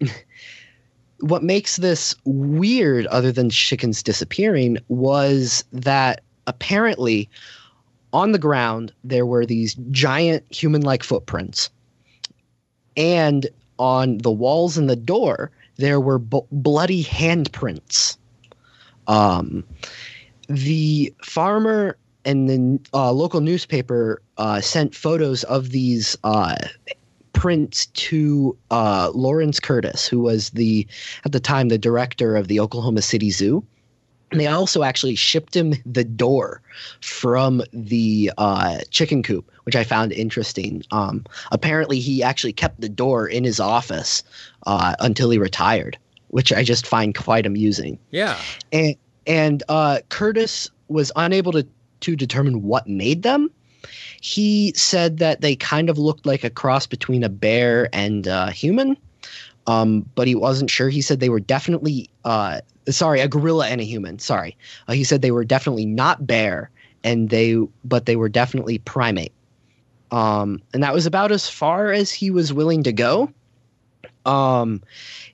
what 1.20 1.42
makes 1.42 1.76
this 1.76 2.14
weird, 2.24 3.06
other 3.06 3.32
than 3.32 3.48
chickens 3.48 4.02
disappearing, 4.02 4.76
was 4.88 5.64
that 5.72 6.20
apparently 6.46 7.30
on 8.12 8.32
the 8.32 8.38
ground 8.38 8.92
there 9.04 9.24
were 9.24 9.46
these 9.46 9.74
giant 9.90 10.44
human-like 10.52 11.02
footprints, 11.02 11.70
and 12.96 13.46
on 13.78 14.18
the 14.18 14.30
walls 14.32 14.76
and 14.76 14.90
the 14.90 14.96
door 14.96 15.50
there 15.76 16.00
were 16.00 16.18
b- 16.18 16.40
bloody 16.52 17.02
handprints. 17.02 18.16
Um, 19.06 19.64
the 20.48 21.12
farmer 21.22 21.96
and 22.24 22.48
the 22.48 22.80
uh, 22.92 23.12
local 23.12 23.40
newspaper 23.40 24.22
uh, 24.38 24.60
sent 24.60 24.94
photos 24.94 25.44
of 25.44 25.70
these 25.70 26.16
uh, 26.24 26.56
prints 27.32 27.86
to 27.86 28.56
uh, 28.70 29.10
Lawrence 29.14 29.60
Curtis, 29.60 30.06
who 30.06 30.20
was 30.20 30.50
the 30.50 30.86
at 31.24 31.32
the 31.32 31.40
time 31.40 31.68
the 31.68 31.78
director 31.78 32.36
of 32.36 32.48
the 32.48 32.60
Oklahoma 32.60 33.02
City 33.02 33.30
Zoo. 33.30 33.64
And 34.30 34.40
they 34.40 34.46
also 34.48 34.82
actually 34.82 35.14
shipped 35.14 35.54
him 35.54 35.74
the 35.86 36.02
door 36.02 36.60
from 37.00 37.62
the 37.72 38.32
uh, 38.36 38.78
chicken 38.90 39.22
coop 39.22 39.48
which 39.64 39.76
I 39.76 39.84
found 39.84 40.12
interesting. 40.12 40.82
Um, 40.90 41.24
apparently, 41.50 41.98
he 41.98 42.22
actually 42.22 42.52
kept 42.52 42.80
the 42.80 42.88
door 42.88 43.26
in 43.26 43.44
his 43.44 43.58
office 43.58 44.22
uh, 44.66 44.94
until 45.00 45.30
he 45.30 45.38
retired, 45.38 45.98
which 46.28 46.52
I 46.52 46.62
just 46.62 46.86
find 46.86 47.14
quite 47.14 47.46
amusing. 47.46 47.98
Yeah. 48.10 48.38
And 48.72 48.96
and 49.26 49.62
uh, 49.68 50.00
Curtis 50.10 50.70
was 50.88 51.10
unable 51.16 51.52
to 51.52 51.66
to 52.04 52.16
determine 52.16 52.62
what 52.62 52.86
made 52.86 53.22
them. 53.22 53.50
He 54.20 54.72
said 54.74 55.18
that 55.18 55.40
they 55.40 55.56
kind 55.56 55.90
of 55.90 55.98
looked 55.98 56.24
like 56.24 56.44
a 56.44 56.50
cross 56.50 56.86
between 56.86 57.22
a 57.22 57.28
bear 57.28 57.88
and 57.92 58.26
a 58.26 58.50
human, 58.50 58.96
um, 59.66 60.08
but 60.14 60.26
he 60.26 60.34
wasn't 60.34 60.70
sure. 60.70 60.88
He 60.88 61.02
said 61.02 61.20
they 61.20 61.28
were 61.28 61.40
definitely 61.40 62.08
uh, 62.24 62.60
sorry, 62.88 63.20
a 63.20 63.28
gorilla 63.28 63.68
and 63.68 63.80
a 63.80 63.84
human. 63.84 64.18
Sorry, 64.18 64.56
uh, 64.88 64.92
he 64.92 65.04
said 65.04 65.22
they 65.22 65.30
were 65.30 65.44
definitely 65.44 65.86
not 65.86 66.26
bear, 66.26 66.70
and 67.02 67.30
they 67.30 67.56
but 67.84 68.06
they 68.06 68.16
were 68.16 68.28
definitely 68.28 68.78
primate. 68.78 69.32
Um, 70.10 70.62
and 70.72 70.82
that 70.82 70.94
was 70.94 71.06
about 71.06 71.32
as 71.32 71.48
far 71.48 71.92
as 71.92 72.12
he 72.12 72.30
was 72.30 72.52
willing 72.52 72.82
to 72.84 72.92
go. 72.92 73.30
Um, 74.24 74.82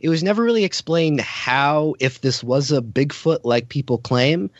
it 0.01 0.09
was 0.09 0.23
never 0.23 0.43
really 0.43 0.65
explained 0.65 1.21
how, 1.21 1.95
if 2.01 2.23
this 2.23 2.43
was 2.43 2.73
a 2.73 2.81
Bigfoot 2.81 3.41
like 3.45 3.69
people 3.69 3.99
claim, 3.99 4.51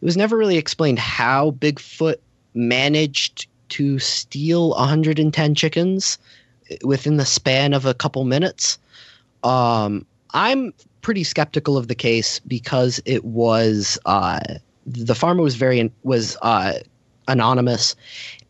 it 0.00 0.04
was 0.04 0.16
never 0.16 0.36
really 0.36 0.56
explained 0.56 0.98
how 0.98 1.52
Bigfoot 1.52 2.16
managed 2.54 3.46
to 3.70 3.98
steal 3.98 4.70
110 4.70 5.54
chickens 5.54 6.18
within 6.82 7.16
the 7.16 7.24
span 7.24 7.72
of 7.72 7.86
a 7.86 7.94
couple 7.94 8.24
minutes. 8.24 8.78
Um, 9.44 10.04
I'm 10.34 10.72
pretty 11.02 11.24
skeptical 11.24 11.76
of 11.76 11.88
the 11.88 11.94
case 11.94 12.40
because 12.40 13.00
it 13.04 13.24
was 13.24 13.98
uh, 14.06 14.40
the 14.86 15.14
farmer 15.14 15.42
was 15.42 15.56
very 15.56 15.90
was 16.02 16.36
uh, 16.42 16.74
anonymous, 17.28 17.94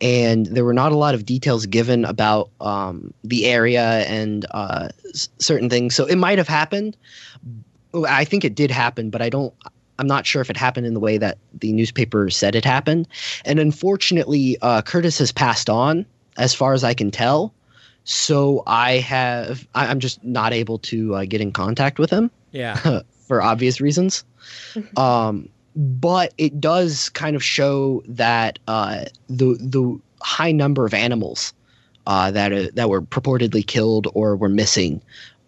and 0.01 0.45
there 0.47 0.65
were 0.65 0.73
not 0.73 0.91
a 0.91 0.97
lot 0.97 1.13
of 1.13 1.25
details 1.25 1.65
given 1.65 2.05
about 2.05 2.49
um, 2.61 3.13
the 3.23 3.45
area 3.45 4.05
and 4.07 4.45
uh, 4.51 4.89
certain 5.39 5.69
things. 5.69 5.95
So 5.95 6.05
it 6.05 6.15
might 6.15 6.37
have 6.37 6.47
happened. 6.47 6.97
I 8.07 8.23
think 8.23 8.45
it 8.45 8.55
did 8.55 8.71
happen, 8.71 9.09
but 9.09 9.21
I 9.21 9.29
don't. 9.29 9.53
I'm 9.99 10.07
not 10.07 10.25
sure 10.25 10.41
if 10.41 10.49
it 10.49 10.57
happened 10.57 10.87
in 10.87 10.93
the 10.93 10.99
way 10.99 11.17
that 11.17 11.37
the 11.53 11.71
newspaper 11.71 12.29
said 12.29 12.55
it 12.55 12.65
happened. 12.65 13.07
And 13.45 13.59
unfortunately, 13.59 14.57
uh, 14.61 14.81
Curtis 14.81 15.19
has 15.19 15.31
passed 15.31 15.69
on, 15.69 16.05
as 16.37 16.55
far 16.55 16.73
as 16.73 16.83
I 16.83 16.93
can 16.93 17.11
tell. 17.11 17.53
So 18.05 18.63
I 18.65 18.93
have. 18.93 19.67
I, 19.75 19.87
I'm 19.87 19.99
just 19.99 20.23
not 20.23 20.53
able 20.53 20.79
to 20.79 21.15
uh, 21.15 21.25
get 21.25 21.41
in 21.41 21.51
contact 21.51 21.99
with 21.99 22.09
him. 22.09 22.31
Yeah. 22.51 23.01
for 23.29 23.41
obvious 23.41 23.79
reasons. 23.79 24.25
um, 24.97 25.47
but 25.75 26.33
it 26.37 26.59
does 26.59 27.09
kind 27.09 27.35
of 27.37 27.43
show 27.43 28.03
that 28.07 28.59
uh, 28.67 29.05
the 29.29 29.55
the 29.61 29.99
high 30.21 30.51
number 30.51 30.85
of 30.85 30.93
animals 30.93 31.53
uh, 32.07 32.31
that 32.31 32.51
uh, 32.51 32.67
that 32.73 32.89
were 32.89 33.01
purportedly 33.01 33.65
killed 33.65 34.07
or 34.13 34.35
were 34.35 34.49
missing 34.49 35.01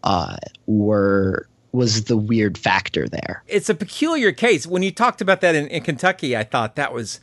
uh, 0.04 0.38
were 0.68 1.48
was 1.72 2.06
the 2.06 2.18
weird 2.18 2.58
factor 2.58 3.08
there. 3.08 3.44
It's 3.48 3.70
a 3.70 3.76
peculiar 3.76 4.32
case. 4.32 4.68
When 4.68 4.84
you 4.84 4.92
talked 4.92 5.22
about 5.22 5.42
that 5.42 5.56
in, 5.56 5.68
in 5.68 5.84
Kentucky, 5.84 6.36
I 6.36 6.44
thought 6.44 6.76
that 6.76 6.94
was, 6.94 7.20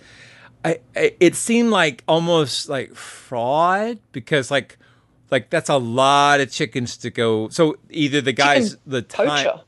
I, 0.64 0.78
I, 0.96 1.14
it 1.20 1.34
seemed 1.34 1.70
like 1.70 2.02
almost 2.08 2.68
like 2.68 2.94
fraud 2.94 3.98
because 4.12 4.50
like, 4.50 4.78
like 5.30 5.50
that's 5.50 5.68
a 5.68 5.76
lot 5.76 6.40
of 6.40 6.50
chickens 6.50 6.96
to 6.98 7.10
go. 7.10 7.48
So 7.50 7.76
either 7.90 8.20
the 8.20 8.32
guys, 8.32 8.70
Chicken 8.70 8.82
the 8.86 9.02
time, 9.02 9.26
poacher. 9.28 9.60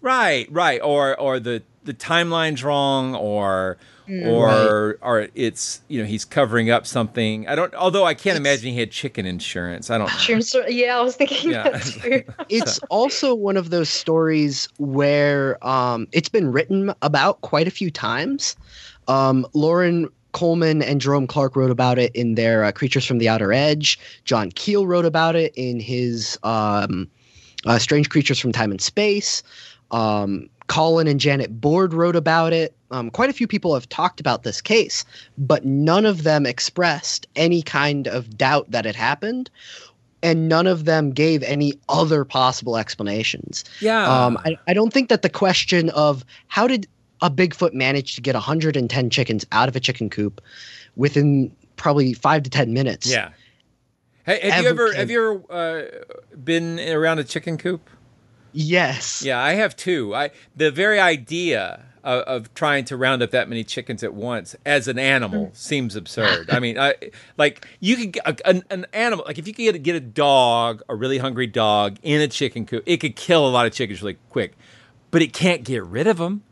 right, 0.00 0.46
right, 0.50 0.80
or 0.80 1.18
or 1.18 1.40
the 1.40 1.64
the 1.82 1.92
timeline's 1.92 2.62
wrong, 2.62 3.16
or 3.16 3.78
Mm. 4.08 4.26
or 4.26 4.98
or 5.02 5.28
it's 5.34 5.82
you 5.88 6.00
know 6.00 6.06
he's 6.06 6.24
covering 6.24 6.70
up 6.70 6.86
something. 6.86 7.46
I 7.46 7.54
don't. 7.54 7.74
Although 7.74 8.04
I 8.04 8.14
can't 8.14 8.38
imagine 8.38 8.72
he 8.72 8.78
had 8.80 8.90
chicken 8.90 9.26
insurance. 9.26 9.90
I 9.90 9.98
don't. 9.98 10.08
Sure, 10.08 10.40
so- 10.40 10.66
yeah, 10.66 10.96
I 10.98 11.02
was 11.02 11.14
thinking 11.16 11.50
Yeah. 11.50 11.64
that 11.68 11.82
too. 12.02 12.22
it's 12.48 12.78
also 12.90 13.34
one 13.34 13.56
of 13.58 13.70
those 13.70 13.88
stories 13.90 14.68
where 14.78 15.62
um, 15.66 16.08
it's 16.12 16.28
been 16.30 16.50
written 16.52 16.94
about 17.02 17.40
quite 17.42 17.68
a 17.68 17.70
few 17.70 17.90
times. 17.90 18.56
Um, 19.08 19.46
Loren 19.52 20.08
Coleman 20.32 20.82
and 20.82 21.00
Jerome 21.00 21.26
Clark 21.26 21.54
wrote 21.56 21.70
about 21.70 21.98
it 21.98 22.10
in 22.14 22.34
their 22.34 22.64
uh, 22.64 22.72
Creatures 22.72 23.04
from 23.04 23.18
the 23.18 23.28
Outer 23.28 23.52
Edge. 23.52 23.98
John 24.24 24.50
Keel 24.52 24.86
wrote 24.86 25.04
about 25.06 25.36
it 25.36 25.52
in 25.56 25.80
his 25.80 26.38
um, 26.44 27.08
uh, 27.66 27.78
Strange 27.78 28.08
Creatures 28.08 28.38
from 28.38 28.52
Time 28.52 28.70
and 28.70 28.80
Space. 28.80 29.42
Um, 29.90 30.48
Colin 30.68 31.06
and 31.06 31.18
Janet 31.18 31.60
Bord 31.60 31.92
wrote 31.92 32.16
about 32.16 32.52
it. 32.52 32.74
Um, 32.90 33.10
quite 33.10 33.28
a 33.28 33.32
few 33.32 33.46
people 33.46 33.74
have 33.74 33.88
talked 33.88 34.20
about 34.20 34.44
this 34.44 34.60
case, 34.60 35.04
but 35.36 35.64
none 35.64 36.06
of 36.06 36.22
them 36.22 36.46
expressed 36.46 37.26
any 37.36 37.60
kind 37.60 38.06
of 38.06 38.38
doubt 38.38 38.70
that 38.70 38.86
it 38.86 38.94
happened 38.94 39.50
and 40.22 40.48
none 40.48 40.66
of 40.66 40.84
them 40.84 41.10
gave 41.10 41.42
any 41.42 41.74
other 41.88 42.24
possible 42.24 42.76
explanations. 42.76 43.64
Yeah. 43.80 44.04
Um, 44.04 44.36
I, 44.44 44.56
I 44.66 44.74
don't 44.74 44.92
think 44.92 45.08
that 45.10 45.22
the 45.22 45.28
question 45.28 45.90
of 45.90 46.24
how 46.48 46.66
did 46.66 46.86
a 47.22 47.30
Bigfoot 47.30 47.72
manage 47.72 48.14
to 48.16 48.20
get 48.20 48.34
110 48.34 49.10
chickens 49.10 49.44
out 49.52 49.68
of 49.68 49.76
a 49.76 49.80
chicken 49.80 50.10
coop 50.10 50.40
within 50.96 51.54
probably 51.76 52.14
five 52.14 52.42
to 52.44 52.50
10 52.50 52.72
minutes. 52.72 53.08
Yeah. 53.08 53.30
Hey, 54.24 54.50
have 54.50 54.62
you 54.62 54.68
Ever 54.68 54.92
have 54.92 55.10
you 55.10 55.44
ever 55.50 56.02
uh, 56.30 56.36
been 56.36 56.78
around 56.80 57.18
a 57.18 57.24
chicken 57.24 57.56
coop? 57.56 57.88
Yes. 58.52 59.22
Yeah, 59.24 59.40
I 59.42 59.54
have 59.54 59.76
too. 59.76 60.14
I 60.14 60.30
the 60.56 60.70
very 60.70 60.98
idea 61.00 61.84
of, 62.04 62.22
of 62.22 62.54
trying 62.54 62.84
to 62.86 62.96
round 62.96 63.22
up 63.22 63.30
that 63.32 63.48
many 63.48 63.64
chickens 63.64 64.02
at 64.02 64.14
once 64.14 64.54
as 64.64 64.88
an 64.88 64.98
animal 64.98 65.50
seems 65.52 65.96
absurd. 65.96 66.50
I 66.50 66.58
mean, 66.60 66.78
I, 66.78 66.94
like 67.36 67.66
you 67.80 67.96
could 67.96 68.12
get 68.12 68.26
a, 68.28 68.48
an, 68.48 68.64
an 68.70 68.86
animal 68.92 69.24
like 69.26 69.38
if 69.38 69.46
you 69.46 69.52
could 69.52 69.62
get 69.62 69.74
a, 69.74 69.78
get 69.78 69.96
a 69.96 70.00
dog, 70.00 70.82
a 70.88 70.94
really 70.94 71.18
hungry 71.18 71.46
dog 71.46 71.98
in 72.02 72.20
a 72.20 72.28
chicken 72.28 72.66
coop, 72.66 72.82
it 72.86 72.98
could 72.98 73.16
kill 73.16 73.46
a 73.46 73.50
lot 73.50 73.66
of 73.66 73.72
chickens 73.72 74.00
really 74.02 74.18
quick, 74.30 74.54
but 75.10 75.22
it 75.22 75.32
can't 75.32 75.64
get 75.64 75.84
rid 75.84 76.06
of 76.06 76.18
them. 76.18 76.42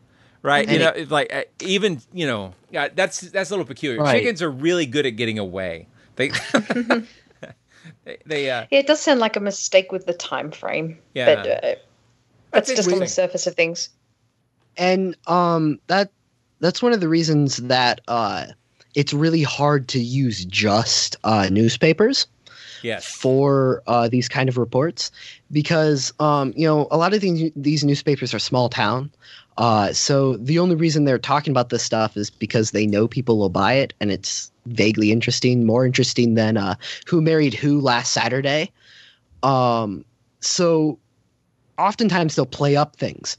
Right, 0.43 0.67
you 0.67 0.75
And 0.75 0.83
know, 0.83 0.89
it- 0.89 0.97
it's 1.01 1.11
like 1.11 1.33
uh, 1.33 1.43
even 1.61 1.99
you 2.13 2.27
know, 2.27 2.53
yeah, 2.71 2.89
that's 2.93 3.21
that's 3.21 3.49
a 3.49 3.53
little 3.53 3.65
peculiar. 3.65 3.99
Right. 4.01 4.19
Chickens 4.19 4.41
are 4.41 4.51
really 4.51 4.85
good 4.85 5.05
at 5.05 5.15
getting 5.17 5.39
away. 5.39 5.87
They, 6.15 6.29
they, 8.05 8.17
they 8.25 8.49
uh, 8.49 8.65
Yeah, 8.69 8.79
it 8.79 8.87
does 8.87 9.01
sound 9.01 9.19
like 9.19 9.35
a 9.35 9.39
mistake 9.39 9.91
with 9.91 10.05
the 10.05 10.13
time 10.13 10.51
frame. 10.51 10.99
Yeah. 11.13 11.35
But 11.35 11.63
uh, 11.63 11.75
That's 12.51 12.69
that's 12.69 12.79
just 12.81 12.91
on 12.91 12.99
the 12.99 13.07
surface 13.07 13.47
of 13.47 13.55
things. 13.55 13.89
and 14.77 15.15
um 15.27 15.79
that 15.87 16.11
that's 16.59 16.81
one 16.81 16.93
of 16.93 16.99
the 16.99 17.09
reasons 17.09 17.57
that 17.57 18.01
uh 18.07 18.45
it's 18.95 19.13
really 19.13 19.43
hard 19.43 19.87
to 19.89 19.99
use 19.99 20.45
just 20.45 21.15
uh 21.23 21.49
newspapers 21.51 22.27
yes, 22.81 23.05
for 23.05 23.81
uh, 23.87 24.07
these 24.07 24.27
kind 24.27 24.49
of 24.49 24.57
reports 24.57 25.11
because 25.51 26.13
um, 26.19 26.53
you 26.55 26.67
know 26.67 26.87
a 26.91 26.97
lot 26.97 27.13
of 27.13 27.21
these 27.21 27.51
these 27.55 27.83
newspapers 27.83 28.33
are 28.33 28.39
small 28.39 28.69
town. 28.69 29.11
Uh, 29.57 29.91
so 29.91 30.37
the 30.37 30.59
only 30.59 30.75
reason 30.75 31.05
they're 31.05 31.17
talking 31.17 31.49
about 31.51 31.69
this 31.69 31.81
stuff 31.81 32.15
is 32.15 32.29
because 32.29 32.71
they 32.71 32.85
know 32.85 33.07
people 33.07 33.37
will 33.37 33.49
buy 33.49 33.73
it, 33.73 33.93
and 33.99 34.11
it's 34.11 34.51
vaguely 34.67 35.11
interesting, 35.11 35.65
more 35.65 35.85
interesting 35.85 36.35
than 36.35 36.57
uh, 36.57 36.75
Who 37.07 37.21
Married 37.21 37.53
Who 37.53 37.81
last 37.81 38.13
Saturday. 38.13 38.71
Um, 39.41 40.05
so 40.41 40.99
oftentimes 41.77 42.35
they'll 42.35 42.45
play 42.45 42.75
up 42.75 42.95
things 42.95 43.37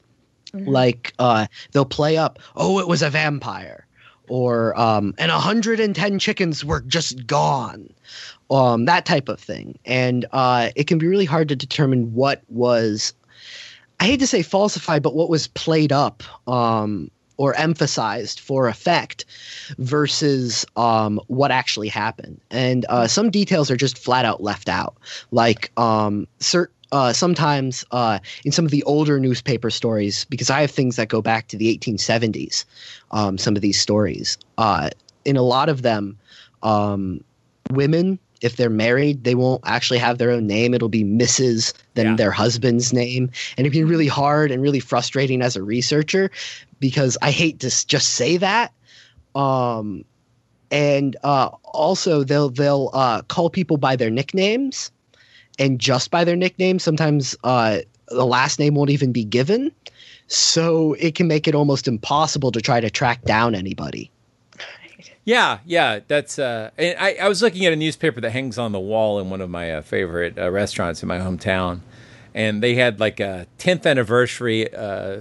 like 0.54 1.14
uh, 1.18 1.46
they'll 1.72 1.84
play 1.84 2.16
up, 2.16 2.38
oh, 2.56 2.78
it 2.78 2.88
was 2.88 3.02
a 3.02 3.10
vampire, 3.10 3.86
or 4.28 4.78
um, 4.78 5.14
and 5.18 5.30
110 5.30 6.18
chickens 6.18 6.64
were 6.64 6.80
just 6.82 7.26
gone, 7.26 7.92
um, 8.50 8.84
that 8.86 9.06
type 9.06 9.28
of 9.28 9.40
thing. 9.40 9.78
And 9.84 10.26
uh, 10.32 10.70
it 10.76 10.86
can 10.86 10.98
be 10.98 11.06
really 11.06 11.24
hard 11.24 11.48
to 11.48 11.56
determine 11.56 12.14
what 12.14 12.42
was, 12.48 13.12
I 14.00 14.06
hate 14.06 14.20
to 14.20 14.26
say 14.26 14.42
falsified, 14.42 15.02
but 15.02 15.14
what 15.14 15.28
was 15.28 15.48
played 15.48 15.92
up 15.92 16.22
um, 16.48 17.10
or 17.36 17.54
emphasized 17.54 18.40
for 18.40 18.68
effect 18.68 19.24
versus 19.78 20.66
um, 20.76 21.20
what 21.28 21.50
actually 21.50 21.88
happened. 21.88 22.40
And 22.50 22.84
uh, 22.88 23.06
some 23.06 23.30
details 23.30 23.70
are 23.70 23.76
just 23.76 23.98
flat 23.98 24.24
out 24.24 24.42
left 24.42 24.68
out, 24.68 24.96
like 25.30 25.70
um, 25.76 26.26
cert- 26.40 26.68
uh, 26.92 27.12
sometimes 27.12 27.84
uh, 27.90 28.18
in 28.44 28.52
some 28.52 28.64
of 28.64 28.70
the 28.70 28.82
older 28.84 29.20
newspaper 29.20 29.70
stories, 29.70 30.24
because 30.26 30.50
I 30.50 30.60
have 30.62 30.70
things 30.70 30.96
that 30.96 31.08
go 31.08 31.20
back 31.20 31.48
to 31.48 31.56
the 31.56 31.76
1870s, 31.76 32.64
um, 33.10 33.38
some 33.38 33.56
of 33.56 33.62
these 33.62 33.80
stories. 33.80 34.38
Uh, 34.56 34.90
in 35.24 35.36
a 35.36 35.42
lot 35.42 35.68
of 35.68 35.82
them, 35.82 36.18
um, 36.62 37.22
women, 37.70 38.18
if 38.40 38.56
they're 38.56 38.70
married, 38.70 39.24
they 39.24 39.34
won't 39.34 39.62
actually 39.66 39.98
have 39.98 40.18
their 40.18 40.30
own 40.30 40.46
name. 40.46 40.72
It'll 40.72 40.88
be 40.88 41.04
Mrs., 41.04 41.74
then 41.94 42.16
their 42.16 42.30
husband's 42.30 42.92
name. 42.92 43.30
And 43.56 43.66
it 43.66 43.70
can 43.70 43.80
be 43.80 43.90
really 43.90 44.06
hard 44.06 44.50
and 44.50 44.62
really 44.62 44.80
frustrating 44.80 45.42
as 45.42 45.56
a 45.56 45.62
researcher 45.62 46.30
because 46.80 47.18
I 47.20 47.30
hate 47.30 47.60
to 47.60 47.86
just 47.86 48.10
say 48.10 48.36
that. 48.36 48.72
Um, 49.34 50.04
and 50.70 51.16
uh, 51.24 51.50
also, 51.64 52.24
they'll 52.24 52.50
they'll 52.50 52.90
uh, 52.92 53.22
call 53.22 53.50
people 53.50 53.76
by 53.76 53.96
their 53.96 54.10
nicknames, 54.10 54.90
and 55.58 55.78
just 55.78 56.10
by 56.10 56.24
their 56.24 56.36
nickname. 56.36 56.78
Sometimes 56.78 57.36
uh, 57.44 57.78
the 58.08 58.26
last 58.26 58.58
name 58.58 58.74
won't 58.74 58.90
even 58.90 59.12
be 59.12 59.24
given, 59.24 59.72
so 60.26 60.94
it 60.94 61.14
can 61.14 61.26
make 61.26 61.48
it 61.48 61.54
almost 61.54 61.88
impossible 61.88 62.52
to 62.52 62.60
try 62.60 62.80
to 62.80 62.90
track 62.90 63.22
down 63.24 63.54
anybody. 63.54 64.10
Yeah, 65.24 65.58
yeah, 65.66 66.00
that's. 66.08 66.38
Uh, 66.38 66.70
I, 66.78 67.18
I 67.20 67.28
was 67.28 67.42
looking 67.42 67.66
at 67.66 67.72
a 67.74 67.76
newspaper 67.76 68.18
that 68.22 68.30
hangs 68.30 68.56
on 68.56 68.72
the 68.72 68.80
wall 68.80 69.20
in 69.20 69.28
one 69.28 69.42
of 69.42 69.50
my 69.50 69.74
uh, 69.74 69.82
favorite 69.82 70.38
uh, 70.38 70.50
restaurants 70.50 71.02
in 71.02 71.08
my 71.08 71.18
hometown, 71.18 71.80
and 72.34 72.62
they 72.62 72.74
had 72.74 72.98
like 72.98 73.20
a 73.20 73.46
10th 73.58 73.84
anniversary 73.84 74.72
uh, 74.72 75.18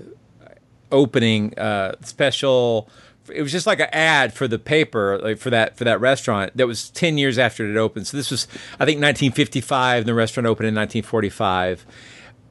opening 0.94 1.58
uh, 1.60 1.96
special. 2.04 2.90
It 3.34 3.42
was 3.42 3.52
just 3.52 3.68
like 3.68 3.80
an 3.80 3.90
ad 3.92 4.34
for 4.34 4.48
the 4.48 4.60
paper, 4.60 5.20
like 5.20 5.38
for 5.38 5.50
that 5.50 5.78
for 5.78 5.84
that 5.84 6.00
restaurant. 6.00 6.56
That 6.56 6.68
was 6.68 6.90
10 6.90 7.18
years 7.18 7.38
after 7.38 7.70
it 7.70 7.78
opened. 7.78 8.08
So 8.08 8.18
this 8.18 8.32
was, 8.32 8.48
I 8.80 8.86
think, 8.86 9.02
1955, 9.02 10.00
and 10.00 10.08
the 10.08 10.14
restaurant 10.14 10.48
opened 10.48 10.68
in 10.68 10.76
1945 10.76 11.86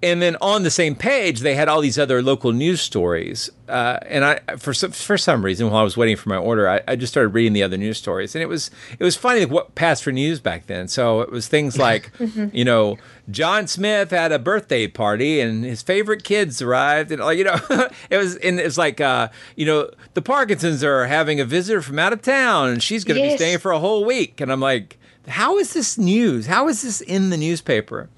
and 0.02 0.20
then 0.20 0.36
on 0.40 0.62
the 0.62 0.70
same 0.70 0.94
page 0.94 1.40
they 1.40 1.54
had 1.54 1.68
all 1.68 1.80
these 1.80 1.98
other 1.98 2.22
local 2.22 2.52
news 2.52 2.80
stories. 2.80 3.50
Uh, 3.68 3.98
and 4.06 4.24
i 4.24 4.38
for 4.56 4.72
some, 4.72 4.92
for 4.92 5.18
some 5.18 5.44
reason 5.44 5.68
while 5.68 5.80
i 5.80 5.82
was 5.82 5.96
waiting 5.96 6.14
for 6.14 6.28
my 6.28 6.36
order 6.36 6.68
I, 6.68 6.80
I, 6.86 6.94
just 6.94 7.12
started 7.12 7.30
reading 7.30 7.52
the 7.52 7.64
other 7.64 7.76
news 7.76 7.98
stories. 7.98 8.34
And 8.34 8.42
it 8.42 8.46
was 8.46 8.70
it 8.98 9.02
was 9.02 9.16
funny 9.16 9.44
what 9.44 9.74
passed 9.74 10.04
for 10.04 10.12
news 10.12 10.38
back 10.38 10.66
then. 10.66 10.86
So 10.86 11.20
it 11.20 11.32
was 11.32 11.48
things 11.48 11.76
like 11.88 12.12
you 12.52 12.64
know 12.64 12.96
john 13.28 13.66
smith 13.66 14.10
had 14.10 14.30
a 14.30 14.38
birthday 14.38 14.86
party 14.86 15.40
and 15.40 15.64
his 15.64 15.82
favorite 15.82 16.22
kids 16.24 16.62
arrived. 16.62 17.10
And 17.10 17.20
like 17.20 17.38
you 17.38 17.44
know 17.44 17.58
it 18.10 18.16
was 18.16 18.36
and 18.36 18.60
it's 18.60 18.78
like 18.78 19.00
uh, 19.00 19.28
you 19.56 19.66
know 19.66 19.90
the 20.14 20.22
parkinsons 20.22 20.84
are 20.84 21.06
having 21.06 21.40
a 21.40 21.44
visitor 21.44 21.82
from 21.82 21.98
out 21.98 22.12
of 22.12 22.22
town 22.22 22.68
and 22.68 22.82
she's 22.82 23.04
going 23.04 23.16
to 23.16 23.24
yes. 23.24 23.32
be 23.32 23.36
staying 23.36 23.58
for 23.58 23.72
a 23.72 23.78
whole 23.78 24.04
week. 24.04 24.40
And 24.40 24.52
i'm 24.52 24.60
like 24.60 24.98
how 25.28 25.58
is 25.58 25.72
this 25.72 25.98
news? 25.98 26.46
How 26.46 26.68
is 26.68 26.82
this 26.82 27.00
in 27.00 27.30
the 27.30 27.36
newspaper? 27.36 28.08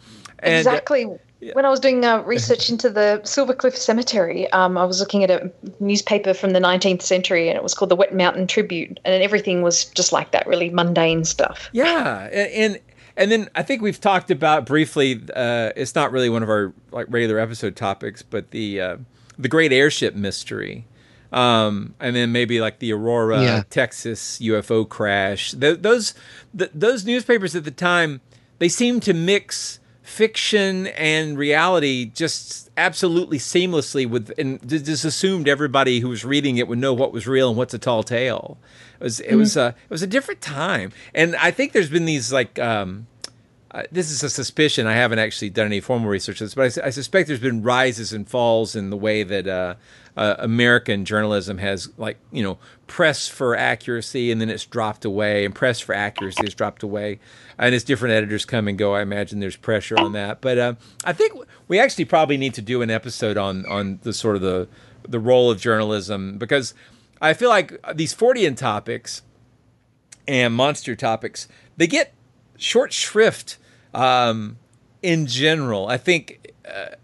And, 0.40 0.58
exactly 0.58 1.06
yeah. 1.40 1.52
When 1.54 1.64
I 1.64 1.70
was 1.70 1.80
doing 1.80 2.04
uh, 2.04 2.22
research 2.26 2.68
into 2.68 2.90
the 2.90 3.20
Silver 3.24 3.54
Cliff 3.54 3.76
Cemetery, 3.76 4.50
um, 4.52 4.76
I 4.76 4.84
was 4.84 5.00
looking 5.00 5.22
at 5.22 5.30
a 5.30 5.50
newspaper 5.80 6.34
from 6.34 6.50
the 6.50 6.58
19th 6.58 7.02
century, 7.02 7.48
and 7.48 7.56
it 7.56 7.62
was 7.62 7.74
called 7.74 7.90
the 7.90 7.96
Wet 7.96 8.14
Mountain 8.14 8.46
Tribune, 8.46 8.98
and 9.04 9.22
everything 9.22 9.62
was 9.62 9.84
just 9.86 10.12
like 10.12 10.32
that, 10.32 10.46
really 10.46 10.70
mundane 10.70 11.24
stuff. 11.24 11.70
Yeah, 11.72 12.28
and 12.32 12.80
and 13.16 13.30
then 13.30 13.48
I 13.54 13.62
think 13.62 13.82
we've 13.82 14.00
talked 14.00 14.30
about 14.30 14.66
briefly. 14.66 15.20
Uh, 15.34 15.70
it's 15.76 15.94
not 15.94 16.12
really 16.12 16.30
one 16.30 16.42
of 16.42 16.48
our 16.48 16.72
like 16.92 17.06
regular 17.10 17.38
episode 17.38 17.76
topics, 17.76 18.22
but 18.22 18.50
the 18.50 18.80
uh, 18.80 18.96
the 19.38 19.48
Great 19.48 19.72
Airship 19.72 20.14
Mystery. 20.14 20.86
Um, 21.30 21.94
and 22.00 22.16
then 22.16 22.32
maybe 22.32 22.58
like 22.58 22.78
the 22.78 22.90
Aurora, 22.94 23.42
yeah. 23.42 23.62
Texas 23.68 24.38
UFO 24.38 24.88
crash. 24.88 25.52
Th- 25.52 25.78
those 25.78 26.14
th- 26.56 26.70
those 26.74 27.04
newspapers 27.04 27.54
at 27.54 27.64
the 27.64 27.70
time 27.70 28.22
they 28.58 28.68
seemed 28.68 29.02
to 29.04 29.14
mix 29.14 29.77
fiction 30.08 30.86
and 30.88 31.36
reality 31.36 32.06
just 32.06 32.70
absolutely 32.78 33.38
seamlessly 33.38 34.08
with 34.08 34.32
and 34.38 34.66
just 34.66 35.04
assumed 35.04 35.46
everybody 35.46 36.00
who 36.00 36.08
was 36.08 36.24
reading 36.24 36.56
it 36.56 36.66
would 36.66 36.78
know 36.78 36.94
what 36.94 37.12
was 37.12 37.26
real 37.26 37.50
and 37.50 37.58
what's 37.58 37.74
a 37.74 37.78
tall 37.78 38.02
tale. 38.02 38.56
It 38.98 39.04
was 39.04 39.20
it 39.20 39.28
mm-hmm. 39.28 39.38
was 39.38 39.56
a 39.56 39.66
it 39.68 39.90
was 39.90 40.02
a 40.02 40.06
different 40.06 40.40
time, 40.40 40.92
and 41.14 41.36
I 41.36 41.50
think 41.50 41.72
there's 41.72 41.90
been 41.90 42.06
these 42.06 42.32
like. 42.32 42.58
Um, 42.58 43.06
this 43.90 44.10
is 44.10 44.22
a 44.22 44.30
suspicion. 44.30 44.86
I 44.86 44.94
haven't 44.94 45.18
actually 45.18 45.50
done 45.50 45.66
any 45.66 45.80
formal 45.80 46.08
research 46.08 46.40
on 46.40 46.46
this, 46.46 46.54
but 46.54 46.78
I, 46.78 46.86
I, 46.86 46.90
suspect 46.90 47.28
there's 47.28 47.40
been 47.40 47.62
rises 47.62 48.12
and 48.12 48.28
falls 48.28 48.74
in 48.74 48.90
the 48.90 48.96
way 48.96 49.22
that 49.22 49.46
uh, 49.46 49.74
uh, 50.16 50.36
American 50.38 51.04
journalism 51.04 51.58
has, 51.58 51.90
like, 51.98 52.16
you 52.32 52.42
know, 52.42 52.58
press 52.86 53.28
for 53.28 53.54
accuracy 53.54 54.32
and 54.32 54.40
then 54.40 54.48
it's 54.48 54.64
dropped 54.64 55.04
away, 55.04 55.44
and 55.44 55.54
press 55.54 55.80
for 55.80 55.94
accuracy 55.94 56.44
has 56.44 56.54
dropped 56.54 56.82
away 56.82 57.18
and 57.58 57.74
as 57.74 57.84
different 57.84 58.14
editors 58.14 58.44
come 58.44 58.68
and 58.68 58.78
go, 58.78 58.94
I 58.94 59.02
imagine 59.02 59.40
there's 59.40 59.56
pressure 59.56 59.98
on 59.98 60.12
that. 60.12 60.40
But 60.40 60.58
uh, 60.58 60.74
I 61.04 61.12
think 61.12 61.32
we 61.66 61.80
actually 61.80 62.04
probably 62.04 62.36
need 62.36 62.54
to 62.54 62.62
do 62.62 62.82
an 62.82 62.90
episode 62.90 63.36
on 63.36 63.66
on 63.66 63.98
the 64.02 64.12
sort 64.12 64.36
of 64.36 64.42
the 64.42 64.68
the 65.06 65.18
role 65.18 65.50
of 65.50 65.60
journalism 65.60 66.38
because 66.38 66.74
I 67.20 67.34
feel 67.34 67.48
like 67.48 67.80
these 67.94 68.14
Fortean 68.14 68.56
topics 68.56 69.22
and 70.26 70.54
monster 70.54 70.94
topics 70.94 71.48
they 71.76 71.86
get 71.86 72.14
short 72.58 72.92
shrift 72.92 73.56
um, 73.94 74.58
in 75.02 75.26
general. 75.26 75.88
I 75.88 75.96
think 75.96 76.52
uh, 76.68 76.96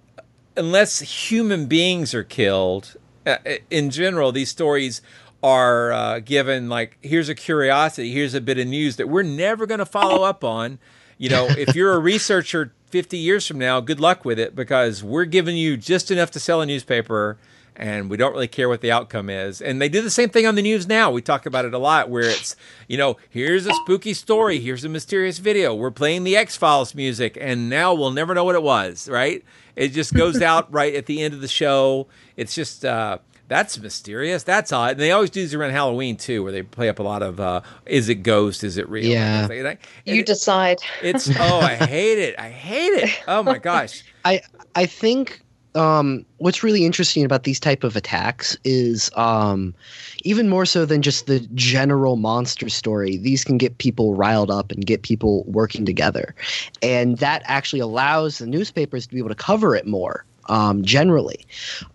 unless 0.56 1.00
human 1.00 1.66
beings 1.66 2.12
are 2.14 2.24
killed, 2.24 2.96
uh, 3.26 3.38
in 3.70 3.88
general, 3.90 4.32
these 4.32 4.50
stories 4.50 5.00
are 5.42 5.92
uh, 5.92 6.18
given 6.20 6.70
like 6.70 6.96
here's 7.02 7.28
a 7.28 7.34
curiosity 7.34 8.10
here's 8.10 8.32
a 8.32 8.40
bit 8.40 8.58
of 8.58 8.66
news 8.66 8.96
that 8.96 9.10
we're 9.10 9.22
never 9.22 9.66
going 9.66 9.78
to 9.78 9.84
follow 9.84 10.24
up 10.24 10.42
on 10.42 10.78
you 11.18 11.28
know 11.28 11.46
if 11.50 11.74
you're 11.74 11.92
a 11.92 11.98
researcher 11.98 12.72
50 12.86 13.18
years 13.18 13.46
from 13.46 13.58
now 13.58 13.78
good 13.78 14.00
luck 14.00 14.24
with 14.24 14.38
it 14.38 14.56
because 14.56 15.04
we're 15.04 15.26
giving 15.26 15.54
you 15.54 15.76
just 15.76 16.10
enough 16.10 16.30
to 16.30 16.40
sell 16.40 16.62
a 16.62 16.66
newspaper 16.66 17.36
and 17.76 18.08
we 18.08 18.16
don't 18.16 18.32
really 18.32 18.48
care 18.48 18.68
what 18.68 18.80
the 18.80 18.90
outcome 18.90 19.28
is 19.28 19.60
and 19.60 19.80
they 19.80 19.88
do 19.88 20.00
the 20.00 20.10
same 20.10 20.28
thing 20.28 20.46
on 20.46 20.54
the 20.54 20.62
news 20.62 20.86
now 20.86 21.10
we 21.10 21.20
talk 21.20 21.46
about 21.46 21.64
it 21.64 21.74
a 21.74 21.78
lot 21.78 22.08
where 22.08 22.24
it's 22.24 22.56
you 22.88 22.96
know 22.96 23.16
here's 23.30 23.66
a 23.66 23.72
spooky 23.72 24.14
story 24.14 24.60
here's 24.60 24.84
a 24.84 24.88
mysterious 24.88 25.38
video 25.38 25.74
we're 25.74 25.90
playing 25.90 26.24
the 26.24 26.36
x-files 26.36 26.94
music 26.94 27.36
and 27.40 27.68
now 27.68 27.92
we'll 27.92 28.10
never 28.10 28.34
know 28.34 28.44
what 28.44 28.54
it 28.54 28.62
was 28.62 29.08
right 29.08 29.44
it 29.76 29.88
just 29.88 30.14
goes 30.14 30.40
out 30.42 30.72
right 30.72 30.94
at 30.94 31.06
the 31.06 31.22
end 31.22 31.34
of 31.34 31.40
the 31.40 31.48
show 31.48 32.06
it's 32.36 32.54
just 32.54 32.84
uh, 32.84 33.18
that's 33.48 33.78
mysterious. 33.78 34.42
That's 34.42 34.72
odd. 34.72 34.92
And 34.92 35.00
they 35.00 35.12
always 35.12 35.30
do 35.30 35.40
these 35.40 35.54
around 35.54 35.72
Halloween 35.72 36.16
too, 36.16 36.42
where 36.42 36.52
they 36.52 36.62
play 36.62 36.88
up 36.88 36.98
a 36.98 37.02
lot 37.02 37.22
of 37.22 37.40
uh, 37.40 37.60
is 37.86 38.08
it 38.08 38.16
ghost? 38.16 38.64
Is 38.64 38.78
it 38.78 38.88
real? 38.88 39.04
Yeah. 39.04 39.46
And 39.50 39.78
you 40.04 40.20
it, 40.20 40.26
decide. 40.26 40.78
It's 41.02 41.28
oh, 41.38 41.60
I 41.60 41.74
hate 41.74 42.18
it. 42.18 42.38
I 42.38 42.48
hate 42.48 42.88
it. 42.88 43.22
Oh 43.28 43.42
my 43.42 43.58
gosh. 43.58 44.02
I 44.24 44.40
I 44.74 44.86
think 44.86 45.42
um, 45.74 46.24
what's 46.38 46.62
really 46.62 46.84
interesting 46.84 47.24
about 47.24 47.42
these 47.44 47.58
type 47.58 47.84
of 47.84 47.96
attacks 47.96 48.56
is 48.64 49.10
um, 49.16 49.74
even 50.22 50.48
more 50.48 50.66
so 50.66 50.84
than 50.84 51.02
just 51.02 51.26
the 51.26 51.40
general 51.54 52.16
monster 52.16 52.68
story 52.68 53.16
these 53.16 53.44
can 53.44 53.58
get 53.58 53.78
people 53.78 54.14
riled 54.14 54.50
up 54.50 54.70
and 54.70 54.86
get 54.86 55.02
people 55.02 55.44
working 55.44 55.84
together 55.84 56.34
and 56.82 57.18
that 57.18 57.42
actually 57.46 57.80
allows 57.80 58.38
the 58.38 58.46
newspapers 58.46 59.06
to 59.06 59.14
be 59.14 59.18
able 59.18 59.28
to 59.28 59.34
cover 59.34 59.74
it 59.74 59.86
more 59.86 60.24
um, 60.48 60.82
generally. 60.82 61.46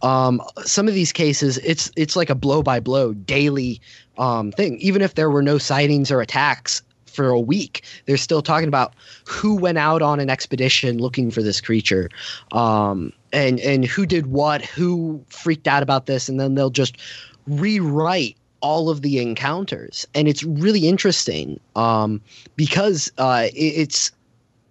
Um, 0.02 0.42
some 0.66 0.88
of 0.88 0.94
these 0.94 1.12
cases, 1.12 1.58
it's 1.60 1.92
it's 1.96 2.16
like 2.16 2.30
a 2.30 2.36
blow 2.36 2.64
by 2.64 2.80
blow 2.80 3.14
daily 3.14 3.82
um, 4.18 4.52
thing. 4.52 4.78
Even 4.80 5.02
if 5.02 5.16
there 5.16 5.30
were 5.30 5.44
no 5.44 5.58
sightings 5.58 6.12
or 6.12 6.22
attacks 6.22 6.82
for 7.06 7.30
a 7.30 7.40
week, 7.40 7.84
they're 8.06 8.18
still 8.18 8.42
talking 8.42 8.68
about 8.68 8.94
who 9.26 9.56
went 9.56 9.78
out 9.78 10.02
on 10.02 10.20
an 10.20 10.30
expedition 10.30 11.00
looking 11.00 11.32
for 11.32 11.42
this 11.42 11.60
creature, 11.60 12.10
um, 12.52 13.12
and 13.32 13.60
and 13.60 13.86
who 13.86 14.06
did 14.06 14.28
what, 14.28 14.64
who 14.64 15.24
freaked 15.30 15.68
out 15.68 15.84
about 15.84 16.06
this, 16.06 16.30
and 16.30 16.40
then 16.40 16.56
they'll 16.56 16.70
just 16.70 16.98
rewrite 17.48 18.36
all 18.62 18.90
of 18.90 19.02
the 19.02 19.20
encounters, 19.20 20.06
and 20.14 20.28
it's 20.28 20.44
really 20.44 20.88
interesting 20.88 21.60
um, 21.76 22.22
because 22.56 23.12
uh, 23.18 23.48
it, 23.54 23.56
it's 23.56 24.12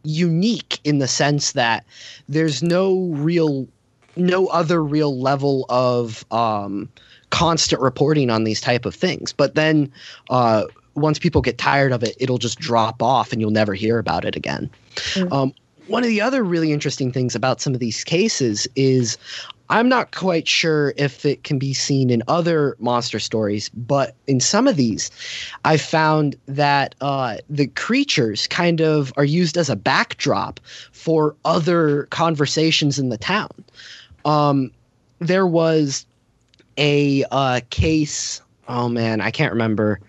unique 0.04 0.78
in 0.84 0.98
the 0.98 1.08
sense 1.08 1.52
that 1.52 1.84
there's 2.28 2.62
no 2.62 3.08
real 3.12 3.66
no 4.16 4.48
other 4.48 4.82
real 4.82 5.20
level 5.20 5.64
of 5.68 6.24
um, 6.32 6.88
constant 7.30 7.80
reporting 7.80 8.30
on 8.30 8.44
these 8.44 8.60
type 8.60 8.84
of 8.84 8.94
things. 8.94 9.32
But 9.32 9.54
then 9.54 9.92
uh, 10.30 10.64
once 10.94 11.18
people 11.18 11.40
get 11.40 11.58
tired 11.58 11.92
of 11.92 12.02
it 12.02 12.16
it'll 12.18 12.38
just 12.38 12.58
drop 12.58 13.02
off 13.02 13.32
and 13.32 13.40
you'll 13.40 13.50
never 13.50 13.74
hear 13.74 13.98
about 13.98 14.24
it 14.24 14.34
again. 14.34 14.70
Mm-hmm. 14.96 15.32
um, 15.32 15.54
one 15.88 16.02
of 16.02 16.08
the 16.08 16.20
other 16.20 16.44
really 16.44 16.72
interesting 16.72 17.10
things 17.12 17.34
about 17.34 17.60
some 17.60 17.74
of 17.74 17.80
these 17.80 18.04
cases 18.04 18.68
is 18.76 19.18
I'm 19.70 19.88
not 19.88 20.14
quite 20.14 20.48
sure 20.48 20.94
if 20.96 21.26
it 21.26 21.44
can 21.44 21.58
be 21.58 21.74
seen 21.74 22.08
in 22.10 22.22
other 22.26 22.76
monster 22.78 23.18
stories, 23.18 23.68
but 23.70 24.14
in 24.26 24.40
some 24.40 24.66
of 24.66 24.76
these, 24.76 25.10
I 25.64 25.76
found 25.76 26.36
that 26.46 26.94
uh, 27.00 27.38
the 27.50 27.66
creatures 27.68 28.46
kind 28.46 28.80
of 28.80 29.12
are 29.16 29.24
used 29.24 29.58
as 29.58 29.68
a 29.68 29.76
backdrop 29.76 30.60
for 30.92 31.36
other 31.44 32.04
conversations 32.04 32.98
in 32.98 33.10
the 33.10 33.18
town. 33.18 33.50
Um, 34.24 34.70
there 35.18 35.46
was 35.46 36.06
a 36.78 37.24
uh, 37.30 37.60
case. 37.68 38.40
Oh 38.68 38.88
man, 38.88 39.20
I 39.20 39.30
can't 39.30 39.52
remember. 39.52 40.00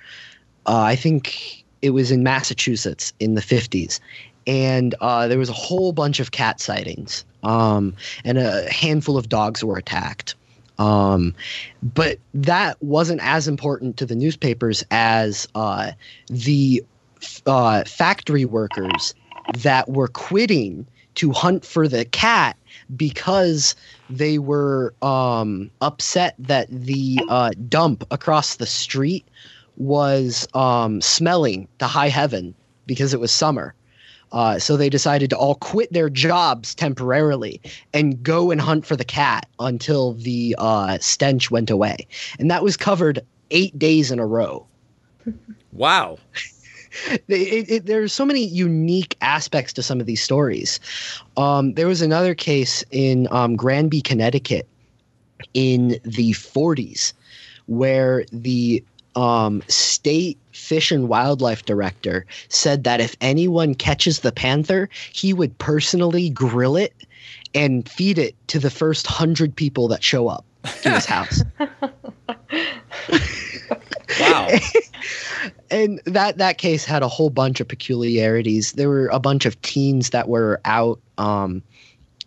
Uh, 0.65 0.81
I 0.81 0.95
think 0.95 1.65
it 1.81 1.91
was 1.91 2.11
in 2.11 2.23
Massachusetts 2.23 3.13
in 3.19 3.35
the 3.35 3.41
50s, 3.41 3.99
and 4.47 4.95
uh, 5.01 5.27
there 5.27 5.37
was 5.37 5.49
a 5.49 5.53
whole 5.53 5.91
bunch 5.91 6.19
of 6.19 6.31
cat 6.31 6.59
sightings 6.59 7.25
um, 7.43 7.95
and 8.23 8.37
a 8.37 8.71
handful 8.71 9.17
of 9.17 9.29
dogs 9.29 9.63
were 9.63 9.77
attacked. 9.77 10.35
Um, 10.77 11.35
but 11.83 12.19
that 12.33 12.81
wasn't 12.81 13.21
as 13.21 13.47
important 13.47 13.97
to 13.97 14.05
the 14.05 14.15
newspapers 14.15 14.83
as 14.91 15.47
uh, 15.53 15.91
the 16.27 16.83
uh, 17.45 17.83
factory 17.83 18.45
workers 18.45 19.13
that 19.57 19.89
were 19.89 20.07
quitting 20.07 20.87
to 21.15 21.31
hunt 21.31 21.65
for 21.65 21.87
the 21.87 22.05
cat 22.05 22.55
because 22.95 23.75
they 24.09 24.39
were 24.39 24.93
um, 25.01 25.69
upset 25.81 26.33
that 26.39 26.67
the 26.69 27.19
uh, 27.29 27.51
dump 27.67 28.05
across 28.09 28.55
the 28.55 28.65
street 28.65 29.27
was 29.75 30.47
um, 30.53 31.01
smelling 31.01 31.67
to 31.79 31.87
high 31.87 32.09
heaven 32.09 32.55
because 32.85 33.13
it 33.13 33.19
was 33.19 33.31
summer. 33.31 33.73
Uh, 34.31 34.59
so 34.59 34.77
they 34.77 34.89
decided 34.89 35.29
to 35.29 35.37
all 35.37 35.55
quit 35.55 35.91
their 35.91 36.09
jobs 36.09 36.75
temporarily 36.75 37.61
and 37.93 38.21
go 38.21 38.51
and 38.51 38.61
hunt 38.61 38.85
for 38.85 38.95
the 38.95 39.05
cat 39.05 39.47
until 39.59 40.13
the 40.13 40.55
uh, 40.59 40.97
stench 40.99 41.49
went 41.49 41.69
away. 41.69 42.07
And 42.37 42.49
that 42.51 42.63
was 42.63 42.77
covered 42.77 43.19
eight 43.51 43.77
days 43.77 44.11
in 44.11 44.19
a 44.19 44.25
row. 44.25 44.65
Wow. 45.71 46.17
There's 47.27 48.13
so 48.13 48.25
many 48.25 48.43
unique 48.45 49.15
aspects 49.21 49.73
to 49.73 49.83
some 49.83 49.99
of 49.99 50.05
these 50.05 50.21
stories. 50.21 50.79
Um, 51.37 51.73
there 51.73 51.87
was 51.87 52.01
another 52.01 52.33
case 52.33 52.83
in 52.91 53.27
um, 53.31 53.55
Granby, 53.55 54.01
Connecticut, 54.01 54.67
in 55.53 55.99
the 56.03 56.31
40s, 56.31 57.13
where 57.67 58.25
the 58.31 58.83
um, 59.15 59.61
state 59.67 60.37
fish 60.51 60.91
and 60.91 61.07
wildlife 61.09 61.65
director 61.65 62.25
said 62.49 62.83
that 62.83 63.01
if 63.01 63.15
anyone 63.21 63.73
catches 63.73 64.19
the 64.19 64.31
panther, 64.31 64.89
he 65.11 65.33
would 65.33 65.57
personally 65.57 66.29
grill 66.29 66.75
it 66.75 66.93
and 67.53 67.89
feed 67.89 68.17
it 68.17 68.35
to 68.47 68.59
the 68.59 68.69
first 68.69 69.07
hundred 69.07 69.55
people 69.55 69.87
that 69.87 70.03
show 70.03 70.27
up 70.27 70.45
to 70.83 70.91
his 70.91 71.05
house. 71.05 71.43
wow. 74.19 74.49
and 75.71 76.01
that 76.05 76.37
that 76.37 76.57
case 76.57 76.85
had 76.85 77.01
a 77.03 77.07
whole 77.07 77.29
bunch 77.29 77.59
of 77.59 77.67
peculiarities. 77.67 78.73
There 78.73 78.89
were 78.89 79.07
a 79.07 79.19
bunch 79.19 79.45
of 79.45 79.59
teens 79.61 80.11
that 80.11 80.27
were 80.27 80.61
out 80.65 80.99
um, 81.17 81.63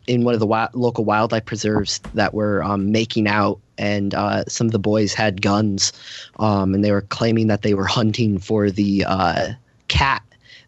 in 0.06 0.24
one 0.24 0.34
of 0.34 0.40
the 0.40 0.46
wi- 0.46 0.70
local 0.72 1.04
wildlife 1.04 1.44
preserves 1.44 2.00
that 2.14 2.34
were 2.34 2.62
um, 2.62 2.90
making 2.90 3.28
out, 3.28 3.60
and 3.78 4.14
uh, 4.14 4.44
some 4.46 4.66
of 4.66 4.72
the 4.72 4.78
boys 4.78 5.14
had 5.14 5.42
guns, 5.42 5.92
um, 6.38 6.74
and 6.74 6.84
they 6.84 6.92
were 6.92 7.02
claiming 7.02 7.46
that 7.48 7.62
they 7.62 7.74
were 7.74 7.86
hunting 7.86 8.38
for 8.38 8.70
the 8.70 9.04
uh, 9.06 9.48
cat 9.88 10.22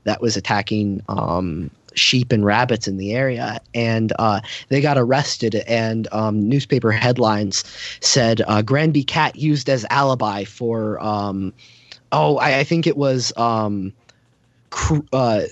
that 0.04 0.20
was 0.20 0.36
attacking 0.36 1.02
um, 1.08 1.70
sheep 1.94 2.32
and 2.32 2.44
rabbits 2.44 2.86
in 2.86 2.96
the 2.96 3.12
area, 3.12 3.58
and 3.74 4.12
uh, 4.18 4.40
they 4.68 4.80
got 4.80 4.98
arrested. 4.98 5.56
And 5.66 6.08
um, 6.12 6.48
newspaper 6.48 6.92
headlines 6.92 7.64
said 8.00 8.42
uh, 8.46 8.62
Granby 8.62 9.04
cat 9.04 9.36
used 9.36 9.68
as 9.68 9.86
alibi 9.90 10.44
for. 10.44 11.02
Um, 11.02 11.52
oh, 12.12 12.36
I, 12.38 12.58
I, 12.58 12.64
think 12.64 12.86
it 12.86 12.96
was 12.96 13.32
um, 13.36 13.92
cr- 14.70 14.98
uh, 15.12 15.42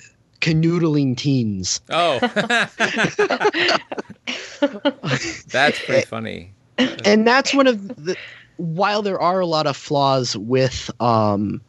canoodling 0.41 1.17
teens. 1.17 1.81
Oh, 1.91 2.19
that's 5.49 5.85
pretty 5.85 6.07
funny. 6.07 6.53
And 7.05 7.27
that's 7.27 7.55
one 7.55 7.67
of 7.67 7.89
the. 8.05 8.17
While 8.57 9.03
there 9.03 9.21
are 9.21 9.41
a 9.41 9.47
lot 9.47 9.67
of 9.67 9.77
flaws 9.77 10.37
with, 10.37 10.91
um, 11.01 11.61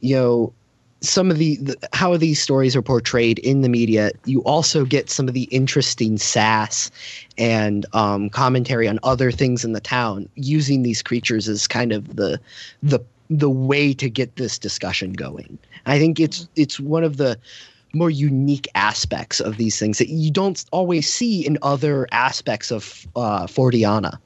you 0.00 0.16
know, 0.16 0.54
some 1.02 1.30
of 1.30 1.38
the, 1.38 1.56
the, 1.56 1.76
how 1.92 2.16
these 2.16 2.40
stories 2.40 2.76
are 2.76 2.82
portrayed 2.82 3.38
in 3.40 3.62
the 3.62 3.68
media 3.68 4.12
you 4.26 4.40
also 4.42 4.84
get 4.84 5.08
some 5.08 5.28
of 5.28 5.34
the 5.34 5.44
interesting 5.44 6.18
sass 6.18 6.90
and 7.38 7.86
um, 7.94 8.28
commentary 8.28 8.86
on 8.86 8.98
other 9.02 9.30
things 9.30 9.64
in 9.64 9.72
the 9.72 9.80
town 9.80 10.28
using 10.34 10.82
these 10.82 11.02
creatures 11.02 11.48
as 11.48 11.66
kind 11.66 11.92
of 11.92 12.16
the 12.16 12.38
the 12.82 13.00
the 13.30 13.48
way 13.48 13.94
to 13.94 14.10
get 14.10 14.36
this 14.36 14.58
discussion 14.58 15.14
going 15.14 15.58
i 15.86 15.98
think 15.98 16.20
it's 16.20 16.46
it's 16.54 16.78
one 16.78 17.02
of 17.04 17.16
the 17.16 17.38
more 17.92 18.10
unique 18.10 18.68
aspects 18.74 19.40
of 19.40 19.56
these 19.56 19.78
things 19.78 19.98
that 19.98 20.08
you 20.08 20.30
don't 20.30 20.64
always 20.70 21.12
see 21.12 21.44
in 21.46 21.58
other 21.62 22.06
aspects 22.12 22.70
of 22.70 23.06
uh, 23.16 23.46
Forteana. 23.46 24.18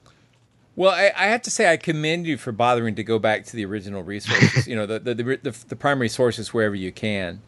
Well, 0.77 0.91
I, 0.91 1.13
I, 1.17 1.27
have 1.27 1.43
to 1.43 1.51
say 1.51 1.71
I 1.71 1.77
commend 1.77 2.27
you 2.27 2.37
for 2.37 2.51
bothering 2.51 2.97
to 2.97 3.05
go 3.05 3.19
back 3.19 3.45
to 3.45 3.57
the 3.57 3.65
original 3.65 4.03
resources. 4.03 4.67
you 4.67 4.75
know, 4.75 4.87
the 4.87 4.99
the, 4.99 5.15
the 5.15 5.23
the, 5.43 5.65
the 5.69 5.77
primary 5.77 6.09
sources 6.09 6.53
wherever 6.53 6.75
you 6.75 6.93
can. 6.93 7.41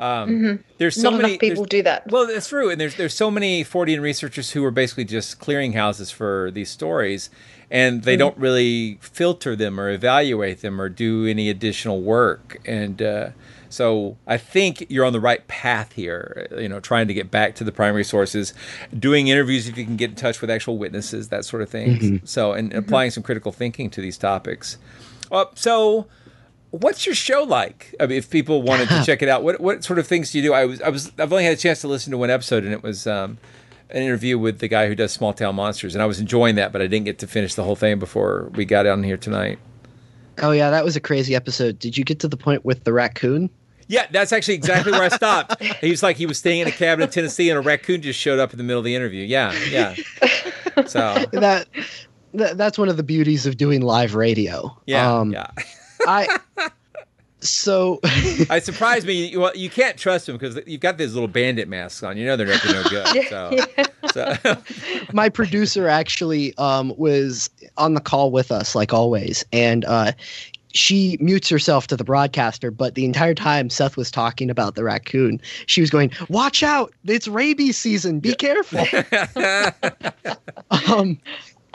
Um, 0.00 0.30
mm-hmm. 0.30 0.62
There's 0.78 1.00
so 1.00 1.10
Not 1.10 1.22
many 1.22 1.38
people 1.38 1.64
do 1.64 1.82
that. 1.82 2.10
Well, 2.10 2.26
that's 2.26 2.48
true, 2.48 2.70
and 2.70 2.80
there's 2.80 2.96
there's 2.96 3.14
so 3.14 3.30
many 3.30 3.64
Fortean 3.64 4.00
researchers 4.00 4.50
who 4.50 4.64
are 4.64 4.72
basically 4.72 5.04
just 5.04 5.38
clearinghouses 5.38 6.12
for 6.12 6.50
these 6.50 6.70
stories, 6.70 7.30
and 7.70 8.02
they 8.02 8.14
mm-hmm. 8.14 8.18
don't 8.18 8.38
really 8.38 8.98
filter 9.00 9.54
them 9.54 9.78
or 9.78 9.90
evaluate 9.90 10.60
them 10.60 10.80
or 10.80 10.88
do 10.88 11.26
any 11.26 11.48
additional 11.48 12.00
work. 12.00 12.60
And 12.64 13.00
uh, 13.00 13.30
so 13.72 14.18
I 14.26 14.36
think 14.36 14.86
you're 14.90 15.06
on 15.06 15.14
the 15.14 15.20
right 15.20 15.46
path 15.48 15.92
here, 15.92 16.46
you 16.58 16.68
know, 16.68 16.78
trying 16.78 17.08
to 17.08 17.14
get 17.14 17.30
back 17.30 17.54
to 17.56 17.64
the 17.64 17.72
primary 17.72 18.04
sources, 18.04 18.52
doing 18.98 19.28
interviews 19.28 19.66
if 19.66 19.78
you 19.78 19.84
can 19.84 19.96
get 19.96 20.10
in 20.10 20.16
touch 20.16 20.42
with 20.42 20.50
actual 20.50 20.76
witnesses, 20.76 21.30
that 21.30 21.46
sort 21.46 21.62
of 21.62 21.70
thing. 21.70 21.98
Mm-hmm. 21.98 22.26
So, 22.26 22.52
and 22.52 22.68
mm-hmm. 22.68 22.78
applying 22.78 23.10
some 23.10 23.22
critical 23.22 23.50
thinking 23.50 23.88
to 23.90 24.02
these 24.02 24.18
topics. 24.18 24.76
Uh, 25.30 25.46
so, 25.54 26.06
what's 26.70 27.06
your 27.06 27.14
show 27.14 27.44
like? 27.44 27.94
I 27.98 28.06
mean, 28.06 28.18
if 28.18 28.28
people 28.28 28.60
wanted 28.60 28.90
to 28.90 29.02
check 29.06 29.22
it 29.22 29.28
out, 29.28 29.42
what 29.42 29.58
what 29.58 29.82
sort 29.82 29.98
of 29.98 30.06
things 30.06 30.32
do 30.32 30.38
you 30.38 30.44
do? 30.44 30.52
I 30.52 30.66
was 30.66 30.82
I 30.82 30.90
was 30.90 31.10
I've 31.18 31.32
only 31.32 31.44
had 31.44 31.54
a 31.54 31.60
chance 31.60 31.80
to 31.80 31.88
listen 31.88 32.10
to 32.10 32.18
one 32.18 32.28
episode, 32.28 32.64
and 32.64 32.74
it 32.74 32.82
was 32.82 33.06
um, 33.06 33.38
an 33.88 34.02
interview 34.02 34.38
with 34.38 34.58
the 34.58 34.68
guy 34.68 34.86
who 34.86 34.94
does 34.94 35.12
Small 35.12 35.32
Town 35.32 35.54
Monsters, 35.54 35.94
and 35.94 36.02
I 36.02 36.06
was 36.06 36.20
enjoying 36.20 36.56
that, 36.56 36.72
but 36.72 36.82
I 36.82 36.86
didn't 36.88 37.06
get 37.06 37.18
to 37.20 37.26
finish 37.26 37.54
the 37.54 37.64
whole 37.64 37.76
thing 37.76 37.98
before 37.98 38.50
we 38.54 38.66
got 38.66 38.86
on 38.86 39.02
here 39.02 39.16
tonight. 39.16 39.58
Oh 40.42 40.50
yeah, 40.50 40.68
that 40.70 40.84
was 40.84 40.94
a 40.94 41.00
crazy 41.00 41.34
episode. 41.34 41.78
Did 41.78 41.96
you 41.96 42.04
get 42.04 42.20
to 42.20 42.28
the 42.28 42.36
point 42.36 42.66
with 42.66 42.84
the 42.84 42.92
raccoon? 42.92 43.50
Yeah, 43.88 44.06
that's 44.10 44.32
actually 44.32 44.54
exactly 44.54 44.92
where 44.92 45.02
I 45.02 45.08
stopped. 45.08 45.62
he 45.80 45.90
was 45.90 46.02
like 46.02 46.16
he 46.16 46.26
was 46.26 46.38
staying 46.38 46.60
in 46.60 46.68
a 46.68 46.72
cabin 46.72 47.02
in 47.02 47.10
Tennessee, 47.10 47.50
and 47.50 47.58
a 47.58 47.60
raccoon 47.60 48.02
just 48.02 48.18
showed 48.18 48.38
up 48.38 48.52
in 48.52 48.58
the 48.58 48.64
middle 48.64 48.78
of 48.78 48.84
the 48.84 48.94
interview. 48.94 49.24
Yeah, 49.24 49.52
yeah. 49.70 49.94
So 50.86 51.24
that, 51.32 51.68
that 52.34 52.56
that's 52.56 52.78
one 52.78 52.88
of 52.88 52.96
the 52.96 53.02
beauties 53.02 53.46
of 53.46 53.56
doing 53.56 53.82
live 53.82 54.14
radio. 54.14 54.76
Yeah, 54.86 55.18
um, 55.18 55.32
yeah. 55.32 55.48
I 56.06 56.38
so 57.40 58.00
it 58.02 58.64
surprised 58.64 59.06
me. 59.06 59.28
You, 59.28 59.40
well, 59.40 59.56
you 59.56 59.68
can't 59.68 59.96
trust 59.96 60.26
them 60.26 60.36
because 60.36 60.58
you've 60.66 60.80
got 60.80 60.98
these 60.98 61.14
little 61.14 61.28
bandit 61.28 61.68
masks 61.68 62.02
on. 62.02 62.16
You 62.16 62.26
know 62.26 62.36
they're 62.36 62.52
up 62.52 62.60
to 62.62 62.72
no 62.72 62.82
good. 62.84 63.26
So, 63.32 63.50
yeah. 63.52 64.36
so. 64.36 64.56
my 65.12 65.28
producer 65.28 65.88
actually 65.88 66.56
um, 66.58 66.92
was 66.98 67.48
on 67.78 67.94
the 67.94 68.00
call 68.00 68.30
with 68.30 68.52
us, 68.52 68.74
like 68.74 68.92
always, 68.92 69.44
and 69.52 69.84
uh, 69.86 70.12
she 70.74 71.16
mutes 71.20 71.48
herself 71.48 71.86
to 71.88 71.96
the 71.96 72.04
broadcaster, 72.04 72.70
but 72.70 72.94
the 72.94 73.04
entire 73.04 73.34
time 73.34 73.70
Seth 73.70 73.96
was 73.96 74.10
talking 74.10 74.50
about 74.50 74.74
the 74.74 74.84
raccoon, 74.84 75.40
she 75.66 75.80
was 75.80 75.90
going, 75.90 76.10
"Watch 76.28 76.62
out! 76.62 76.92
It's 77.04 77.28
rabies 77.28 77.76
season. 77.78 78.20
Be 78.20 78.34
careful." 78.34 78.84
um. 80.88 81.18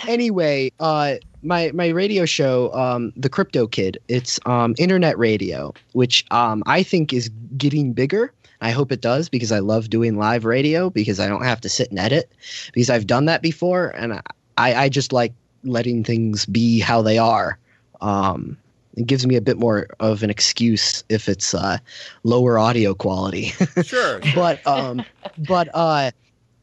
Anyway, 0.07 0.71
uh, 0.79 1.15
my 1.41 1.71
my 1.73 1.87
radio 1.87 2.25
show, 2.25 2.71
um, 2.73 3.11
the 3.15 3.29
Crypto 3.29 3.67
Kid, 3.67 3.97
it's 4.07 4.39
um 4.45 4.75
internet 4.77 5.17
radio, 5.17 5.73
which 5.93 6.25
um 6.31 6.63
I 6.65 6.83
think 6.83 7.13
is 7.13 7.29
getting 7.57 7.93
bigger. 7.93 8.33
I 8.61 8.71
hope 8.71 8.91
it 8.91 9.01
does 9.01 9.29
because 9.29 9.51
I 9.51 9.59
love 9.59 9.89
doing 9.89 10.17
live 10.17 10.45
radio 10.45 10.89
because 10.89 11.19
I 11.19 11.27
don't 11.27 11.43
have 11.43 11.61
to 11.61 11.69
sit 11.69 11.89
and 11.91 11.99
edit 11.99 12.31
because 12.73 12.89
I've 12.89 13.05
done 13.05 13.25
that 13.25 13.41
before 13.41 13.89
and 13.89 14.13
I 14.13 14.21
I 14.57 14.89
just 14.89 15.13
like 15.13 15.33
letting 15.63 16.03
things 16.03 16.45
be 16.45 16.79
how 16.79 17.01
they 17.01 17.17
are. 17.17 17.57
Um, 18.01 18.57
it 18.97 19.05
gives 19.05 19.25
me 19.27 19.35
a 19.35 19.41
bit 19.41 19.57
more 19.57 19.87
of 19.99 20.23
an 20.23 20.29
excuse 20.29 21.03
if 21.07 21.29
it's 21.29 21.53
uh, 21.53 21.77
lower 22.23 22.57
audio 22.57 22.93
quality. 22.95 23.53
sure. 23.83 24.19
but 24.33 24.65
um, 24.65 25.03
but 25.47 25.69
uh, 25.73 26.11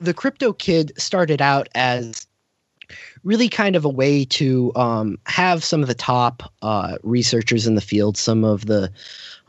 the 0.01 0.13
Crypto 0.13 0.53
Kid 0.53 0.93
started 0.99 1.41
out 1.41 1.69
as 1.77 2.27
really 3.23 3.49
kind 3.49 3.77
of 3.77 3.85
a 3.85 3.89
way 3.89 4.25
to 4.25 4.73
um, 4.75 5.17
have 5.27 5.65
some 5.65 5.81
of 5.81 5.89
the 5.89 5.95
top 5.95 6.53
uh, 6.61 6.99
researchers 7.05 7.67
in 7.67 7.77
the 7.77 7.81
field, 7.81 8.17
some 8.17 8.45
of 8.45 8.67
the 8.67 8.91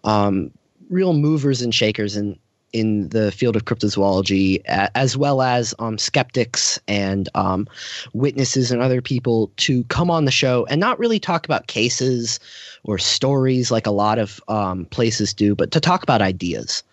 um, 0.04 0.52
real 0.90 1.14
movers 1.14 1.62
and 1.62 1.74
shakers 1.74 2.16
in 2.16 2.38
in 2.76 3.08
the 3.08 3.32
field 3.32 3.56
of 3.56 3.64
cryptozoology, 3.64 4.62
as 4.66 5.16
well 5.16 5.42
as 5.42 5.74
um, 5.80 5.98
skeptics 5.98 6.78
and 6.90 7.30
um, 7.34 7.68
witnesses 8.14 8.70
and 8.70 8.82
other 8.82 9.02
people 9.02 9.50
to 9.56 9.86
come 9.86 10.12
on 10.12 10.26
the 10.26 10.32
show 10.32 10.66
and 10.70 10.82
not 10.82 11.00
really 11.00 11.18
talk 11.18 11.46
about 11.46 11.68
cases 11.68 12.38
or 12.84 12.98
stories 12.98 13.72
like 13.72 13.88
a 13.88 13.92
lot 13.92 14.20
of 14.20 14.42
um, 14.50 14.84
places 14.88 15.34
do, 15.34 15.56
but 15.56 15.72
to 15.72 15.80
talk 15.80 16.04
about 16.04 16.22
ideas. 16.22 16.84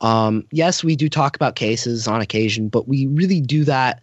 Um, 0.00 0.44
yes, 0.52 0.84
we 0.84 0.94
do 0.94 1.08
talk 1.08 1.34
about 1.34 1.56
cases 1.56 2.06
on 2.06 2.20
occasion, 2.20 2.68
but 2.68 2.86
we 2.86 3.08
really 3.08 3.40
do 3.40 3.64
that 3.64 4.00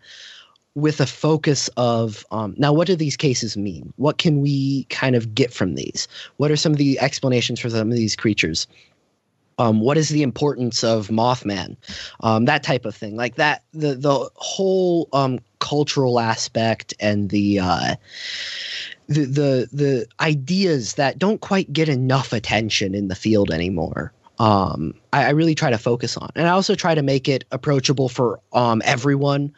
with 0.76 1.00
a 1.00 1.06
focus 1.06 1.70
of 1.78 2.26
um, 2.32 2.54
now 2.58 2.74
what 2.74 2.88
do 2.88 2.96
these 2.98 3.18
cases 3.18 3.56
mean? 3.56 3.94
What 3.96 4.18
can 4.18 4.42
we 4.42 4.84
kind 4.86 5.16
of 5.16 5.34
get 5.34 5.54
from 5.54 5.76
these? 5.76 6.08
What 6.36 6.52
are 6.52 6.58
some 6.58 6.74
of 6.74 6.78
the 6.78 7.00
explanations 7.00 7.62
for 7.62 7.70
some 7.70 7.90
of 7.90 7.98
these 7.98 8.16
creatures 8.16 8.68
um, 9.60 9.82
what 9.82 9.97
is 9.97 10.10
the 10.10 10.24
importance 10.24 10.84
of 10.84 11.10
Mothman, 11.10 11.76
um, 12.22 12.45
that 12.45 12.64
type 12.64 12.86
of 12.86 12.95
thing, 12.95 13.16
like 13.16 13.36
that. 13.36 13.64
The 13.74 13.95
the 13.95 14.30
whole 14.36 15.10
um, 15.14 15.39
cultural 15.60 16.20
aspect 16.20 16.93
and 16.99 17.30
the, 17.30 17.60
uh, 17.60 17.95
the 19.07 19.26
the 19.26 19.70
the 19.72 20.07
ideas 20.22 20.93
that 20.95 21.20
don't 21.20 21.41
quite 21.41 21.72
get 21.72 21.89
enough 21.89 22.32
attention 22.32 22.95
in 22.95 23.10
the 23.10 23.16
field 23.16 23.51
anymore. 23.51 24.14
Um, 24.39 24.93
I, 25.12 25.26
I, 25.26 25.30
really 25.32 25.53
try 25.53 25.70
to 25.70 25.78
focus 25.78 26.16
on, 26.16 26.30
and 26.34 26.47
I 26.47 26.51
also 26.51 26.74
try 26.74 26.95
to 26.95 27.01
make 27.01 27.28
it 27.28 27.43
approachable 27.51 28.07
for 28.07 28.39
um, 28.53 28.82
everyone, 28.86 29.53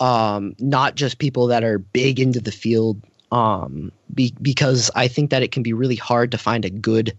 um, 0.00 0.54
not 0.58 0.96
just 0.96 1.16
people 1.16 1.46
that 1.46 1.64
are 1.64 1.78
big 1.78 2.20
into 2.20 2.38
the 2.38 2.52
field. 2.52 3.00
Um, 3.32 3.92
be, 4.14 4.34
because 4.40 4.90
I 4.94 5.08
think 5.08 5.30
that 5.30 5.42
it 5.42 5.52
can 5.52 5.62
be 5.62 5.72
really 5.72 5.96
hard 5.96 6.30
to 6.32 6.38
find 6.38 6.64
a 6.64 6.70
good 6.70 7.16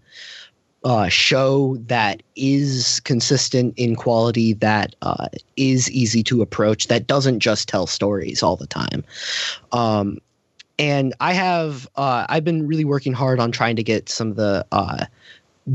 uh, 0.84 1.10
show 1.10 1.78
that 1.88 2.24
is 2.36 3.02
consistent 3.02 3.74
in 3.78 3.96
quality, 3.96 4.54
that 4.54 4.96
uh, 5.02 5.28
is 5.58 5.92
easy 5.92 6.24
to 6.24 6.42
approach, 6.42 6.88
that 6.88 7.08
doesn't 7.08 7.40
just 7.40 7.68
tell 7.68 7.86
stories 7.86 8.42
all 8.42 8.56
the 8.56 8.68
time. 8.68 9.04
Um, 9.72 10.20
and 10.78 11.14
I 11.20 11.34
have 11.34 11.88
uh, 11.98 12.26
I've 12.30 12.46
been 12.46 12.66
really 12.66 12.86
working 12.86 13.14
hard 13.14 13.40
on 13.40 13.52
trying 13.52 13.76
to 13.76 13.84
get 13.84 14.08
some 14.08 14.30
of 14.30 14.38
the 14.38 14.66
uh, 14.72 15.06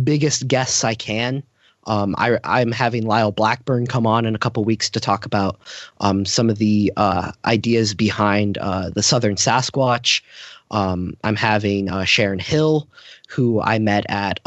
biggest 0.03 0.49
guests 0.49 0.83
I 0.83 0.95
can. 0.95 1.43
Um, 1.87 2.15
I, 2.17 2.39
I'm 2.45 2.73
having 2.73 3.07
Lyle 3.07 3.31
Blackburn 3.31 3.87
come 3.87 4.07
on 4.07 4.25
in 4.25 4.35
a 4.35 4.39
couple 4.39 4.65
weeks 4.65 4.89
to 4.89 5.01
talk 5.01 5.27
about 5.27 5.61
um, 6.01 6.25
some 6.25 6.49
of 6.49 6.57
the 6.57 6.91
uh, 6.97 7.33
ideas 7.45 7.93
behind 7.93 8.57
uh, 8.57 8.89
the 8.89 9.03
Southern 9.03 9.35
Sasquatch. 9.35 10.23
Um, 10.71 11.15
I'm 11.25 11.37
having 11.37 11.91
uh, 11.91 12.05
Sharon 12.05 12.39
Hill, 12.39 12.89
who 13.29 13.61
I 13.61 13.79
met 13.79 14.07
at 14.09 14.41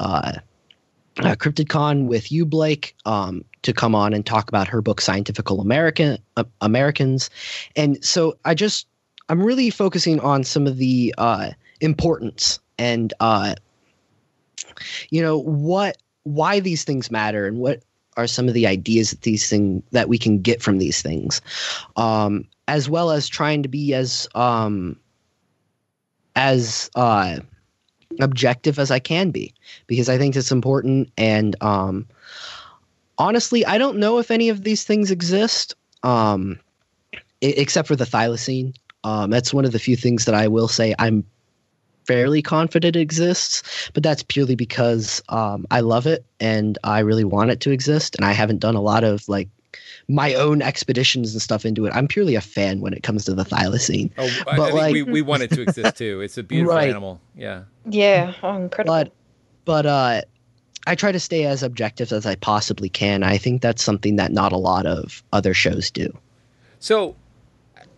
uh, 1.20 1.36
CryptidCon 1.36 2.07
with 2.07 2.32
you, 2.32 2.45
Blake, 2.45 2.95
um, 3.05 3.43
to 3.63 3.74
come 3.74 3.95
on 3.95 4.13
and 4.13 4.26
talk 4.26 4.49
about 4.49 4.68
her 4.68 4.82
book, 4.82 5.01
Scientifical 5.01 5.61
American 5.61 6.18
uh, 6.36 6.43
Americans. 6.61 7.30
And 7.76 8.03
so 8.03 8.38
I 8.45 8.53
just 8.53 8.88
I'm 9.30 9.41
really 9.41 9.70
focusing 9.70 10.20
on 10.20 10.43
some 10.43 10.68
of 10.68 10.78
the 10.78 11.13
uh, 11.18 11.51
importance 11.82 12.59
and 12.78 13.13
uh, 13.20 13.55
you 15.09 15.22
know 15.22 15.38
what 15.38 15.97
why 16.24 16.59
these 16.59 16.84
things 16.84 17.09
matter 17.09 17.45
and 17.45 17.59
what 17.59 17.84
are 18.15 18.28
some 18.28 18.47
of 18.47 18.53
the 18.53 18.68
ideas 18.68 19.11
that 19.11 19.22
these 19.22 19.49
things 19.49 19.84
that 19.91 20.09
we 20.09 20.18
can 20.18 20.41
get 20.41 20.61
from 20.61 20.78
these 20.78 21.01
things 21.01 21.41
um, 21.95 22.45
as 22.68 22.89
well 22.89 23.11
as 23.11 23.28
trying 23.28 23.63
to 23.63 23.70
be 23.70 23.93
as 23.93 24.28
um, 24.36 24.97
as 26.36 26.89
uh, 26.95 27.39
objective 28.20 28.80
as 28.80 28.91
i 28.91 28.99
can 28.99 29.32
be 29.32 29.53
because 29.88 30.09
i 30.09 30.18
think 30.18 30.36
it's 30.36 30.51
important 30.51 31.11
and 31.18 31.55
um, 31.61 32.05
honestly 33.18 33.65
i 33.65 33.78
don't 33.78 33.97
know 33.97 34.18
if 34.20 34.32
any 34.32 34.49
of 34.49 34.63
these 34.63 34.84
things 34.84 35.11
exist 35.11 35.76
um, 36.03 36.59
except 37.41 37.88
for 37.88 37.95
the 37.95 38.05
thylacine 38.05 38.76
um, 39.03 39.30
that's 39.30 39.53
one 39.53 39.65
of 39.65 39.72
the 39.72 39.80
few 39.80 39.95
things 39.95 40.26
that 40.26 40.36
i 40.36 40.47
will 40.47 40.68
say 40.68 40.93
i'm 40.99 41.24
fairly 42.07 42.41
confident 42.41 42.95
exists, 42.95 43.91
but 43.93 44.01
that's 44.01 44.24
purely 44.24 44.55
because 44.55 45.22
um, 45.28 45.68
I 45.70 45.82
love 45.82 46.07
it 46.07 46.26
and 46.39 46.78
I 46.84 46.99
really 46.99 47.26
want 47.26 47.51
it 47.51 47.59
to 47.61 47.72
exist. 47.72 48.15
And 48.15 48.26
I 48.26 48.32
haven't 48.32 48.59
done 48.59 48.76
a 48.76 48.82
lot 48.82 49.03
of 49.03 49.28
like 49.28 49.49
my 50.10 50.34
own 50.36 50.62
expeditions 50.62 51.34
and 51.34 51.41
stuff 51.41 51.66
into 51.66 51.86
it. 51.86 51.91
I'm 51.93 52.08
purely 52.08 52.36
a 52.36 52.41
fan 52.41 52.80
when 52.80 52.93
it 52.93 53.03
comes 53.03 53.26
to 53.26 53.34
the 53.34 53.43
thylacine. 53.43 54.10
Oh, 54.18 54.26
I, 54.47 54.55
but 54.58 54.62
I 54.62 54.66
think 54.68 54.74
like, 54.76 54.93
we, 54.93 55.03
we 55.03 55.22
want 55.22 55.43
it 55.43 55.51
to 55.51 55.62
exist 55.64 55.97
too. 55.97 56.22
It's 56.22 56.38
a 56.38 56.43
beautiful 56.43 56.76
Right. 56.76 56.89
animal. 56.89 57.20
Yeah. 57.36 57.64
Yeah, 57.89 58.34
oh, 58.43 58.55
incredible. 58.55 58.93
but 58.95 59.12
but 59.66 59.86
uh, 59.86 60.22
I 60.86 60.95
try 60.95 61.12
to 61.12 61.20
stay 61.20 61.43
as 61.45 61.62
objective 61.62 62.14
as 62.14 62.26
I 62.26 62.36
possibly 62.36 62.88
can. 62.88 63.22
I 63.24 63.38
think 63.38 63.62
that's 63.62 63.84
something 63.84 64.16
that 64.16 64.32
not 64.32 64.53
a 64.53 64.58
lot 64.58 64.86
of 64.86 65.22
other 65.34 65.53
shows 65.53 65.91
do. 65.91 66.18
So, 66.80 67.16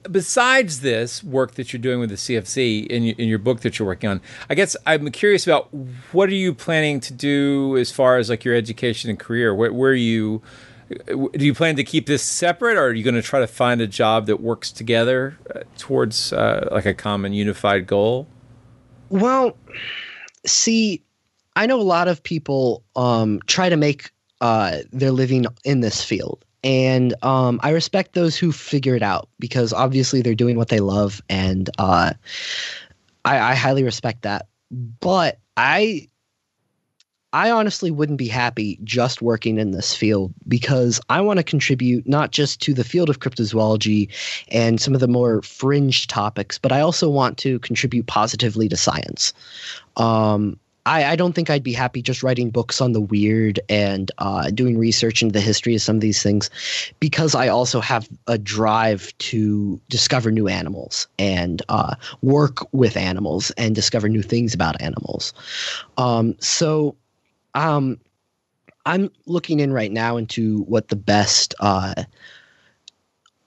besides 0.09 0.81
this 0.81 1.23
work 1.23 1.55
that 1.55 1.71
you're 1.73 1.81
doing 1.81 1.99
with 1.99 2.09
the 2.09 2.15
CFZ 2.15 2.87
in 2.87 3.03
your, 3.03 3.15
in 3.17 3.27
your 3.27 3.37
book 3.37 3.61
that 3.61 3.77
you're 3.77 3.85
working 3.87 4.09
on, 4.09 4.21
I 4.49 4.55
guess 4.55 4.75
I'm 4.87 5.09
curious 5.11 5.45
about 5.45 5.69
what 6.11 6.29
are 6.29 6.33
you 6.35 6.53
planning 6.53 6.99
to 7.01 7.13
do 7.13 7.77
as 7.77 7.91
far 7.91 8.17
as 8.17 8.29
like 8.29 8.43
your 8.45 8.55
education 8.55 9.09
and 9.09 9.19
career? 9.19 9.53
Where, 9.53 9.71
where 9.71 9.91
are 9.91 9.95
you? 9.95 10.41
Do 10.89 11.45
you 11.45 11.53
plan 11.53 11.75
to 11.75 11.83
keep 11.83 12.07
this 12.07 12.23
separate, 12.23 12.77
or 12.77 12.87
are 12.87 12.93
you 12.93 13.03
going 13.03 13.15
to 13.15 13.21
try 13.21 13.39
to 13.39 13.47
find 13.47 13.81
a 13.81 13.87
job 13.87 14.25
that 14.25 14.41
works 14.41 14.71
together 14.71 15.37
uh, 15.53 15.61
towards 15.77 16.33
uh, 16.33 16.67
like 16.71 16.85
a 16.85 16.93
common 16.93 17.33
unified 17.33 17.85
goal? 17.85 18.27
Well, 19.09 19.55
see, 20.45 21.03
I 21.55 21.65
know 21.65 21.79
a 21.79 21.83
lot 21.83 22.07
of 22.07 22.23
people 22.23 22.83
um, 22.95 23.39
try 23.45 23.69
to 23.69 23.77
make 23.77 24.11
uh, 24.41 24.79
their 24.91 25.11
living 25.11 25.45
in 25.63 25.81
this 25.81 26.03
field. 26.03 26.43
And 26.63 27.13
um, 27.23 27.59
I 27.63 27.69
respect 27.69 28.13
those 28.13 28.35
who 28.35 28.51
figure 28.51 28.95
it 28.95 29.03
out 29.03 29.29
because 29.39 29.71
obviously 29.71 30.21
they're 30.21 30.35
doing 30.35 30.57
what 30.57 30.67
they 30.67 30.79
love. 30.79 31.21
And 31.29 31.69
uh, 31.77 32.13
I, 33.23 33.39
I 33.51 33.55
highly 33.55 33.83
respect 33.83 34.23
that. 34.23 34.47
But 34.71 35.39
I 35.55 36.08
I 37.31 37.51
honestly 37.51 37.91
wouldn't 37.91 38.17
be 38.17 38.27
happy 38.27 38.79
just 38.83 39.21
working 39.21 39.59
in 39.59 39.71
this 39.71 39.95
field 39.95 40.33
because 40.47 40.99
I 41.09 41.21
want 41.21 41.37
to 41.37 41.43
contribute 41.43 42.07
not 42.07 42.31
just 42.31 42.59
to 42.61 42.73
the 42.73 42.83
field 42.83 43.09
of 43.09 43.19
cryptozoology 43.19 44.09
and 44.47 44.81
some 44.81 44.95
of 44.95 44.99
the 44.99 45.07
more 45.07 45.43
fringe 45.43 46.07
topics, 46.07 46.57
but 46.57 46.71
I 46.71 46.81
also 46.81 47.07
want 47.09 47.37
to 47.39 47.59
contribute 47.59 48.07
positively 48.07 48.67
to 48.69 48.77
science. 48.77 49.33
Um, 49.97 50.59
I, 50.87 51.11
I 51.11 51.15
don't 51.15 51.33
think 51.33 51.51
I'd 51.51 51.61
be 51.61 51.73
happy 51.73 52.01
just 52.01 52.23
writing 52.23 52.49
books 52.49 52.81
on 52.81 52.93
the 52.93 53.01
weird 53.01 53.59
and 53.69 54.09
uh, 54.17 54.49
doing 54.49 54.79
research 54.79 55.21
into 55.21 55.33
the 55.33 55.41
history 55.41 55.75
of 55.75 55.83
some 55.83 55.97
of 55.97 56.01
these 56.01 56.23
things 56.23 56.49
because 56.99 57.35
I 57.35 57.47
also 57.47 57.79
have 57.79 58.09
a 58.25 58.39
drive 58.39 59.15
to 59.19 59.79
discover 59.89 60.31
new 60.31 60.47
animals 60.47 61.07
and 61.19 61.61
uh, 61.69 61.93
work 62.23 62.65
with 62.71 62.97
animals 62.97 63.51
and 63.51 63.75
discover 63.75 64.09
new 64.09 64.23
things 64.23 64.55
about 64.55 64.81
animals. 64.81 65.31
Um, 65.97 66.35
so 66.39 66.95
um, 67.53 67.99
I'm 68.85 69.11
looking 69.25 69.59
in 69.59 69.73
right 69.73 69.91
now 69.91 70.17
into 70.17 70.61
what 70.63 70.87
the 70.87 70.95
best 70.95 71.53
uh, 71.59 71.93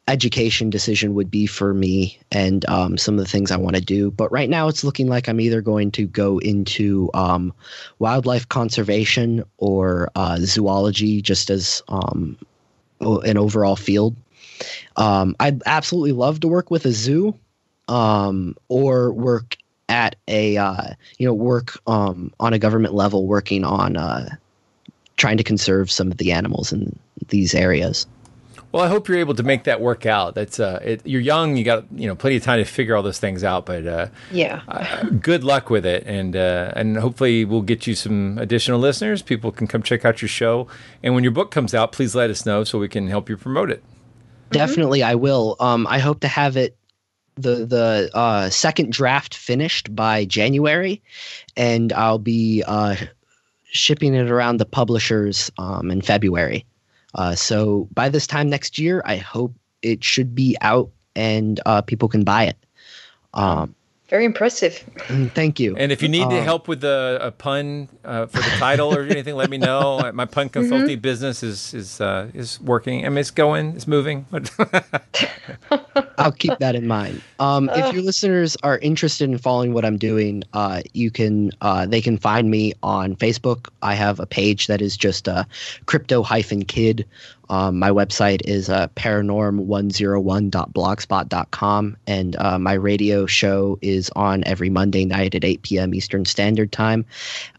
education 0.09 0.69
decision 0.69 1.15
would 1.15 1.31
be 1.31 1.47
for 1.47 1.73
me 1.73 2.19
and 2.31 2.69
um, 2.69 2.99
some 2.99 3.15
of 3.15 3.21
the 3.21 3.31
things 3.31 3.51
I 3.51 3.57
want 3.57 3.77
to 3.77 3.83
do. 3.83 4.11
But 4.11 4.31
right 4.33 4.49
now, 4.51 4.69
it's 4.69 4.85
looking 4.85 5.09
like 5.09 5.29
I'm 5.29 5.41
either 5.41 5.61
going 5.61 5.91
to 5.93 6.07
go 6.07 6.39
into 6.39 7.11
um, 7.15 7.53
wildlife 7.99 8.49
conservation 8.49 9.45
or 9.59 10.11
uh, 10.15 10.39
zoology, 10.41 11.23
just 11.23 11.51
as 11.51 11.83
um, 11.89 12.37
an 13.01 13.39
overall 13.39 13.77
field. 13.77 14.17
Um, 14.97 15.35
I'd 15.41 15.63
absolutely 15.67 16.13
love 16.13 16.41
to 16.41 16.49
work 16.49 16.71
with 16.71 16.85
a 16.85 16.93
zoo 16.93 17.37
um, 17.89 18.57
or 18.69 19.13
work 19.13 19.57
at 19.93 20.17
a 20.27 20.57
uh, 20.57 20.95
you 21.19 21.27
know 21.27 21.35
work 21.35 21.79
um, 21.87 22.33
on 22.41 22.53
a 22.53 22.59
government 22.59 22.95
level 22.95 23.27
working 23.27 23.63
on 23.65 23.97
uh, 23.97 24.29
trying 25.17 25.37
to 25.37 25.45
conserve 25.45 25.91
some 25.91 26.11
of 26.11 26.17
the 26.17 26.33
animals 26.33 26.73
in 26.73 26.99
these 27.29 27.55
areas. 27.55 28.07
Well, 28.73 28.83
I 28.83 28.89
hope 28.89 29.07
you're 29.07 29.19
able 29.19 29.35
to 29.35 29.43
make 29.43 29.65
that 29.65 29.83
work 29.83 30.07
out. 30.07 30.35
That's 30.35 30.59
uh, 30.59 30.81
it, 30.83 31.03
you're 31.07 31.21
young, 31.21 31.57
you 31.59 31.65
got 31.65 31.85
you 31.95 32.07
know 32.09 32.17
plenty 32.17 32.37
of 32.37 32.43
time 32.43 32.59
to 32.59 32.65
figure 32.65 32.97
all 32.97 33.03
those 33.03 33.19
things 33.19 33.45
out. 33.45 33.67
But 33.67 33.87
uh, 33.87 34.07
Yeah. 34.33 34.63
uh, 34.67 35.05
good 35.11 35.45
luck 35.45 35.69
with 35.69 35.85
it, 35.85 36.05
and 36.07 36.35
uh, 36.35 36.73
and 36.75 36.97
hopefully 36.97 37.45
we'll 37.45 37.61
get 37.61 37.87
you 37.87 37.95
some 37.95 38.39
additional 38.39 38.79
listeners. 38.81 39.21
People 39.21 39.53
can 39.53 39.67
come 39.67 39.83
check 39.83 40.07
out 40.07 40.23
your 40.23 40.29
show, 40.31 40.69
and 41.03 41.15
when 41.15 41.23
your 41.23 41.33
book 41.33 41.51
comes 41.51 41.75
out, 41.75 41.93
please 41.93 42.15
let 42.15 42.31
us 42.31 42.47
know 42.47 42.65
so 42.65 42.79
we 42.79 42.89
can 42.89 43.09
help 43.09 43.29
you 43.29 43.37
promote 43.37 43.71
it. 43.71 43.85
Definitely, 44.51 45.03
I 45.03 45.15
will. 45.17 45.57
Um, 45.61 45.87
I 45.87 45.99
hope 45.99 46.21
to 46.21 46.29
have 46.29 46.57
it 46.57 46.75
the 47.37 47.67
the 47.67 48.11
uh, 48.15 48.51
second 48.51 48.93
draft 48.93 49.35
finished 49.35 49.95
by 49.95 50.25
January, 50.25 51.03
and 51.57 51.93
I'll 51.93 52.19
be 52.19 52.63
uh, 52.67 52.97
shipping 53.65 54.15
it 54.15 54.31
around 54.31 54.59
the 54.59 54.67
publishers 54.67 55.51
um, 55.59 55.91
in 55.91 56.03
February. 56.03 56.65
Uh, 57.15 57.35
so 57.35 57.89
by 57.93 58.09
this 58.09 58.27
time 58.27 58.49
next 58.49 58.79
year, 58.79 59.03
I 59.05 59.17
hope 59.17 59.55
it 59.83 60.03
should 60.05 60.35
be 60.35 60.57
out 60.61 60.91
and 61.15 61.61
uh, 61.67 61.83
people 61.83 62.09
can 62.09 62.25
buy 62.25 62.45
it. 62.45 62.57
Um, 63.35 63.75
Very 64.13 64.27
impressive. 64.27 64.75
thank 65.35 65.59
you. 65.59 65.75
And 65.75 65.91
if 65.91 66.03
you 66.03 66.09
need 66.11 66.29
to 66.29 66.37
Um, 66.37 66.45
help 66.45 66.69
with 66.69 66.85
a, 66.85 67.17
a 67.23 67.31
pun 67.31 67.89
uh, 68.05 68.27
for 68.27 68.43
the 68.43 68.51
title 68.59 68.95
or 68.95 69.03
anything, 69.11 69.37
let 69.37 69.49
me 69.49 69.57
know. 69.57 70.11
My 70.13 70.27
pun 70.27 70.51
consulting 70.51 71.01
business 71.01 71.43
is 71.43 71.73
is 71.73 71.99
uh, 71.99 72.29
is 72.35 72.61
working. 72.61 73.07
I 73.07 73.09
mean, 73.09 73.17
it's 73.17 73.31
going, 73.31 73.75
it's 73.75 73.87
moving. 73.87 74.27
I'll 76.19 76.33
keep 76.33 76.59
that 76.59 76.75
in 76.75 76.87
mind. 76.87 77.23
Um, 77.41 77.71
if 77.73 77.95
your 77.95 78.03
listeners 78.03 78.55
are 78.63 78.77
interested 78.81 79.31
in 79.31 79.39
following 79.39 79.73
what 79.73 79.87
I'm 79.87 79.97
doing, 79.97 80.43
uh, 80.53 80.83
you 80.93 81.11
can 81.11 81.51
uh, 81.63 81.87
they 81.87 82.03
can 82.03 82.19
find 82.19 82.51
me 82.51 82.75
on 82.83 83.17
Facebook. 83.17 83.71
I 83.81 83.95
have 83.95 84.21
a 84.21 84.27
page 84.27 84.67
that 84.67 84.83
is 84.83 84.95
just 84.95 85.27
uh, 85.27 85.45
crypto 85.87 86.23
hyphen 86.23 86.67
kid. 86.67 87.07
Um, 87.49 87.79
my 87.79 87.91
website 87.91 88.43
is 88.45 88.69
uh, 88.69 88.89
paranorm101.blogspot.com, 88.97 91.97
and 92.07 92.37
uh, 92.37 92.59
my 92.59 92.73
radio 92.73 93.27
show 93.27 93.79
is 93.83 94.11
on 94.17 94.43
every 94.45 94.71
Monday 94.71 95.05
night 95.05 95.35
at 95.35 95.45
8 95.45 95.63
p.m. 95.63 95.95
Eastern 95.95 96.25
Standard 96.25 96.73
Time 96.73 97.05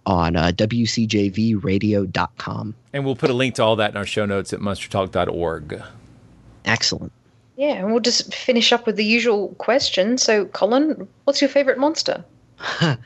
on 0.05 0.35
uh, 0.35 0.51
WCJVradio.com. 0.55 2.75
and 2.93 3.05
we'll 3.05 3.15
put 3.15 3.29
a 3.29 3.33
link 3.33 3.53
to 3.55 3.63
all 3.63 3.75
that 3.75 3.91
in 3.91 3.97
our 3.97 4.05
show 4.05 4.25
notes 4.25 4.53
at 4.53 4.59
monstertalk.org. 4.59 5.81
Excellent. 6.65 7.11
Yeah, 7.55 7.73
and 7.73 7.91
we'll 7.91 7.99
just 7.99 8.33
finish 8.33 8.73
up 8.73 8.87
with 8.87 8.95
the 8.95 9.05
usual 9.05 9.49
question. 9.59 10.17
So, 10.17 10.45
Colin, 10.45 11.07
what's 11.25 11.39
your 11.41 11.49
favorite 11.49 11.77
monster? 11.77 12.25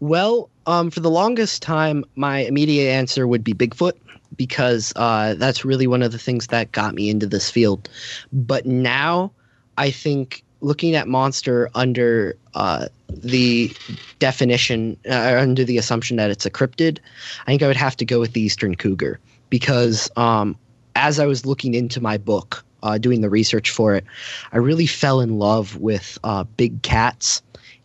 Well, 0.00 0.50
um, 0.66 0.90
for 0.90 1.00
the 1.00 1.10
longest 1.10 1.62
time, 1.62 2.04
my 2.16 2.40
immediate 2.40 2.90
answer 2.90 3.26
would 3.26 3.44
be 3.44 3.54
Bigfoot 3.54 3.92
because 4.36 4.92
uh, 4.96 5.34
that's 5.34 5.64
really 5.64 5.86
one 5.86 6.02
of 6.02 6.12
the 6.12 6.18
things 6.18 6.48
that 6.48 6.72
got 6.72 6.94
me 6.94 7.10
into 7.10 7.26
this 7.26 7.50
field. 7.50 7.88
But 8.32 8.66
now, 8.66 9.32
I 9.78 9.90
think 9.90 10.44
looking 10.60 10.94
at 10.94 11.06
monster 11.06 11.68
under 11.74 12.36
uh, 12.54 12.88
the 13.08 13.74
definition, 14.18 14.96
uh, 15.08 15.36
under 15.38 15.64
the 15.64 15.78
assumption 15.78 16.16
that 16.16 16.30
it's 16.30 16.46
a 16.46 16.50
cryptid, 16.50 16.98
I 17.42 17.52
think 17.52 17.62
I 17.62 17.66
would 17.66 17.76
have 17.76 17.96
to 17.98 18.04
go 18.04 18.20
with 18.20 18.32
the 18.32 18.40
eastern 18.40 18.74
cougar 18.74 19.20
because 19.50 20.10
um, 20.16 20.56
as 20.96 21.20
I 21.20 21.26
was 21.26 21.44
looking 21.44 21.74
into 21.74 22.00
my 22.00 22.16
book, 22.18 22.64
uh, 22.82 22.98
doing 22.98 23.20
the 23.20 23.30
research 23.30 23.70
for 23.70 23.94
it, 23.94 24.04
I 24.52 24.58
really 24.58 24.86
fell 24.86 25.20
in 25.20 25.38
love 25.38 25.76
with 25.76 26.18
uh, 26.24 26.44
big 26.44 26.82
cats 26.82 27.42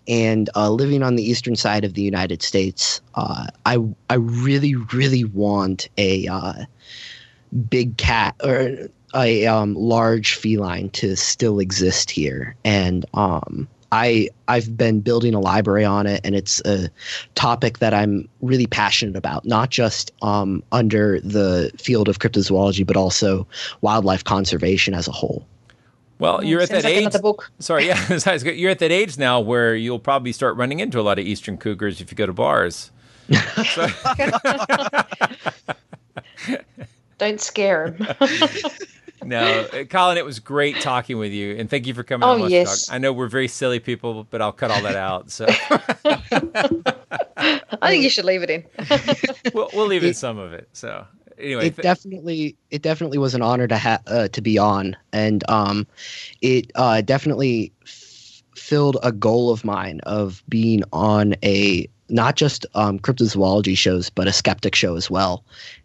and 0.10 0.50
uh, 0.56 0.72
living 0.72 1.04
on 1.04 1.16
the 1.16 1.24
eastern 1.24 1.56
side 1.56 1.86
of 1.86 1.94
the 1.94 2.02
United 2.02 2.42
States, 2.42 3.00
uh, 3.16 3.46
I 3.66 3.78
I 4.10 4.16
really 4.16 4.76
really 4.76 5.24
want 5.24 5.88
a 5.98 6.28
uh, 6.28 6.66
big 7.70 7.96
cat 7.98 8.36
or 8.44 8.90
a 9.16 9.46
um, 9.46 9.76
large 9.76 10.34
feline 10.36 10.90
to 10.90 11.16
still 11.16 11.60
exist 11.60 12.10
here, 12.10 12.56
and 12.66 13.06
um, 13.14 13.68
I 13.92 14.30
I've 14.48 14.76
been 14.76 15.02
building 15.02 15.36
a 15.36 15.40
library 15.40 15.86
on 15.86 16.08
it, 16.08 16.22
and 16.24 16.36
it's 16.36 16.60
a 16.66 16.90
topic 17.36 17.78
that 17.78 17.94
I'm 17.94 18.28
really 18.42 18.68
passionate 18.68 19.16
about, 19.16 19.46
not 19.46 19.70
just 19.70 20.12
um, 20.24 20.64
under 20.72 21.20
the 21.22 21.72
field 21.78 22.10
of 22.10 22.18
cryptozoology, 22.18 22.86
but 22.86 22.98
also 22.98 23.48
wildlife 23.82 24.24
conservation 24.24 24.96
as 24.96 25.08
a 25.08 25.12
whole. 25.12 25.46
Well, 26.20 26.40
mm, 26.40 26.48
you're 26.48 26.62
at 26.62 26.70
that 26.70 26.86
age. 26.86 27.14
book. 27.22 27.50
Sorry, 27.60 27.88
yeah, 27.88 27.98
you're 28.44 28.72
at 28.72 28.80
that 28.80 28.92
age 28.92 29.18
now 29.18 29.40
where 29.40 29.76
you'll 29.76 30.00
probably 30.00 30.32
start 30.34 30.56
running 30.58 30.80
into 30.82 31.00
a 31.00 31.04
lot 31.04 31.18
of 31.18 31.26
eastern 31.26 31.58
cougars 31.58 32.02
if 32.02 32.12
you 32.12 32.16
go 32.16 32.26
to 32.26 32.34
bars. 32.34 32.92
So- 33.76 33.88
Don't 37.18 37.42
scare 37.42 37.92
them. 37.92 38.08
no, 39.26 39.68
Colin, 39.90 40.18
it 40.18 40.24
was 40.26 40.40
great 40.40 40.80
talking 40.80 41.18
with 41.18 41.32
you, 41.34 41.56
and 41.58 41.70
thank 41.70 41.86
you 41.86 41.94
for 41.94 42.04
coming 42.04 42.28
Oh, 42.28 42.48
yes. 42.48 42.86
Talk. 42.88 42.96
I 42.96 42.98
know 42.98 43.12
we're 43.12 43.28
very 43.28 43.50
silly 43.50 43.80
people, 43.80 44.26
but 44.30 44.42
I'll 44.42 44.54
cut 44.54 44.72
all 44.72 44.82
that 44.84 44.96
out. 44.96 45.30
So 45.30 45.46
I 47.38 47.90
think 47.90 48.04
you 48.04 48.10
should 48.10 48.24
leave 48.26 48.42
it 48.42 48.50
in. 48.50 48.64
We'll, 49.54 49.70
we'll 49.74 49.88
leave 49.88 50.04
in 50.06 50.14
some 50.14 50.38
of 50.38 50.54
it. 50.54 50.70
So 50.74 51.06
anyway, 51.40 51.68
it 51.68 51.76
th- 51.76 51.84
definitely 51.84 52.56
it 52.72 52.82
definitely 52.82 53.18
was 53.18 53.34
an 53.36 53.42
honor 53.42 53.68
to 53.68 53.78
ha- 53.78 54.02
uh, 54.08 54.28
to 54.30 54.42
be 54.42 54.58
on 54.58 54.96
and 55.14 55.44
um 55.50 55.86
it 56.42 56.72
uh 56.76 57.02
definitely 57.02 57.72
f- 57.84 58.44
filled 58.56 58.98
a 59.04 59.12
goal 59.12 59.52
of 59.52 59.64
mine 59.64 60.00
of 60.04 60.44
being 60.50 60.84
on 60.94 61.36
a 61.44 61.88
not 62.10 62.36
just 62.36 62.66
um 62.76 63.00
cryptozoology 63.00 63.78
shows 63.78 64.10
but 64.10 64.28
a 64.28 64.34
skeptic 64.34 64.76
show 64.76 64.96
as 64.96 65.10
well 65.10 65.44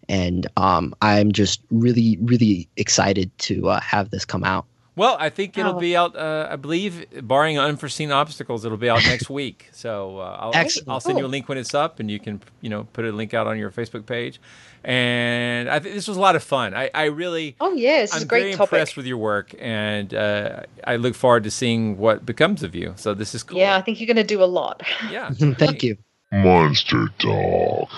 and 0.08 0.46
um 0.56 0.94
i'm 1.02 1.32
just 1.32 1.60
really 1.70 2.18
really 2.20 2.68
excited 2.76 3.30
to 3.38 3.68
uh, 3.68 3.80
have 3.80 4.10
this 4.10 4.24
come 4.24 4.44
out 4.44 4.66
well, 4.96 5.16
I 5.18 5.28
think 5.28 5.58
it'll 5.58 5.74
Oh. 5.74 5.80
be 5.80 5.96
out. 5.96 6.14
Uh, 6.14 6.46
I 6.48 6.54
believe, 6.54 7.04
barring 7.26 7.58
unforeseen 7.58 8.12
obstacles, 8.12 8.64
it'll 8.64 8.78
be 8.78 8.88
out 8.88 9.02
next 9.04 9.28
week. 9.28 9.68
So 9.72 10.20
uh, 10.20 10.36
I'll, 10.38 10.52
I'll 10.86 11.00
send 11.00 11.18
you 11.18 11.26
a 11.26 11.26
link 11.26 11.48
when 11.48 11.58
it's 11.58 11.74
up, 11.74 11.98
and 11.98 12.08
you 12.08 12.20
can 12.20 12.40
you 12.60 12.70
know 12.70 12.84
put 12.92 13.04
a 13.04 13.10
link 13.10 13.34
out 13.34 13.48
on 13.48 13.58
your 13.58 13.72
Facebook 13.72 14.06
page. 14.06 14.40
And 14.84 15.70
I 15.70 15.78
think 15.78 15.94
this 15.94 16.06
was 16.06 16.18
a 16.18 16.20
lot 16.20 16.36
of 16.36 16.42
fun. 16.42 16.74
I, 16.74 16.90
I 16.94 17.04
really. 17.04 17.56
Oh 17.60 17.72
yeah, 17.72 18.02
this 18.02 18.14
I'm 18.14 18.22
a 18.22 18.26
great 18.26 18.40
very 18.42 18.52
topic. 18.52 18.72
impressed 18.72 18.96
with 18.96 19.06
your 19.06 19.16
work, 19.16 19.54
and 19.58 20.12
uh, 20.12 20.60
I 20.86 20.96
look 20.96 21.14
forward 21.14 21.44
to 21.44 21.50
seeing 21.50 21.96
what 21.96 22.26
becomes 22.26 22.62
of 22.62 22.74
you. 22.74 22.92
So 22.96 23.14
this 23.14 23.34
is 23.34 23.42
cool. 23.42 23.58
Yeah, 23.58 23.76
I 23.76 23.80
think 23.80 23.98
you're 23.98 24.06
going 24.06 24.16
to 24.16 24.24
do 24.24 24.42
a 24.42 24.44
lot. 24.44 24.82
Yeah. 25.10 25.30
thank 25.58 25.82
you 25.82 25.96
Monster 26.32 27.08
Talk. 27.18 27.88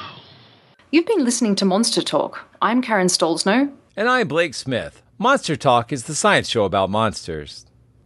You've 0.91 1.07
been 1.07 1.25
listening 1.25 1.57
to 1.57 1.65
Monster 1.65 2.03
Talk. 2.03 2.47
I'm 2.61 2.83
Karen 2.83 3.07
Stollznow. 3.07 3.73
And 3.97 4.09
I'm 4.09 4.29
Blake 4.29 4.55
Smith. 4.55 5.03
Monster 5.19 5.57
Talk 5.57 5.91
is 5.91 6.05
the 6.05 6.15
science 6.15 6.49
show 6.49 6.65
about 6.65 6.91
monsters. 6.91 7.65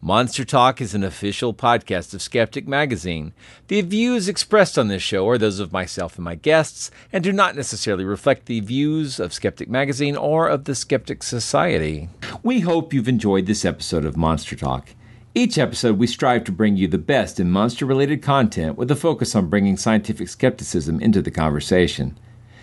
Monster 0.00 0.44
Talk 0.44 0.80
is 0.82 0.94
an 0.94 1.02
official 1.02 1.54
podcast 1.54 2.12
of 2.12 2.20
Skeptic 2.20 2.68
Magazine. 2.68 3.32
The 3.68 3.80
views 3.80 4.28
expressed 4.28 4.78
on 4.78 4.88
this 4.88 5.02
show 5.02 5.26
are 5.30 5.38
those 5.38 5.60
of 5.60 5.72
myself 5.72 6.16
and 6.16 6.24
my 6.26 6.34
guests 6.34 6.90
and 7.10 7.24
do 7.24 7.32
not 7.32 7.56
necessarily 7.56 8.04
reflect 8.04 8.44
the 8.44 8.60
views 8.60 9.18
of 9.18 9.32
Skeptic 9.32 9.70
Magazine 9.70 10.14
or 10.14 10.46
of 10.46 10.64
the 10.64 10.74
Skeptics 10.74 11.26
Society. 11.26 12.10
We 12.42 12.60
hope 12.60 12.92
you've 12.92 13.08
enjoyed 13.08 13.46
this 13.46 13.64
episode 13.64 14.04
of 14.04 14.14
Monster 14.14 14.56
Talk. 14.56 14.90
Each 15.36 15.58
episode, 15.58 15.98
we 15.98 16.06
strive 16.06 16.44
to 16.44 16.52
bring 16.52 16.76
you 16.76 16.86
the 16.86 16.96
best 16.96 17.40
in 17.40 17.50
monster 17.50 17.84
related 17.84 18.22
content 18.22 18.78
with 18.78 18.88
a 18.92 18.94
focus 18.94 19.34
on 19.34 19.48
bringing 19.48 19.76
scientific 19.76 20.28
skepticism 20.28 21.00
into 21.00 21.20
the 21.20 21.32
conversation. 21.32 22.16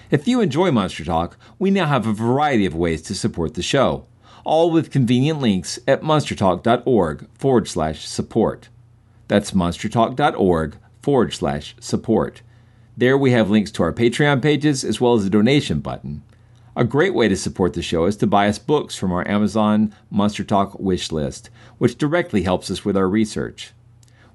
If 0.10 0.26
you 0.26 0.40
enjoy 0.40 0.72
Monster 0.72 1.04
Talk, 1.04 1.36
we 1.60 1.70
now 1.70 1.88
have 1.88 2.08
a 2.08 2.14
variety 2.14 2.66
of 2.66 2.74
ways 2.74 3.02
to 3.04 3.14
support 3.14 3.56
the 3.56 3.62
show, 3.62 4.06
all 4.46 4.72
with 4.72 4.90
convenient 4.90 5.42
links 5.42 5.80
at 5.86 6.02
monstertalk.org 6.02 7.28
forward 7.34 7.68
slash 7.68 8.08
support. 8.08 8.70
That's 9.28 9.52
monstertalk.org 9.52 10.78
forward 11.02 11.34
slash 11.34 11.76
support. 11.82 12.42
There 12.96 13.18
we 13.18 13.32
have 13.32 13.50
links 13.50 13.72
to 13.72 13.84
our 13.84 13.92
Patreon 13.92 14.42
pages 14.42 14.86
as 14.86 15.02
well 15.02 15.16
as 15.16 15.26
a 15.26 15.30
donation 15.30 15.82
button. 15.82 16.24
A 16.74 16.86
great 16.86 17.14
way 17.14 17.28
to 17.28 17.36
support 17.36 17.74
the 17.74 17.82
show 17.82 18.06
is 18.06 18.16
to 18.18 18.28
buy 18.28 18.48
us 18.48 18.58
books 18.58 18.96
from 18.96 19.12
our 19.12 19.28
Amazon 19.28 19.94
Monster 20.10 20.46
Talk 20.46 20.80
wish 20.80 21.12
list, 21.12 21.50
which 21.80 21.98
directly 21.98 22.44
helps 22.44 22.72
us 22.72 22.86
with 22.86 22.96
our 22.96 23.10
research. 23.10 23.74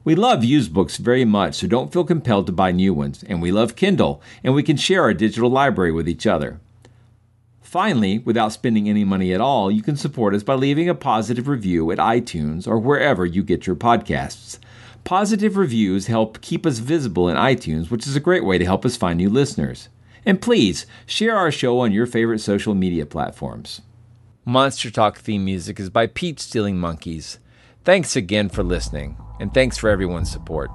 We 0.05 0.15
love 0.15 0.45
used 0.45 0.75
books 0.75 0.99
very 0.99 1.25
much, 1.25 1.55
so 1.55 1.67
don't 1.67 1.91
feel 1.91 2.05
compelled 2.05 2.45
to 2.47 2.53
buy 2.53 2.73
new 2.73 2.93
ones, 2.93 3.25
and 3.27 3.41
we 3.41 3.51
love 3.51 3.75
Kindle, 3.75 4.21
and 4.45 4.55
we 4.55 4.63
can 4.63 4.77
share 4.77 5.03
our 5.03 5.15
digital 5.15 5.49
library 5.49 5.93
with 5.93 6.07
each 6.11 6.27
other. 6.27 6.61
Finally, 7.63 8.19
without 8.19 8.53
spending 8.53 8.87
any 8.87 9.03
money 9.03 9.33
at 9.33 9.41
all, 9.41 9.71
you 9.71 9.83
can 9.83 9.97
support 9.97 10.35
us 10.35 10.43
by 10.43 10.55
leaving 10.55 10.91
a 10.91 10.95
positive 10.95 11.49
review 11.49 11.91
at 11.91 11.99
iTunes 11.99 12.69
or 12.69 12.79
wherever 12.79 13.25
you 13.25 13.43
get 13.43 13.67
your 13.67 13.77
podcasts. 13.77 14.59
Positive 15.05 15.57
reviews 15.57 16.07
help 16.07 16.43
keep 16.43 16.67
us 16.67 16.81
visible 16.81 17.31
in 17.31 17.37
iTunes, 17.37 17.91
which 17.91 18.07
is 18.07 18.15
a 18.15 18.21
great 18.21 18.45
way 18.45 18.59
to 18.59 18.65
help 18.67 18.85
us 18.85 18.97
find 18.97 19.17
new 19.17 19.31
listeners. 19.31 19.89
And 20.27 20.43
please 20.43 20.87
share 21.07 21.37
our 21.37 21.53
show 21.53 21.79
on 21.79 21.93
your 21.93 22.05
favorite 22.05 22.41
social 22.41 22.75
media 22.75 23.07
platforms. 23.07 23.81
Monster 24.45 24.91
Talk 24.91 25.19
theme 25.19 25.45
music 25.45 25.79
is 25.79 25.89
by 25.89 26.09
Pete 26.09 26.41
Stealing 26.41 26.79
Monkeys. 26.79 27.39
Thanks 27.85 28.17
again 28.17 28.49
for 28.49 28.65
listening, 28.65 29.17
and 29.39 29.55
thanks 29.55 29.79
for 29.79 29.89
everyone's 29.89 30.31
support. 30.31 30.71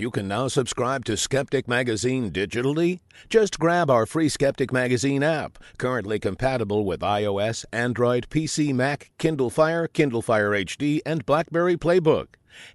You 0.00 0.10
can 0.10 0.28
now 0.28 0.48
subscribe 0.48 1.04
to 1.04 1.16
Skeptic 1.16 1.66
Magazine 1.66 2.30
digitally? 2.30 3.00
Just 3.28 3.58
grab 3.58 3.90
our 3.90 4.06
free 4.06 4.28
Skeptic 4.28 4.72
Magazine 4.72 5.22
app, 5.22 5.58
currently 5.78 6.18
compatible 6.18 6.84
with 6.84 7.00
iOS, 7.00 7.64
Android, 7.72 8.28
PC, 8.30 8.74
Mac, 8.74 9.10
Kindle 9.18 9.50
Fire, 9.50 9.88
Kindle 9.88 10.22
Fire 10.22 10.50
HD, 10.50 11.00
and 11.04 11.26
BlackBerry 11.26 11.76
Playbook. 11.76 12.26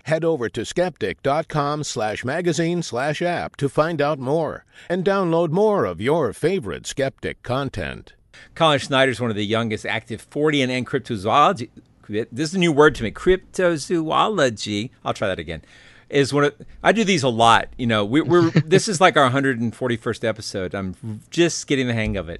Head 0.03 0.23
over 0.23 0.49
to 0.49 0.65
skeptic.com 0.65 1.83
slash 1.83 2.23
magazine 2.23 2.81
slash 2.83 3.21
app 3.21 3.55
to 3.57 3.69
find 3.69 4.01
out 4.01 4.19
more 4.19 4.65
and 4.89 5.03
download 5.03 5.49
more 5.49 5.85
of 5.85 6.01
your 6.01 6.33
favorite 6.33 6.85
skeptic 6.85 7.43
content. 7.43 8.13
Colin 8.55 8.79
Schneider 8.79 9.11
is 9.11 9.21
one 9.21 9.29
of 9.29 9.35
the 9.35 9.45
youngest 9.45 9.85
active 9.85 10.29
Fortean 10.29 10.69
and 10.69 10.87
cryptozoology. 10.87 11.69
This 12.07 12.49
is 12.49 12.55
a 12.55 12.59
new 12.59 12.71
word 12.71 12.95
to 12.95 13.03
me. 13.03 13.11
Cryptozoology. 13.11 14.89
I'll 15.05 15.13
try 15.13 15.27
that 15.27 15.39
again. 15.39 15.61
Is 16.09 16.33
one 16.33 16.45
of 16.45 16.55
I 16.83 16.91
do 16.91 17.03
these 17.03 17.23
a 17.23 17.29
lot. 17.29 17.69
You 17.77 17.87
know, 17.87 18.05
we, 18.05 18.21
we're 18.21 18.49
this 18.65 18.87
is 18.87 19.01
like 19.01 19.17
our 19.17 19.29
141st 19.29 20.23
episode. 20.23 20.73
I'm 20.75 21.21
just 21.29 21.67
getting 21.67 21.87
the 21.87 21.93
hang 21.93 22.17
of 22.17 22.29
it. 22.29 22.31